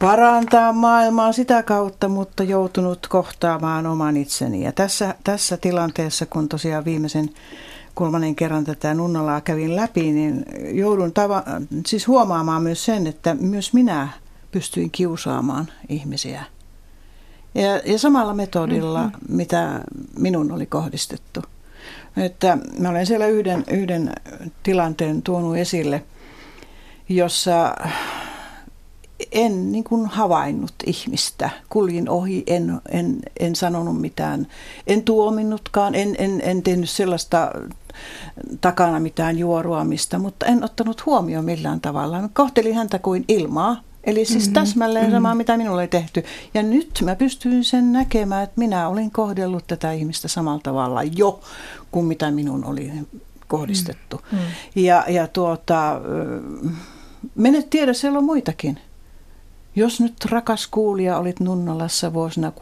parantaa 0.00 0.72
maailmaa 0.72 1.32
sitä 1.32 1.62
kautta, 1.62 2.08
mutta 2.08 2.42
joutunut 2.42 3.06
kohtaamaan 3.06 3.86
oman 3.86 4.16
itseni. 4.16 4.64
Ja 4.64 4.72
tässä, 4.72 5.14
tässä 5.24 5.56
tilanteessa, 5.56 6.26
kun 6.26 6.48
tosiaan 6.48 6.84
viimeisen 6.84 7.30
kolmannen 7.94 8.34
kerran 8.34 8.64
tätä 8.64 8.94
Nunnalaa 8.94 9.40
kävin 9.40 9.76
läpi, 9.76 10.12
niin 10.12 10.44
joudun 10.72 11.12
tava- 11.12 11.66
siis 11.86 12.08
huomaamaan 12.08 12.62
myös 12.62 12.84
sen, 12.84 13.06
että 13.06 13.34
myös 13.34 13.72
minä 13.72 14.08
pystyin 14.52 14.90
kiusaamaan 14.90 15.66
ihmisiä. 15.88 16.44
Ja, 17.54 17.92
ja 17.92 17.98
samalla 17.98 18.34
metodilla, 18.34 19.02
mm-hmm. 19.02 19.36
mitä 19.36 19.80
minun 20.18 20.52
oli 20.52 20.66
kohdistettu. 20.66 21.40
Että 22.16 22.58
mä 22.78 22.88
olen 22.88 23.06
siellä 23.06 23.26
yhden, 23.26 23.64
yhden 23.70 24.12
tilanteen 24.62 25.22
tuonut 25.22 25.56
esille, 25.56 26.02
jossa 27.08 27.74
en 29.32 29.72
niin 29.72 29.84
kuin 29.84 30.06
havainnut 30.06 30.74
ihmistä. 30.86 31.50
Kuljin 31.68 32.08
ohi, 32.08 32.42
en, 32.46 32.80
en, 32.88 33.18
en 33.40 33.56
sanonut 33.56 34.00
mitään, 34.00 34.46
en 34.86 35.02
tuominnutkaan, 35.02 35.94
en, 35.94 36.14
en, 36.18 36.40
en 36.44 36.62
tehnyt 36.62 36.90
sellaista 36.90 37.50
takana 38.60 39.00
mitään 39.00 39.38
juoruamista, 39.38 40.18
mutta 40.18 40.46
en 40.46 40.64
ottanut 40.64 41.06
huomioon 41.06 41.44
millään 41.44 41.80
tavalla. 41.80 42.28
Kohtelin 42.32 42.74
häntä 42.74 42.98
kuin 42.98 43.24
ilmaa. 43.28 43.76
Eli 44.04 44.24
siis 44.24 44.44
mm-hmm. 44.44 44.54
täsmälleen 44.54 45.04
mm-hmm. 45.04 45.16
sama, 45.16 45.34
mitä 45.34 45.56
minulle 45.56 45.80
oli 45.80 45.88
tehty. 45.88 46.24
Ja 46.54 46.62
nyt 46.62 47.02
mä 47.04 47.16
pystyin 47.16 47.64
sen 47.64 47.92
näkemään, 47.92 48.44
että 48.44 48.58
minä 48.58 48.88
olin 48.88 49.10
kohdellut 49.10 49.66
tätä 49.66 49.92
ihmistä 49.92 50.28
samalla 50.28 50.60
tavalla 50.62 51.02
jo, 51.02 51.40
kuin 51.90 52.06
mitä 52.06 52.30
minun 52.30 52.64
oli 52.64 52.92
kohdistettu. 53.48 54.20
Mm-hmm. 54.32 54.46
Ja, 54.74 55.04
ja 55.08 55.26
tuota, 55.26 56.00
menet 57.34 57.70
tiedä, 57.70 57.92
siellä 57.92 58.18
on 58.18 58.24
muitakin. 58.24 58.78
Jos 59.76 60.00
nyt 60.00 60.24
rakas 60.24 60.66
kuulija 60.66 61.18
olit 61.18 61.40
Nunnalassa 61.40 62.12
vuosina 62.12 62.52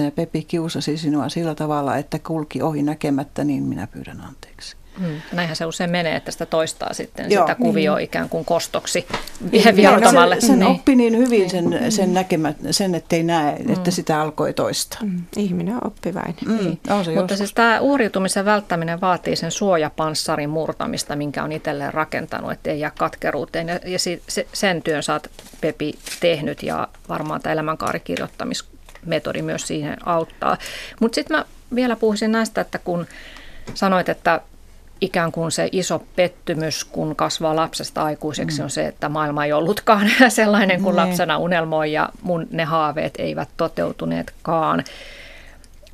65-69 0.00 0.04
ja 0.04 0.10
Pepi 0.10 0.42
kiusasi 0.42 0.96
sinua 0.96 1.28
sillä 1.28 1.54
tavalla, 1.54 1.96
että 1.96 2.18
kulki 2.18 2.62
ohi 2.62 2.82
näkemättä, 2.82 3.44
niin 3.44 3.62
minä 3.62 3.86
pyydän 3.86 4.20
anteeksi. 4.20 4.76
Mm. 5.00 5.20
Näinhän 5.32 5.56
se 5.56 5.64
usein 5.64 5.90
menee, 5.90 6.16
että 6.16 6.30
sitä 6.30 6.46
toistaa 6.46 6.94
sitten 6.94 7.30
Joo, 7.30 7.46
sitä 7.46 7.54
kuvioa 7.54 7.96
niin. 7.96 8.04
ikään 8.04 8.28
kuin 8.28 8.44
kostoksi 8.44 9.06
niin, 9.52 9.76
viattomalle. 9.76 10.34
No, 10.34 10.40
sen, 10.40 10.50
sen 10.50 10.58
niin. 10.58 10.70
oppi 10.70 10.96
niin 10.96 11.18
hyvin 11.18 11.50
sen, 11.50 11.70
niin. 11.70 11.92
sen 11.92 12.14
näkemät, 12.14 12.56
sen 12.70 12.94
ettei 12.94 13.22
näe, 13.22 13.58
mm. 13.58 13.72
että 13.72 13.90
sitä 13.90 14.20
alkoi 14.20 14.52
toistaa. 14.52 15.00
Mm. 15.02 15.22
Ihminen 15.36 15.74
on 15.74 15.86
oppivainen. 15.86 16.34
Mm. 16.46 16.56
Niin. 16.56 16.80
On 16.90 17.04
se 17.04 17.14
Mutta 17.14 17.36
siis 17.36 17.54
tämä 17.54 17.80
uuriutumisen 17.80 18.44
välttäminen 18.44 19.00
vaatii 19.00 19.36
sen 19.36 19.50
suojapanssarin 19.50 20.50
murtamista, 20.50 21.16
minkä 21.16 21.44
on 21.44 21.52
itselleen 21.52 21.94
rakentanut, 21.94 22.52
ettei 22.52 22.80
jää 22.80 22.92
katkeruuteen. 22.98 23.68
Ja, 23.68 23.80
ja 23.84 23.98
si, 23.98 24.22
se, 24.28 24.46
sen 24.52 24.82
työn 24.82 25.02
saat 25.02 25.30
Pepi 25.60 25.94
tehnyt 26.20 26.62
ja 26.62 26.88
varmaan 27.08 27.40
tämä 27.40 27.52
elämänkaarikirjoittamismetodi 27.52 29.42
myös 29.42 29.66
siihen 29.66 29.96
auttaa. 30.08 30.56
Mutta 31.00 31.14
sitten 31.14 31.36
mä 31.36 31.44
vielä 31.74 31.96
puhuisin 31.96 32.32
näistä, 32.32 32.60
että 32.60 32.78
kun 32.78 33.06
sanoit, 33.74 34.08
että 34.08 34.40
ikään 35.00 35.32
kuin 35.32 35.52
se 35.52 35.68
iso 35.72 36.02
pettymys, 36.16 36.84
kun 36.84 37.16
kasvaa 37.16 37.56
lapsesta 37.56 38.02
aikuiseksi, 38.02 38.58
mm. 38.58 38.64
on 38.64 38.70
se, 38.70 38.86
että 38.86 39.08
maailma 39.08 39.44
ei 39.44 39.52
ollutkaan 39.52 40.10
sellainen 40.28 40.82
kuin 40.82 40.96
ne. 40.96 41.02
lapsena 41.02 41.38
unelmoi 41.38 41.92
ja 41.92 42.08
mun 42.22 42.46
ne 42.50 42.64
haaveet 42.64 43.14
eivät 43.18 43.48
toteutuneetkaan. 43.56 44.84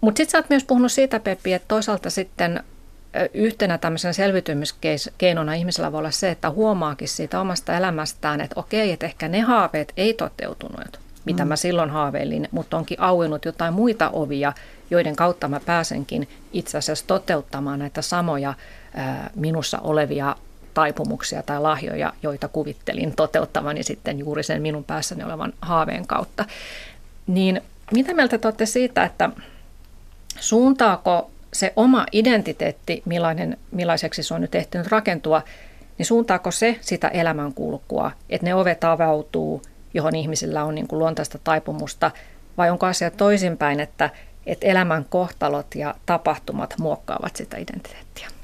Mutta 0.01 0.17
sitten 0.17 0.31
sä 0.31 0.39
oot 0.39 0.51
myös 0.51 0.65
puhunut 0.65 0.93
siitä, 0.93 1.21
Peppi, 1.21 1.53
että 1.53 1.69
toisaalta 1.69 2.11
sitten 2.11 2.65
yhtenä 3.35 3.79
tämmöisen 3.79 4.15
selvitymiskeinona 4.15 5.55
ihmisellä 5.55 5.93
voi 5.93 5.99
olla 5.99 6.11
se, 6.11 6.31
että 6.31 6.51
huomaakin 6.51 7.09
siitä 7.09 7.41
omasta 7.41 7.77
elämästään, 7.77 8.41
että 8.41 8.61
okei, 8.61 8.93
että 8.93 9.07
ehkä 9.07 9.29
ne 9.29 9.41
haaveet 9.41 9.93
ei 9.97 10.15
toteutunut, 10.15 11.01
mitä 11.25 11.45
mm. 11.45 11.49
mä 11.49 11.57
silloin 11.57 11.91
haaveilin, 11.91 12.49
mutta 12.51 12.77
onkin 12.77 13.01
auennut 13.01 13.45
jotain 13.45 13.75
muita 13.75 14.11
ovia, 14.11 14.53
joiden 14.91 15.17
kautta 15.17 15.49
mä 15.49 15.61
pääsenkin 15.61 16.29
itse 16.53 16.79
asiassa 16.79 17.07
toteuttamaan 17.07 17.79
näitä 17.79 18.03
samoja 18.03 18.55
minussa 19.35 19.79
olevia 19.79 20.37
taipumuksia 20.75 21.43
tai 21.43 21.61
lahjoja, 21.61 22.13
joita 22.23 22.49
kuvittelin 22.49 23.17
toteuttavani 23.17 23.83
sitten 23.83 24.19
juuri 24.19 24.43
sen 24.43 24.63
minun 24.63 24.85
päässäni 24.85 25.25
olevan 25.25 25.53
haaveen 25.63 26.07
kautta. 26.07 26.45
Niin 27.27 27.61
mitä 27.93 28.15
mieltä 28.15 28.39
te 28.39 28.49
olette 28.49 28.67
siitä, 28.67 29.05
että 29.05 29.31
suuntaako 30.41 31.31
se 31.53 31.73
oma 31.77 32.07
identiteetti, 32.13 33.03
millainen, 33.05 33.57
millaiseksi 33.71 34.23
se 34.23 34.35
on 34.35 34.41
nyt 34.41 34.55
ehtinyt 34.55 34.87
rakentua, 34.87 35.43
niin 35.99 36.07
suuntaako 36.07 36.51
se 36.51 36.79
sitä 36.81 37.09
elämänkulkua, 37.09 38.11
että 38.31 38.47
ne 38.47 38.55
ovet 38.55 38.85
avautuu, 38.85 39.63
johon 39.95 40.17
ihmisillä 40.17 40.65
on 40.65 40.75
niin 40.75 40.89
kuin 40.89 40.99
luontaista 40.99 41.39
taipumusta, 41.45 42.11
vai 42.59 42.71
onko 42.71 42.87
asia 42.87 43.11
toisinpäin, 43.11 43.81
että, 43.81 44.11
että 44.47 44.67
elämän 44.67 45.05
kohtalot 45.05 45.75
ja 45.75 45.95
tapahtumat 46.07 46.75
muokkaavat 46.79 47.37
sitä 47.37 47.57
identiteettiä? 47.57 48.36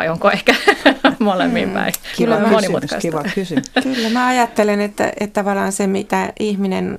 Vai 0.00 0.08
onko 0.08 0.30
ehkä 0.30 0.54
molemmin 1.18 1.68
mm. 1.68 1.74
päin? 1.74 1.92
Kiva 2.16 2.36
kysymys, 2.36 2.90
kiva 3.00 3.22
kysymys. 3.34 3.70
Kyllä 3.82 4.10
mä 4.10 4.26
ajattelen, 4.26 4.80
että, 4.80 5.12
että 5.20 5.42
tavallaan 5.42 5.72
se, 5.72 5.86
mitä 5.86 6.32
ihminen 6.38 6.98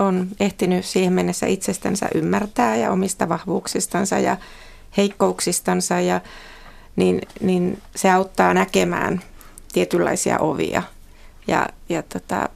on 0.00 0.28
ehtinyt 0.40 0.84
siihen 0.84 1.12
mennessä 1.12 1.46
itsestänsä 1.46 2.08
ymmärtää 2.14 2.76
ja 2.76 2.90
omista 2.90 3.28
vahvuuksistansa 3.28 4.18
ja 4.18 4.36
heikkouksistansa, 4.96 6.00
ja, 6.00 6.20
niin, 6.96 7.20
niin 7.40 7.82
se 7.96 8.10
auttaa 8.10 8.54
näkemään 8.54 9.20
tietynlaisia 9.72 10.38
ovia. 10.38 10.82
Ja, 11.46 11.68
ja 11.88 12.02
tota, 12.02 12.48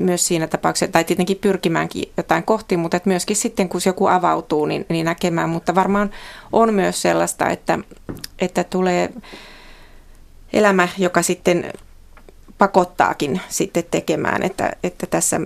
myös 0.00 0.26
siinä 0.26 0.46
tapauksessa, 0.46 0.92
tai 0.92 1.04
tietenkin 1.04 1.36
pyrkimäänkin 1.36 2.12
jotain 2.16 2.42
kohti, 2.42 2.76
mutta 2.76 2.96
että 2.96 3.08
myöskin 3.08 3.36
sitten 3.36 3.68
kun 3.68 3.80
joku 3.86 4.06
avautuu, 4.06 4.66
niin, 4.66 4.86
niin 4.88 5.04
näkemään. 5.04 5.50
Mutta 5.50 5.74
varmaan 5.74 6.10
on 6.52 6.74
myös 6.74 7.02
sellaista, 7.02 7.48
että, 7.48 7.78
että 8.38 8.64
tulee 8.64 9.12
elämä, 10.52 10.88
joka 10.98 11.22
sitten 11.22 11.72
pakottaakin 12.58 13.40
sitten 13.48 13.84
tekemään, 13.90 14.42
että, 14.42 14.72
että 14.82 15.06
tässä 15.06 15.40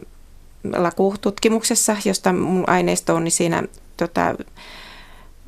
lakututkimuksessa, 0.77 1.97
josta 2.05 2.33
mun 2.33 2.65
aineisto 2.67 3.15
on, 3.15 3.25
niin 3.25 3.33
siinä 3.33 3.63
tota, 3.97 4.35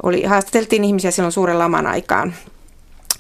oli, 0.03 0.25
haastateltiin 0.25 0.85
ihmisiä 0.85 1.11
silloin 1.11 1.33
suuren 1.33 1.59
laman 1.59 1.87
aikaan 1.87 2.35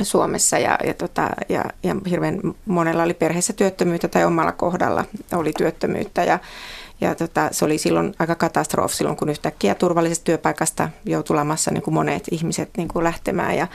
Suomessa 0.04 0.58
ja, 0.58 0.78
ja, 0.84 0.94
tota, 0.94 1.28
ja, 1.48 1.64
ja 1.82 1.96
hirveän 2.10 2.40
monella 2.66 3.02
oli 3.02 3.14
perheessä 3.14 3.52
työttömyyttä 3.52 4.08
tai 4.08 4.24
omalla 4.24 4.52
kohdalla 4.52 5.04
oli 5.32 5.52
työttömyyttä 5.58 6.24
ja, 6.24 6.38
ja 7.00 7.14
tota, 7.14 7.48
se 7.52 7.64
oli 7.64 7.78
silloin 7.78 8.14
aika 8.18 8.34
katastrofi 8.34 8.96
silloin, 8.96 9.16
kun 9.16 9.28
yhtäkkiä 9.28 9.74
turvallisesta 9.74 10.24
työpaikasta 10.24 10.88
joutui 11.04 11.36
lamassa 11.36 11.70
niin 11.70 11.82
kuin 11.82 11.94
monet 11.94 12.24
ihmiset 12.30 12.70
niin 12.76 12.88
kuin 12.88 13.04
lähtemään. 13.04 13.56
Ja, 13.56 13.66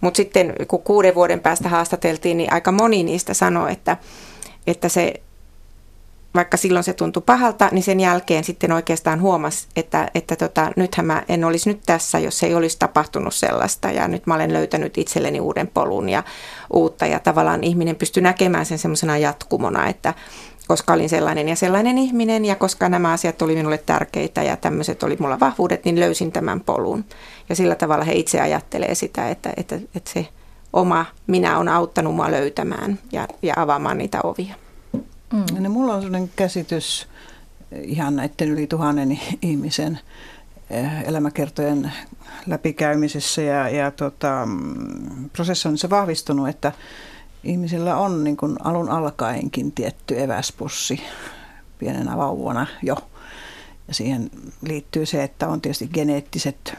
mutta 0.00 0.16
sitten 0.16 0.54
kun 0.68 0.82
kuuden 0.82 1.14
vuoden 1.14 1.40
päästä 1.40 1.68
haastateltiin, 1.68 2.36
niin 2.36 2.52
aika 2.52 2.72
moni 2.72 3.02
niistä 3.02 3.34
sanoi, 3.34 3.72
että, 3.72 3.96
että 4.66 4.88
se 4.88 5.14
vaikka 6.34 6.56
silloin 6.56 6.84
se 6.84 6.92
tuntui 6.92 7.22
pahalta, 7.26 7.68
niin 7.72 7.82
sen 7.82 8.00
jälkeen 8.00 8.44
sitten 8.44 8.72
oikeastaan 8.72 9.20
huomasi, 9.20 9.68
että, 9.76 10.10
että 10.14 10.36
tota, 10.36 10.70
nythän 10.76 11.06
mä 11.06 11.22
en 11.28 11.44
olisi 11.44 11.70
nyt 11.70 11.80
tässä, 11.86 12.18
jos 12.18 12.42
ei 12.42 12.54
olisi 12.54 12.78
tapahtunut 12.78 13.34
sellaista. 13.34 13.90
Ja 13.90 14.08
nyt 14.08 14.26
mä 14.26 14.34
olen 14.34 14.52
löytänyt 14.52 14.98
itselleni 14.98 15.40
uuden 15.40 15.68
polun 15.68 16.08
ja 16.08 16.22
uutta. 16.72 17.06
Ja 17.06 17.18
tavallaan 17.18 17.64
ihminen 17.64 17.96
pystyy 17.96 18.22
näkemään 18.22 18.66
sen 18.66 18.78
semmoisena 18.78 19.18
jatkumona, 19.18 19.88
että 19.88 20.14
koska 20.68 20.92
olin 20.92 21.08
sellainen 21.08 21.48
ja 21.48 21.56
sellainen 21.56 21.98
ihminen 21.98 22.44
ja 22.44 22.56
koska 22.56 22.88
nämä 22.88 23.12
asiat 23.12 23.42
oli 23.42 23.54
minulle 23.54 23.78
tärkeitä 23.78 24.42
ja 24.42 24.56
tämmöiset 24.56 25.02
oli 25.02 25.16
mulla 25.20 25.40
vahvuudet, 25.40 25.84
niin 25.84 26.00
löysin 26.00 26.32
tämän 26.32 26.60
polun. 26.60 27.04
Ja 27.48 27.56
sillä 27.56 27.74
tavalla 27.74 28.04
he 28.04 28.12
itse 28.12 28.40
ajattelee 28.40 28.94
sitä, 28.94 29.28
että, 29.28 29.52
että, 29.56 29.76
että 29.94 30.10
se 30.12 30.28
oma 30.72 31.06
minä 31.26 31.58
on 31.58 31.68
auttanut 31.68 32.14
mua 32.14 32.30
löytämään 32.30 32.98
ja, 33.12 33.28
ja 33.42 33.54
avaamaan 33.56 33.98
niitä 33.98 34.20
ovia. 34.24 34.54
Mm. 35.32 35.64
Ja 35.64 35.70
mulla 35.70 35.94
on 35.94 36.02
sellainen 36.02 36.30
käsitys 36.36 37.08
ihan 37.82 38.16
näiden 38.16 38.48
yli 38.48 38.66
tuhannen 38.66 39.20
ihmisen 39.42 39.98
eh, 40.70 41.02
elämäkertojen 41.08 41.92
läpikäymisessä 42.46 43.42
ja, 43.42 43.68
ja 43.68 43.90
tota, 43.90 44.46
mm, 44.46 45.30
prosessoinnissa 45.30 45.90
vahvistunut, 45.90 46.48
että 46.48 46.72
ihmisillä 47.44 47.96
on 47.96 48.24
niin 48.24 48.36
kuin 48.36 48.56
alun 48.64 48.88
alkaenkin 48.88 49.72
tietty 49.72 50.22
eväspussi 50.22 51.00
pienenä 51.78 52.16
vauvana 52.16 52.66
jo. 52.82 52.96
Ja 53.90 53.94
siihen 53.94 54.30
liittyy 54.62 55.06
se, 55.06 55.22
että 55.22 55.48
on 55.48 55.60
tietysti 55.60 55.88
geneettiset 55.94 56.74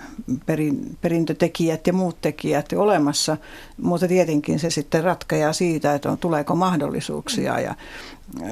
perin, 0.46 0.98
perintötekijät 1.02 1.88
ja 1.88 1.94
muut 1.94 2.22
tekijät 2.22 2.74
olemassa, 2.74 3.38
mutta 3.78 4.08
tietenkin 4.08 4.60
se 4.60 4.70
sitten 4.70 5.04
ratkeaa 5.04 5.54
siitä, 5.54 5.94
että 5.94 6.12
on, 6.12 6.18
tuleeko 6.18 6.56
mahdollisuuksia. 6.56 7.60
Ja 7.60 7.76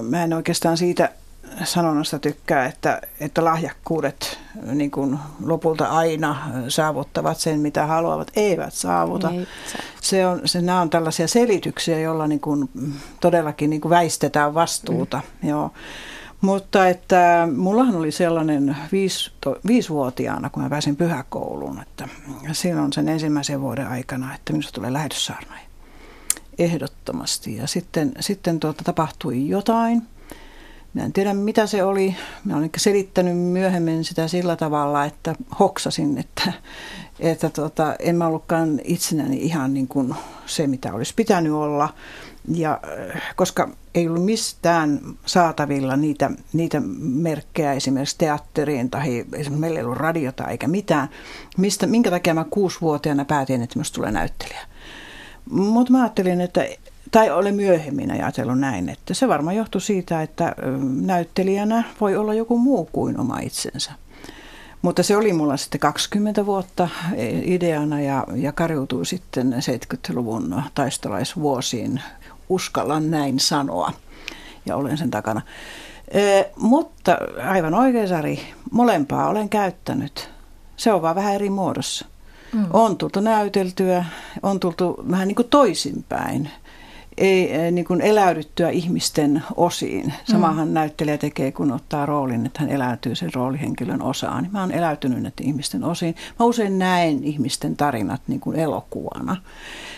mä 0.02 0.24
en 0.24 0.34
oikeastaan 0.34 0.78
siitä 0.78 1.10
sanonnasta 1.64 2.20
tykkää, 2.20 2.66
että, 2.66 3.02
että 3.20 3.44
lahjakkuudet 3.44 4.40
niin 4.66 4.92
kuin 4.92 5.20
lopulta 5.46 5.86
aina 5.86 6.52
saavuttavat 6.68 7.38
sen, 7.38 7.60
mitä 7.60 7.86
haluavat, 7.86 8.32
eivät 8.36 8.74
saavuta. 8.74 9.30
Ei, 9.30 9.48
se 10.02 10.28
on, 10.28 10.42
se, 10.46 10.62
nämä 10.62 10.82
on 10.82 10.90
tällaisia 10.90 11.28
selityksiä, 11.28 12.00
joilla 12.00 12.28
niin 12.28 12.40
kuin 12.40 12.70
todellakin 13.22 13.70
niin 13.70 13.82
kuin 13.82 13.90
väistetään 13.90 14.54
vastuuta. 14.54 15.22
Mm. 15.42 15.50
Joo. 15.50 15.72
Mutta 16.42 16.88
että 16.88 17.48
mullahan 17.56 17.96
oli 17.96 18.12
sellainen 18.12 18.78
viisi, 18.92 19.32
viisivuotiaana, 19.68 20.50
kun 20.50 20.64
mä 20.64 20.70
pääsin 20.70 20.96
pyhäkouluun, 20.96 21.82
että 21.82 22.08
silloin 22.52 22.94
sen 22.94 23.10
ensimmäisen 23.10 23.62
vuoden 23.62 23.88
aikana, 23.88 24.36
että 24.36 24.54
minusta 24.54 24.72
tulee 24.72 24.94
lähetyssaarnaaja. 24.94 25.70
Ehdottomasti. 26.60 27.56
Ja 27.56 27.68
sitten, 27.68 28.12
sitten 28.20 28.60
tuota, 28.60 28.84
tapahtui 28.84 29.48
jotain. 29.48 30.02
Mä 30.94 31.04
en 31.04 31.14
tiedä 31.14 31.34
mitä 31.34 31.68
se 31.68 31.84
oli. 31.84 32.16
Mä 32.44 32.58
olen 32.58 32.70
selittänyt 32.78 33.38
myöhemmin 33.38 34.04
sitä 34.04 34.28
sillä 34.28 34.56
tavalla, 34.56 35.06
että 35.06 35.36
hoksasin, 35.60 36.18
että, 36.18 36.54
että 37.20 37.50
tota, 37.50 37.96
en 38.00 38.16
mä 38.16 38.28
ollutkaan 38.28 38.80
itsenäni 38.84 39.38
ihan 39.38 39.74
niin 39.74 39.88
kuin 39.88 40.16
se, 40.46 40.68
mitä 40.68 40.94
olisi 40.94 41.14
pitänyt 41.16 41.54
olla. 41.54 41.94
Ja 42.48 42.80
koska 43.36 43.70
ei 43.96 44.08
ollut 44.08 44.26
mistään 44.26 45.00
saatavilla 45.26 45.96
niitä, 45.98 46.32
niitä 46.54 46.82
merkkejä 47.00 47.74
esimerkiksi 47.74 48.16
teatteriin 48.18 48.90
tai 48.90 49.26
meillä 49.50 49.80
ei 49.80 49.86
ollut 49.86 49.98
radiota 49.98 50.48
eikä 50.48 50.68
mitään, 50.68 51.10
mistä, 51.58 51.88
minkä 51.88 52.10
takia 52.10 52.34
mä 52.34 52.46
kuusivuotiaana 52.50 53.26
päätin, 53.26 53.62
että 53.62 53.76
minusta 53.76 53.96
tulee 53.96 54.12
näyttelijä. 54.12 54.62
Mutta 55.50 55.92
mä 55.92 56.02
ajattelin, 56.02 56.42
että, 56.42 56.66
tai 57.12 57.32
olen 57.32 57.56
myöhemmin 57.56 58.12
ajatellut 58.12 58.60
näin, 58.60 58.90
että 58.90 59.14
se 59.14 59.28
varmaan 59.28 59.56
johtui 59.56 59.82
siitä, 59.82 60.22
että 60.22 60.56
näyttelijänä 61.02 61.84
voi 62.02 62.16
olla 62.16 62.34
joku 62.34 62.58
muu 62.58 62.90
kuin 62.92 63.20
oma 63.20 63.40
itsensä. 63.40 63.92
Mutta 64.82 65.04
se 65.04 65.18
oli 65.18 65.34
mulla 65.34 65.58
sitten 65.58 65.80
20 65.80 66.46
vuotta 66.46 66.90
ideana 67.44 68.02
ja, 68.02 68.24
ja 68.36 68.52
kariutui 68.52 69.06
sitten 69.06 69.54
70-luvun 69.54 70.64
taistolaisvuosiin 70.76 72.02
uskallan 72.50 73.12
näin 73.12 73.40
sanoa 73.40 73.92
ja 74.66 74.76
olen 74.76 74.98
sen 74.98 75.12
takana. 75.12 75.42
E, 76.12 76.44
mutta 76.56 77.18
aivan 77.50 77.74
oikein 77.74 78.08
Sari, 78.08 78.40
molempaa 78.72 79.30
olen 79.30 79.50
käyttänyt. 79.50 80.30
Se 80.78 80.94
on 80.94 81.02
vaan 81.02 81.16
vähän 81.16 81.36
eri 81.36 81.50
muodossa. 81.50 82.06
Mm. 82.54 82.66
On 82.74 82.98
tultu 82.98 83.20
näyteltyä, 83.20 84.06
on 84.44 84.60
tultu 84.60 85.04
vähän 85.12 85.28
niin 85.28 85.36
kuin 85.36 85.50
toisinpäin. 85.50 86.50
Ei 87.20 87.72
niin 87.72 87.86
kuin 87.86 88.02
eläydyttyä 88.02 88.70
ihmisten 88.70 89.44
osiin. 89.56 90.14
Samahan 90.32 90.68
mm. 90.68 90.74
näyttelijä 90.74 91.18
tekee, 91.18 91.52
kun 91.52 91.72
ottaa 91.72 92.06
roolin, 92.06 92.46
että 92.46 92.60
hän 92.60 92.70
eläytyy 92.70 93.16
sen 93.16 93.34
roolihenkilön 93.34 94.02
osaan. 94.02 94.48
Mä 94.52 94.60
oon 94.60 94.72
eläytynyt 94.72 95.22
näiden 95.22 95.46
ihmisten 95.46 95.84
osiin. 95.84 96.16
Mä 96.40 96.46
usein 96.46 96.80
näen 96.80 97.24
ihmisten 97.24 97.78
tarinat 97.78 98.22
niin 98.28 98.40
kuin 98.40 98.60
elokuvana. 98.60 99.38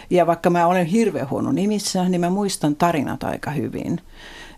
Ja 0.09 0.27
vaikka 0.27 0.49
mä 0.49 0.67
olen 0.67 0.85
hirveän 0.85 1.29
huono 1.29 1.51
nimissä, 1.51 2.09
niin 2.09 2.21
mä 2.21 2.29
muistan 2.29 2.75
tarinat 2.75 3.23
aika 3.23 3.51
hyvin. 3.51 3.99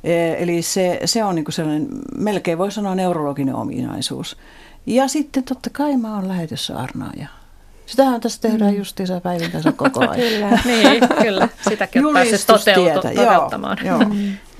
E, 0.03 0.33
eli 0.43 0.61
se, 0.61 0.99
se 1.05 1.23
on 1.23 1.35
niin 1.35 1.45
kuin 1.45 1.53
sellainen, 1.53 1.87
melkein 2.17 2.57
voi 2.57 2.71
sanoa 2.71 2.95
neurologinen 2.95 3.55
ominaisuus. 3.55 4.37
Ja 4.85 5.07
sitten 5.07 5.43
totta 5.43 5.69
kai 5.69 5.97
mä 5.97 6.15
oon 6.15 6.27
lähetyssaarnaaja. 6.27 7.42
Sitähän 7.85 8.21
tässä 8.21 8.41
tehdään 8.41 8.71
mm. 8.71 8.77
justiinsa 8.77 9.21
päivän 9.21 9.51
tässä 9.51 9.71
koko 9.71 9.99
ajan. 9.99 10.15
kyllä, 10.29 10.59
niin, 10.65 11.03
kyllä. 11.21 11.49
Sitäkin 11.69 12.05
on 12.05 12.13
päässyt 12.13 12.43
toteutu, 12.47 13.01
toteuttamaan. 13.01 13.77
Joo, 13.85 14.01
joo. 14.01 14.09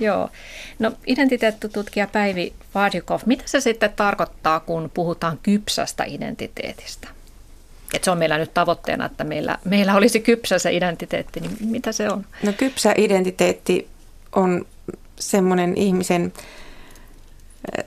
Joo. 0.00 0.28
No 0.78 0.92
identiteettitutkija 1.06 2.06
Päivi 2.06 2.52
Vadjukov, 2.74 3.20
mitä 3.26 3.42
se 3.46 3.60
sitten 3.60 3.92
tarkoittaa, 3.96 4.60
kun 4.60 4.90
puhutaan 4.94 5.38
kypsästä 5.42 6.04
identiteetistä? 6.04 7.08
että 7.94 8.04
se 8.04 8.10
on 8.10 8.18
meillä 8.18 8.38
nyt 8.38 8.54
tavoitteena, 8.54 9.06
että 9.06 9.24
meillä, 9.24 9.58
meillä 9.64 9.94
olisi 9.94 10.20
kypsä 10.20 10.58
se 10.58 10.72
identiteetti, 10.72 11.40
niin 11.40 11.56
mitä 11.60 11.92
se 11.92 12.10
on? 12.10 12.26
No 12.42 12.52
kypsä 12.52 12.94
identiteetti 12.96 13.88
on 14.32 14.66
semmoinen 15.18 15.76
ihmisen 15.76 16.32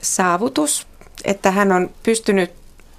saavutus, 0.02 0.86
että 1.24 1.50
hän 1.50 1.72
on 1.72 1.90
pystynyt 2.02 2.50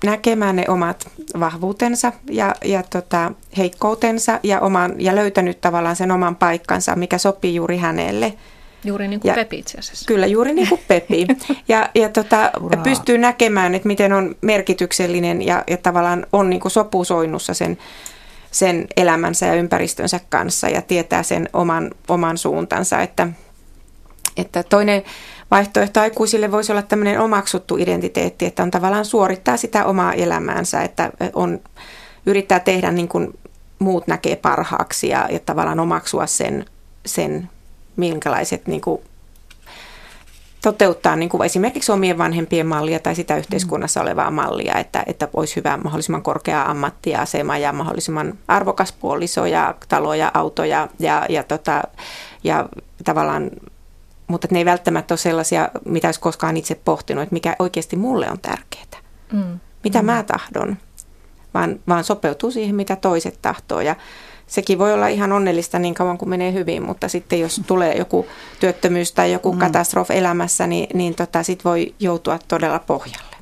näkemään 0.03 0.55
ne 0.55 0.65
omat 0.67 1.07
vahvuutensa 1.39 2.13
ja, 2.29 2.55
ja 2.65 2.83
tota, 2.83 3.31
heikkoutensa 3.57 4.39
ja, 4.43 4.59
oman, 4.59 4.95
ja 4.97 5.15
löytänyt 5.15 5.61
tavallaan 5.61 5.95
sen 5.95 6.11
oman 6.11 6.35
paikkansa, 6.35 6.95
mikä 6.95 7.17
sopii 7.17 7.55
juuri 7.55 7.77
hänelle– 7.77 8.33
Juuri 8.83 9.07
niin 9.07 9.19
kuin 9.19 9.29
ja, 9.29 9.35
Pepi 9.35 9.59
itse 9.59 9.77
asiassa. 9.77 10.05
Kyllä, 10.05 10.25
juuri 10.25 10.53
niin 10.53 10.69
kuin 10.69 10.81
Pepi. 10.87 11.27
Ja, 11.67 11.89
ja 11.95 12.09
tota, 12.09 12.51
pystyy 12.83 13.17
näkemään, 13.17 13.75
että 13.75 13.87
miten 13.87 14.13
on 14.13 14.35
merkityksellinen 14.41 15.41
ja, 15.41 15.63
ja 15.67 15.77
tavallaan 15.77 16.25
on 16.33 16.49
niin 16.49 16.59
kuin 16.59 16.71
sopusoinnussa 16.71 17.53
sen, 17.53 17.77
sen 18.51 18.87
elämänsä 18.97 19.45
ja 19.45 19.53
ympäristönsä 19.53 20.19
kanssa 20.29 20.69
ja 20.69 20.81
tietää 20.81 21.23
sen 21.23 21.49
oman, 21.53 21.91
oman 22.07 22.37
suuntansa. 22.37 23.01
Että, 23.01 23.27
että 24.37 24.63
toinen 24.63 25.03
vaihtoehto 25.51 25.99
aikuisille 25.99 26.51
voisi 26.51 26.71
olla 26.71 26.81
tämmöinen 26.81 27.19
omaksuttu 27.19 27.77
identiteetti, 27.77 28.45
että 28.45 28.63
on 28.63 28.71
tavallaan 28.71 29.05
suorittaa 29.05 29.57
sitä 29.57 29.85
omaa 29.85 30.13
elämäänsä, 30.13 30.81
että 30.81 31.11
on, 31.33 31.59
yrittää 32.25 32.59
tehdä 32.59 32.91
niin 32.91 33.07
kuin 33.07 33.39
muut 33.79 34.07
näkee 34.07 34.35
parhaaksi 34.35 35.07
ja, 35.07 35.27
ja 35.31 35.39
tavallaan 35.39 35.79
omaksua 35.79 36.27
sen, 36.27 36.65
sen 37.05 37.49
minkälaiset 37.95 38.67
niin 38.67 38.81
kuin, 38.81 39.01
toteuttaa 40.61 41.15
niin 41.15 41.29
kuin 41.29 41.45
esimerkiksi 41.45 41.91
omien 41.91 42.17
vanhempien 42.17 42.67
mallia 42.67 42.99
tai 42.99 43.15
sitä 43.15 43.37
yhteiskunnassa 43.37 44.01
olevaa 44.01 44.31
mallia, 44.31 44.75
että, 44.75 45.03
että 45.07 45.27
olisi 45.33 45.55
hyvä 45.55 45.77
mahdollisimman 45.77 46.23
korkea 46.23 46.63
ammatti 46.63 47.09
ja 47.09 47.21
asema 47.21 47.57
ja 47.57 47.73
mahdollisimman 47.73 48.33
arvokas 48.47 48.91
puoliso 48.91 49.45
ja 49.45 49.75
taloja, 49.89 50.31
autoja 50.33 50.87
ja, 50.99 51.25
ja, 51.29 51.43
tota, 51.43 51.83
ja 52.43 52.69
tavallaan, 53.03 53.49
mutta 54.29 54.47
ne 54.51 54.59
ei 54.59 54.65
välttämättä 54.65 55.11
ole 55.11 55.17
sellaisia, 55.17 55.69
mitä 55.85 56.07
olisi 56.07 56.19
koskaan 56.19 56.57
itse 56.57 56.75
pohtinut, 56.75 57.23
että 57.23 57.33
mikä 57.33 57.55
oikeasti 57.59 57.95
mulle 57.95 58.31
on 58.31 58.39
tärkeää. 58.41 59.03
Mm. 59.31 59.59
Mitä 59.83 60.01
mm. 60.01 60.05
mä 60.05 60.23
tahdon, 60.23 60.77
vaan, 61.53 61.79
vaan 61.87 62.03
sopeutuu 62.03 62.51
siihen, 62.51 62.75
mitä 62.75 62.95
toiset 62.95 63.39
tahtoo 63.41 63.81
ja 63.81 63.95
sekin 64.47 64.79
voi 64.79 64.93
olla 64.93 65.07
ihan 65.07 65.31
onnellista 65.31 65.79
niin 65.79 65.93
kauan 65.93 66.17
kuin 66.17 66.29
menee 66.29 66.53
hyvin, 66.53 66.83
mutta 66.83 67.07
sitten 67.07 67.39
jos 67.39 67.61
tulee 67.67 67.97
joku 67.97 68.27
työttömyys 68.59 69.11
tai 69.11 69.31
joku 69.31 69.53
mm. 69.53 69.59
katastrofi 69.59 70.17
elämässä, 70.17 70.67
niin, 70.67 70.97
niin 70.97 71.15
tota, 71.15 71.43
sit 71.43 71.65
voi 71.65 71.95
joutua 71.99 72.39
todella 72.47 72.79
pohjalle. 72.79 73.38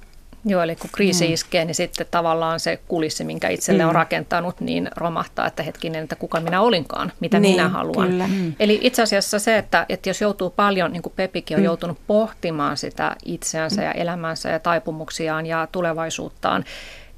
Joo, 0.48 0.62
eli 0.62 0.76
kun 0.76 0.89
kriisi 0.93 1.28
mm. 1.28 1.34
iskee, 1.34 1.66
niin 1.66 1.76
sitten 1.76 2.08
tavallaan 2.12 2.60
se 2.60 2.80
kulissi, 2.88 3.24
minkä 3.24 3.50
itselle 3.50 3.84
mm. 3.84 3.89
on 3.89 3.95
rakentanut, 3.95 4.62
niin 4.62 4.89
romahtaa, 4.95 5.48
että 5.48 5.64
hetkinen, 5.64 6.04
että 6.04 6.16
kuka 6.16 6.39
minä 6.39 6.62
olinkaan, 6.62 7.12
mitä 7.20 7.39
niin, 7.39 7.56
minä 7.56 7.70
haluan. 7.70 8.10
Kyllä. 8.10 8.28
Mm. 8.28 8.54
Eli 8.60 8.80
itse 8.82 9.02
asiassa 9.02 9.39
se, 9.39 9.58
että, 9.58 9.86
että 9.89 10.10
jos 10.10 10.22
joutuu 10.22 10.50
paljon, 10.50 10.91
niin 10.91 11.02
kuin 11.02 11.14
Pepikin 11.16 11.58
on 11.58 11.62
mm. 11.62 11.66
joutunut 11.66 11.98
pohtimaan 12.08 12.78
sitä 12.78 13.16
itseänsä 13.26 13.82
mm. 13.82 13.88
ja 13.88 13.91
elämänsä 13.91 14.50
ja 14.50 14.60
taipumuksiaan 14.60 15.45
ja 15.45 15.68
tulevaisuuttaan, 15.72 16.66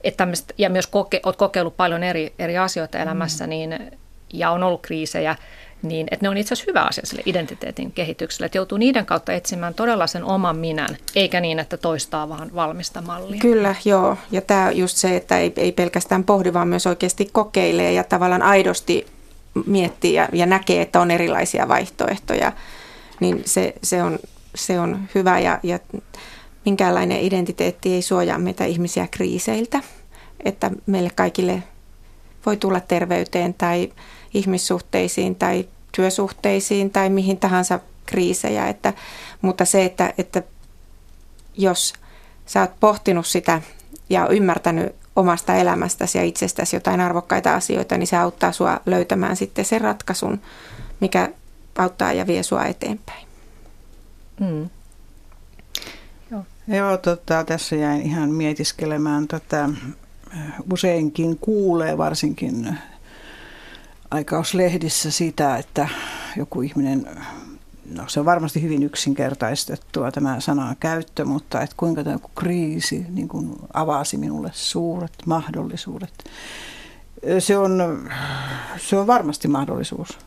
että 0.04 0.28
ja 0.58 0.70
myös 0.70 0.88
koke, 0.88 1.20
olet 1.26 1.38
kokeillut 1.38 1.78
paljon 1.78 2.04
eri, 2.04 2.34
eri 2.40 2.58
asioita 2.58 2.98
elämässä, 2.98 3.44
mm. 3.44 3.50
niin, 3.50 3.92
ja 4.34 4.52
on 4.52 4.64
ollut 4.64 4.82
kriisejä, 4.82 5.36
niin 5.82 6.08
että 6.12 6.26
ne 6.26 6.30
on 6.30 6.38
itse 6.38 6.54
asiassa 6.54 6.72
hyvä 6.72 6.84
asia 6.84 7.06
sille 7.06 7.24
identiteetin 7.26 7.92
kehitykselle, 7.92 8.46
että 8.46 8.58
joutuu 8.58 8.78
niiden 8.78 9.06
kautta 9.06 9.34
etsimään 9.34 9.74
todella 9.74 10.08
sen 10.08 10.24
oman 10.24 10.58
minän, 10.58 10.98
eikä 11.16 11.42
niin, 11.42 11.60
että 11.60 11.78
toistaa 11.78 12.30
vaan 12.30 12.52
valmista 12.56 13.02
mallia. 13.02 13.40
Kyllä, 13.40 13.76
joo. 13.86 14.18
Ja 14.32 14.42
tämä 14.42 14.72
just 14.72 14.98
se, 14.98 15.16
että 15.16 15.38
ei, 15.38 15.54
ei 15.58 15.72
pelkästään 15.72 16.24
pohdi, 16.24 16.54
vaan 16.54 16.68
myös 16.68 16.88
oikeasti 16.88 17.30
kokeilee 17.32 17.94
ja 17.94 18.04
tavallaan 18.04 18.42
aidosti 18.42 19.08
miettii 19.66 20.14
ja, 20.14 20.30
ja 20.34 20.46
näkee, 20.46 20.82
että 20.82 21.00
on 21.00 21.12
erilaisia 21.12 21.68
vaihtoehtoja, 21.68 22.52
niin 23.20 23.42
se, 23.46 23.74
se, 23.84 24.04
on, 24.04 24.20
se 24.56 24.80
on 24.80 25.10
hyvä 25.16 25.40
ja, 25.40 25.60
ja 25.64 25.80
minkäänlainen 26.66 27.22
identiteetti 27.22 27.94
ei 27.94 28.02
suojaa 28.02 28.40
meitä 28.40 28.66
ihmisiä 28.66 29.08
kriiseiltä, 29.12 29.80
että 30.46 30.72
meille 30.86 31.12
kaikille 31.16 31.64
voi 32.46 32.58
tulla 32.58 32.80
terveyteen 32.80 33.54
tai 33.54 33.92
ihmissuhteisiin 34.34 35.36
tai 35.36 35.68
työsuhteisiin 35.92 36.92
tai 36.92 37.10
mihin 37.10 37.38
tahansa 37.38 37.80
kriisejä, 38.06 38.68
että, 38.68 38.94
mutta 39.42 39.66
se, 39.66 39.86
että, 39.86 40.14
että 40.18 40.44
jos 41.58 41.94
sä 42.46 42.62
oot 42.62 42.80
pohtinut 42.80 43.28
sitä 43.28 43.62
ja 44.10 44.28
ymmärtänyt 44.28 44.96
omasta 45.16 45.56
elämästäsi 45.56 46.18
ja 46.18 46.24
itsestäsi 46.24 46.76
jotain 46.76 47.02
arvokkaita 47.02 47.56
asioita, 47.56 47.98
niin 47.98 48.08
se 48.08 48.18
auttaa 48.18 48.52
sua 48.52 48.80
löytämään 48.86 49.36
sitten 49.36 49.66
sen 49.66 49.82
ratkaisun, 49.82 50.42
mikä 51.00 51.30
auttaa 51.78 52.14
ja 52.14 52.28
vie 52.28 52.44
sua 52.44 52.66
eteenpäin. 52.66 53.28
Mm. 54.40 54.70
Joo, 56.32 56.46
Joo 56.68 56.98
tota, 56.98 57.44
tässä 57.44 57.76
jäin 57.76 58.02
ihan 58.02 58.30
mietiskelemään 58.30 59.28
tätä. 59.28 59.70
Useinkin 60.74 61.38
kuulee 61.38 61.98
varsinkin 61.98 62.78
aikauslehdissä 64.12 65.12
sitä, 65.12 65.58
että 65.58 65.90
joku 66.38 66.62
ihminen 66.62 67.08
no 67.96 68.04
se 68.08 68.20
on 68.20 68.26
varmasti 68.26 68.62
hyvin 68.62 68.84
yksinkertaistettua 68.84 70.12
tämä 70.12 70.40
sanan 70.40 70.76
käyttö, 70.80 71.26
mutta 71.26 71.62
että 71.62 71.76
kuinka 71.78 72.04
tämä 72.04 72.20
kriisi 72.40 73.06
niin 73.10 73.28
kuin 73.28 73.56
avasi 73.74 74.18
minulle 74.18 74.52
suuret 74.54 75.14
mahdollisuudet. 75.26 76.14
Se 77.40 77.58
on, 77.58 78.10
se 78.78 78.98
on 78.98 79.08
varmasti 79.08 79.48
mahdollisuus, 79.48 80.20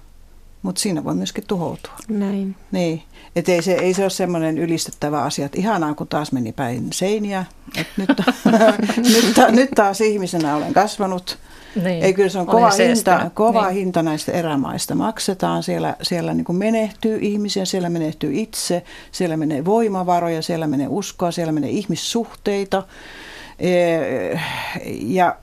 mutta 0.63 0.81
siinä 0.81 1.05
voi 1.05 1.15
myöskin 1.15 1.45
tuhoutua. 1.47 1.93
Näin. 2.09 2.57
Niin, 2.73 3.03
että 3.37 3.53
ei 3.53 3.63
se, 3.63 3.73
ei 3.73 3.95
se 3.95 4.03
ole 4.03 4.11
semmoinen 4.11 4.59
ylistettävä 4.59 5.23
asia, 5.23 5.47
että 5.47 5.59
ihanaa 5.59 5.95
kun 5.95 6.09
taas 6.09 6.33
meni 6.33 6.53
päin 6.53 6.93
seiniä, 6.93 7.45
että 7.77 7.93
nyt, 7.97 8.09
nyt, 9.15 9.37
nyt 9.51 9.71
taas 9.71 10.01
ihmisenä 10.01 10.57
olen 10.57 10.75
kasvanut– 10.75 11.39
niin. 11.75 12.05
Ei 12.05 12.15
kyllä 12.15 12.29
se 12.29 12.39
on 12.39 12.47
kova, 12.47 12.71
hinta, 12.71 13.31
kova 13.35 13.67
niin. 13.67 13.75
hinta 13.75 14.03
näistä 14.03 14.33
erämaista. 14.33 14.95
Maksetaan, 14.95 15.63
siellä, 15.63 15.97
siellä 16.03 16.35
niin 16.35 16.45
kuin 16.45 16.57
menehtyy 16.57 17.19
ihmisiä, 17.23 17.65
siellä 17.65 17.91
menehtyy 17.91 18.35
itse, 18.35 18.85
siellä 19.13 19.37
menee 19.37 19.65
voimavaroja, 19.65 20.43
siellä 20.43 20.67
menee 20.67 20.87
uskoa, 20.89 21.31
siellä 21.31 21.53
menee 21.53 21.71
ihmissuhteita. 21.71 22.83
E, 23.59 23.99
ja 25.01 25.37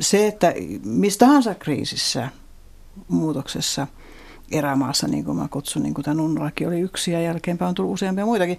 se, 0.00 0.26
että 0.26 0.54
mistä 0.84 1.26
tahansa 1.26 1.54
kriisissä, 1.54 2.28
muutoksessa, 3.08 3.86
erämaassa, 4.50 5.08
niin 5.08 5.24
kuin 5.24 5.36
mä 5.36 5.48
kutsun, 5.50 5.82
niin 5.82 5.94
kuin 5.94 6.04
tämä 6.04 6.22
oli 6.66 6.80
yksi 6.80 7.12
ja 7.12 7.20
jälkeenpäin 7.20 7.68
on 7.68 7.74
tullut 7.74 7.92
useampia 7.92 8.26
muitakin. 8.26 8.58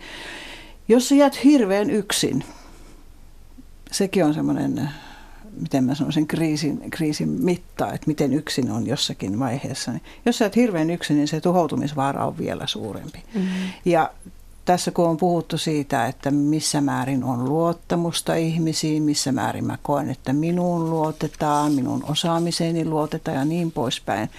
Jos 0.88 1.10
sä 1.10 1.16
jäät 1.16 1.44
hirveän 1.44 1.90
yksin, 1.90 2.44
sekin 3.92 4.26
on 4.26 4.34
semmoinen 4.34 4.90
miten 5.62 5.84
mä 5.84 5.96
sanoisin, 5.96 6.28
kriisin, 6.28 6.82
kriisin 6.90 7.30
mitta, 7.30 7.94
että 7.94 8.08
miten 8.08 8.34
yksin 8.34 8.72
on 8.72 8.88
jossakin 8.88 9.40
vaiheessa. 9.40 9.92
Niin 9.92 10.02
jos 10.26 10.38
sä 10.38 10.46
et 10.46 10.56
hirveän 10.56 10.90
yksin, 10.90 11.18
niin 11.18 11.28
se 11.28 11.42
tuhoutumisvaara 11.42 12.26
on 12.26 12.38
vielä 12.38 12.68
suurempi. 12.68 13.24
Mm-hmm. 13.34 13.70
Ja 13.86 14.12
tässä 14.66 14.92
kun 14.92 15.08
on 15.08 15.18
puhuttu 15.18 15.58
siitä, 15.58 16.08
että 16.08 16.32
missä 16.32 16.82
määrin 16.82 17.24
on 17.24 17.46
luottamusta 17.46 18.36
ihmisiin, 18.36 19.04
missä 19.04 19.32
määrin 19.32 19.66
mä 19.66 19.78
koen, 19.82 20.10
että 20.10 20.34
minuun 20.34 20.90
luotetaan, 20.90 21.74
minun 21.74 22.04
osaamiseeni 22.10 22.86
luotetaan 22.86 23.38
ja 23.38 23.46
niin 23.46 23.72
poispäin, 23.72 24.30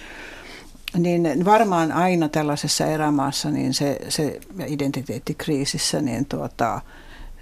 niin 0.97 1.45
varmaan 1.45 1.91
aina 1.91 2.29
tällaisessa 2.29 2.85
erämaassa 2.85 3.51
niin 3.51 3.73
se, 3.73 3.99
se 4.09 4.39
identiteettikriisissä, 4.67 6.01
niin 6.01 6.25
tuota, 6.25 6.81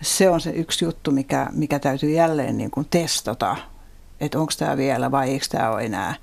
se 0.01 0.29
on 0.29 0.41
se 0.41 0.49
yksi 0.49 0.85
juttu, 0.85 1.11
mikä, 1.11 1.47
mikä 1.51 1.79
täytyy 1.79 2.09
jälleen 2.11 2.57
niin 2.57 2.71
kuin 2.71 2.87
testata, 2.89 3.55
että 4.19 4.39
onko 4.39 4.51
tämä 4.57 4.77
vielä 4.77 5.11
vai 5.11 5.29
eikö 5.29 5.45
tämä 5.49 5.69
ole 5.69 5.85
enää. 5.85 6.15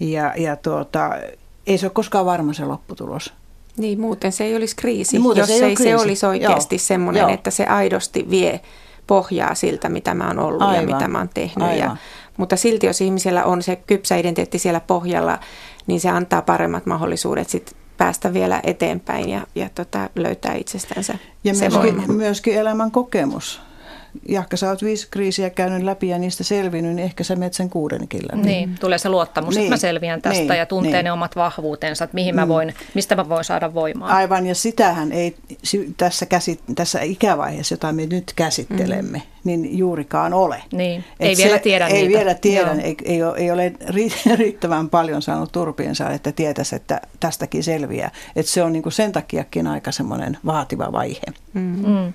Ja, 0.00 0.34
ja 0.36 0.56
tuota, 0.56 1.10
ei 1.66 1.78
se 1.78 1.86
ole 1.86 1.92
koskaan 1.92 2.26
varma 2.26 2.52
se 2.52 2.64
lopputulos. 2.64 3.32
Niin, 3.76 4.00
muuten 4.00 4.32
se 4.32 4.44
ei 4.44 4.56
olisi 4.56 4.76
kriisi, 4.76 5.18
niin, 5.18 5.36
jos 5.36 5.48
se 5.48 5.54
ei, 5.54 5.62
ei 5.62 5.74
kriisi. 5.74 5.90
se 5.90 5.96
olisi 5.96 6.26
oikeasti 6.26 6.74
Joo. 6.74 6.80
semmoinen, 6.80 7.20
Joo. 7.20 7.30
että 7.30 7.50
se 7.50 7.64
aidosti 7.64 8.26
vie 8.30 8.60
pohjaa 9.06 9.54
siltä, 9.54 9.88
mitä 9.88 10.14
mä 10.14 10.26
oon 10.26 10.38
ollut 10.38 10.62
Aivan. 10.62 10.88
ja 10.88 10.94
mitä 10.94 11.08
mä 11.08 11.18
oon 11.18 11.30
tehnyt. 11.34 11.68
Aivan. 11.68 11.78
Ja, 11.78 11.96
mutta 12.36 12.56
silti, 12.56 12.86
jos 12.86 13.00
ihmisellä 13.00 13.44
on 13.44 13.62
se 13.62 13.76
kypsä 13.76 14.16
identiteetti 14.16 14.58
siellä 14.58 14.80
pohjalla, 14.80 15.38
niin 15.86 16.00
se 16.00 16.08
antaa 16.08 16.42
paremmat 16.42 16.86
mahdollisuudet 16.86 17.48
sit 17.48 17.76
päästä 17.96 18.34
vielä 18.34 18.60
eteenpäin 18.62 19.28
ja, 19.28 19.46
ja 19.54 19.68
tota, 19.74 20.10
löytää 20.16 20.54
itsestänsä 20.54 21.18
ja 21.44 21.54
se 21.54 21.68
myöskin, 21.68 21.96
voima. 21.96 22.12
myöskin 22.12 22.54
elämän 22.54 22.90
kokemus. 22.90 23.60
Jahka 24.28 24.56
sä 24.56 24.68
oot 24.68 24.82
viisi 24.82 25.08
kriisiä 25.10 25.50
käynyt 25.50 25.82
läpi 25.82 26.08
ja 26.08 26.18
niistä 26.18 26.44
selvinnyt, 26.44 26.94
niin 26.94 27.04
ehkä 27.04 27.24
sä 27.24 27.36
menet 27.36 27.54
sen 27.54 27.70
kuudenkin 27.70 28.22
läpi. 28.32 28.48
Niin, 28.48 28.74
tulee 28.80 28.98
se 28.98 29.08
luottamus, 29.08 29.54
niin, 29.54 29.64
että 29.64 29.72
mä 29.72 29.76
selviän 29.76 30.22
tästä 30.22 30.42
niin, 30.42 30.58
ja 30.58 30.66
tuntee 30.66 30.92
niin. 30.92 31.04
ne 31.04 31.12
omat 31.12 31.36
vahvuutensa, 31.36 32.04
että 32.04 32.14
mihin 32.14 32.34
mä 32.34 32.44
mm. 32.44 32.48
voin, 32.48 32.74
mistä 32.94 33.16
mä 33.16 33.28
voin 33.28 33.44
saada 33.44 33.74
voimaa. 33.74 34.08
Aivan, 34.08 34.46
ja 34.46 34.54
sitähän 34.54 35.12
ei 35.12 35.36
tässä, 35.96 36.26
käsit, 36.26 36.60
tässä 36.74 37.00
ikävaiheessa, 37.00 37.72
jota 37.72 37.92
me 37.92 38.06
nyt 38.06 38.32
käsittelemme, 38.36 39.18
mm. 39.18 39.24
niin 39.44 39.78
juurikaan 39.78 40.34
ole. 40.34 40.62
Niin, 40.72 41.04
Et 41.20 41.28
ei 41.28 41.36
se, 41.36 41.44
vielä 41.44 41.58
tiedä 41.58 41.86
Ei 41.86 42.02
niitä. 42.02 42.18
vielä 42.18 42.34
tiedä, 42.34 42.72
ei, 42.72 42.96
ei, 43.04 43.22
ole, 43.22 43.36
ei 43.36 43.50
ole 43.50 43.72
riittävän 44.38 44.90
paljon 44.90 45.22
saanut 45.22 45.52
turpiinsa, 45.52 46.10
että 46.10 46.32
tietäisi, 46.32 46.76
että 46.76 47.00
tästäkin 47.20 47.64
selviää. 47.64 48.10
Että 48.36 48.52
se 48.52 48.62
on 48.62 48.72
niin 48.72 48.82
kuin 48.82 48.92
sen 48.92 49.12
takiakin 49.12 49.66
aika 49.66 49.92
semmoinen 49.92 50.38
vaativa 50.46 50.92
vaihe. 50.92 51.22
Mm. 51.54 51.60
Mm. 51.86 52.12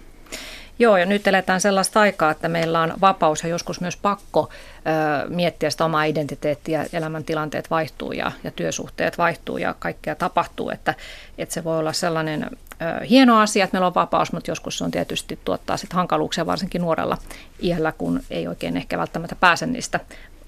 Joo, 0.81 0.97
ja 0.97 1.05
nyt 1.05 1.27
eletään 1.27 1.61
sellaista 1.61 1.99
aikaa, 1.99 2.31
että 2.31 2.49
meillä 2.49 2.81
on 2.81 2.93
vapaus 3.01 3.43
ja 3.43 3.49
joskus 3.49 3.81
myös 3.81 3.97
pakko 3.97 4.49
ö, 4.49 5.29
miettiä 5.29 5.69
sitä 5.69 5.85
omaa 5.85 6.03
identiteettiä. 6.03 6.85
Elämäntilanteet 6.93 7.71
vaihtuu 7.71 8.11
ja, 8.11 8.31
ja 8.43 8.51
työsuhteet 8.51 9.17
vaihtuu 9.17 9.57
ja 9.57 9.75
kaikkea 9.79 10.15
tapahtuu, 10.15 10.69
että, 10.69 10.93
että 11.37 11.53
se 11.53 11.63
voi 11.63 11.79
olla 11.79 11.93
sellainen 11.93 12.43
ö, 12.43 13.05
hieno 13.05 13.39
asia, 13.39 13.63
että 13.63 13.75
meillä 13.75 13.87
on 13.87 13.95
vapaus, 13.95 14.33
mutta 14.33 14.51
joskus 14.51 14.77
se 14.77 14.83
on 14.83 14.91
tietysti 14.91 15.39
tuottaa 15.45 15.77
sit 15.77 15.93
hankaluuksia 15.93 16.45
varsinkin 16.45 16.81
nuorella 16.81 17.17
iällä, 17.63 17.91
kun 17.91 18.21
ei 18.29 18.47
oikein 18.47 18.77
ehkä 18.77 18.97
välttämättä 18.97 19.35
pääse 19.35 19.65
niistä 19.65 19.99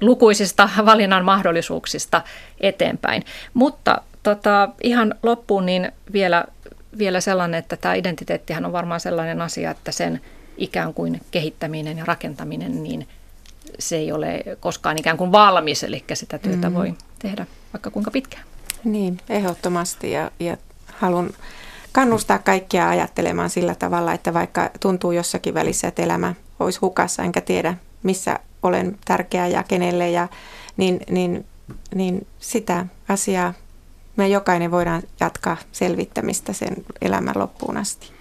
lukuisista 0.01 0.69
valinnan 0.85 1.25
mahdollisuuksista 1.25 2.21
eteenpäin. 2.61 3.23
Mutta 3.53 4.01
tota, 4.23 4.69
ihan 4.83 5.15
loppuun 5.23 5.65
niin 5.65 5.91
vielä 6.13 6.45
vielä 6.97 7.21
sellainen, 7.21 7.59
että 7.59 7.77
tämä 7.77 7.93
identiteettihän 7.93 8.65
on 8.65 8.71
varmaan 8.71 8.99
sellainen 8.99 9.41
asia, 9.41 9.71
että 9.71 9.91
sen 9.91 10.21
ikään 10.57 10.93
kuin 10.93 11.21
kehittäminen 11.31 11.97
ja 11.97 12.05
rakentaminen, 12.05 12.83
niin 12.83 13.07
se 13.79 13.95
ei 13.95 14.11
ole 14.11 14.43
koskaan 14.59 14.97
ikään 14.97 15.17
kuin 15.17 15.31
valmis, 15.31 15.83
eli 15.83 16.03
sitä 16.13 16.37
työtä 16.37 16.69
mm. 16.69 16.75
voi 16.75 16.93
tehdä 17.19 17.45
vaikka 17.73 17.91
kuinka 17.91 18.11
pitkään. 18.11 18.43
Niin, 18.83 19.17
ehdottomasti 19.29 20.11
ja, 20.11 20.31
ja 20.39 20.57
haluan 20.93 21.29
kannustaa 21.91 22.39
kaikkia 22.39 22.89
ajattelemaan 22.89 23.49
sillä 23.49 23.75
tavalla, 23.75 24.13
että 24.13 24.33
vaikka 24.33 24.69
tuntuu 24.79 25.11
jossakin 25.11 25.53
välissä, 25.53 25.87
että 25.87 26.01
elämä 26.01 26.33
olisi 26.59 26.79
hukassa, 26.79 27.23
enkä 27.23 27.41
tiedä 27.41 27.75
missä 28.03 28.39
olen 28.63 28.97
tärkeä 29.05 29.47
ja 29.47 29.63
kenelle, 29.63 30.09
ja, 30.09 30.27
niin, 30.77 30.99
niin, 31.09 31.45
niin 31.95 32.27
sitä 32.39 32.85
asiaa 33.09 33.53
me 34.15 34.27
jokainen 34.27 34.71
voidaan 34.71 35.01
jatkaa 35.19 35.57
selvittämistä 35.71 36.53
sen 36.53 36.75
elämän 37.01 37.33
loppuun 37.37 37.77
asti. 37.77 38.11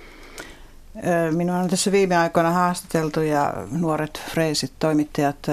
Minua 1.30 1.57
on 1.57 1.68
tässä 1.68 1.93
viime 1.93 2.16
aikoina 2.16 2.51
haastateltu 2.51 3.20
ja 3.20 3.55
nuoret 3.70 4.22
freisit 4.30 4.72
toimittajat 4.78 5.47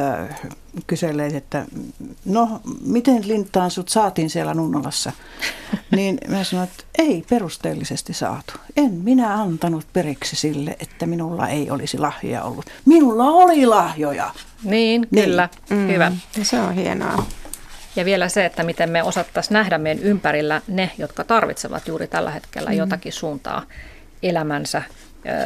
kyselleet, 0.88 1.36
että 1.36 1.66
no 2.26 2.62
miten 2.82 3.28
Lintaan 3.28 3.72
sut 3.72 3.90
saatiin 3.90 4.30
siellä 4.30 4.54
Nunnolassa? 4.54 5.12
Niin 5.96 6.18
mä 6.28 6.44
sanoin, 6.44 6.70
että 6.70 6.84
ei 6.98 7.26
perusteellisesti 7.30 8.14
saatu. 8.14 8.54
En 8.78 8.92
minä 8.92 9.34
antanut 9.42 9.88
periksi 9.94 10.36
sille, 10.36 10.76
että 10.80 11.06
minulla 11.06 11.48
ei 11.48 11.72
olisi 11.72 11.98
lahjoja 11.98 12.44
ollut. 12.44 12.66
Minulla 12.86 13.24
oli 13.24 13.66
lahjoja. 13.66 14.34
Niin, 14.64 15.08
niin. 15.12 15.26
kyllä. 15.26 15.50
Mm, 15.70 15.88
Hyvä. 15.88 16.12
Se 16.44 16.60
on 16.60 16.74
hienoa. 16.74 17.26
Ja 17.96 18.06
vielä 18.06 18.30
se, 18.30 18.46
että 18.46 18.64
miten 18.64 18.90
me 18.90 19.04
osattaisiin 19.04 19.54
nähdä 19.54 19.78
meidän 19.78 20.04
ympärillä 20.04 20.62
ne, 20.68 20.92
jotka 20.98 21.24
tarvitsevat 21.24 21.88
juuri 21.88 22.08
tällä 22.08 22.32
hetkellä 22.32 22.70
mm. 22.70 22.78
jotakin 22.78 23.14
suuntaa 23.14 23.64
elämänsä 24.24 24.82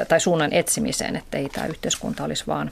tai 0.07 0.19
suunnan 0.19 0.53
etsimiseen, 0.53 1.15
että 1.15 1.37
ei 1.37 1.49
tämä 1.49 1.67
yhteiskunta 1.67 2.23
olisi 2.23 2.43
vaan 2.47 2.71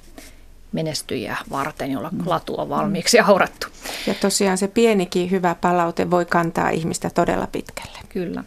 menestyjiä 0.72 1.38
varten, 1.51 1.91
jolla 1.91 2.09
mm. 2.09 2.24
latu 2.26 2.59
on 2.59 2.69
valmiiksi 2.69 3.22
mm. 3.22 3.30
aurattu. 3.30 3.67
Ja 4.07 4.13
tosiaan 4.13 4.57
se 4.57 4.67
pienikin 4.67 5.32
hyvä 5.32 5.55
palaute 5.61 6.11
voi 6.11 6.26
kantaa 6.26 6.69
ihmistä 6.69 7.09
todella 7.09 7.47
pitkälle. 7.47 7.97
Kyllä. 8.09 8.43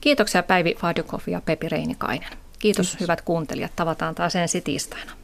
Kiitoksia 0.00 0.42
Päivi 0.42 0.74
Fadjukov 0.78 1.20
ja 1.26 1.40
Pepi 1.40 1.68
Reinikainen. 1.68 2.30
Kiitos, 2.58 2.86
Kiitos 2.86 3.00
hyvät 3.00 3.20
kuuntelijat. 3.20 3.72
Tavataan 3.76 4.14
taas 4.14 4.36
ensi 4.36 4.60
tiistaina. 4.60 5.19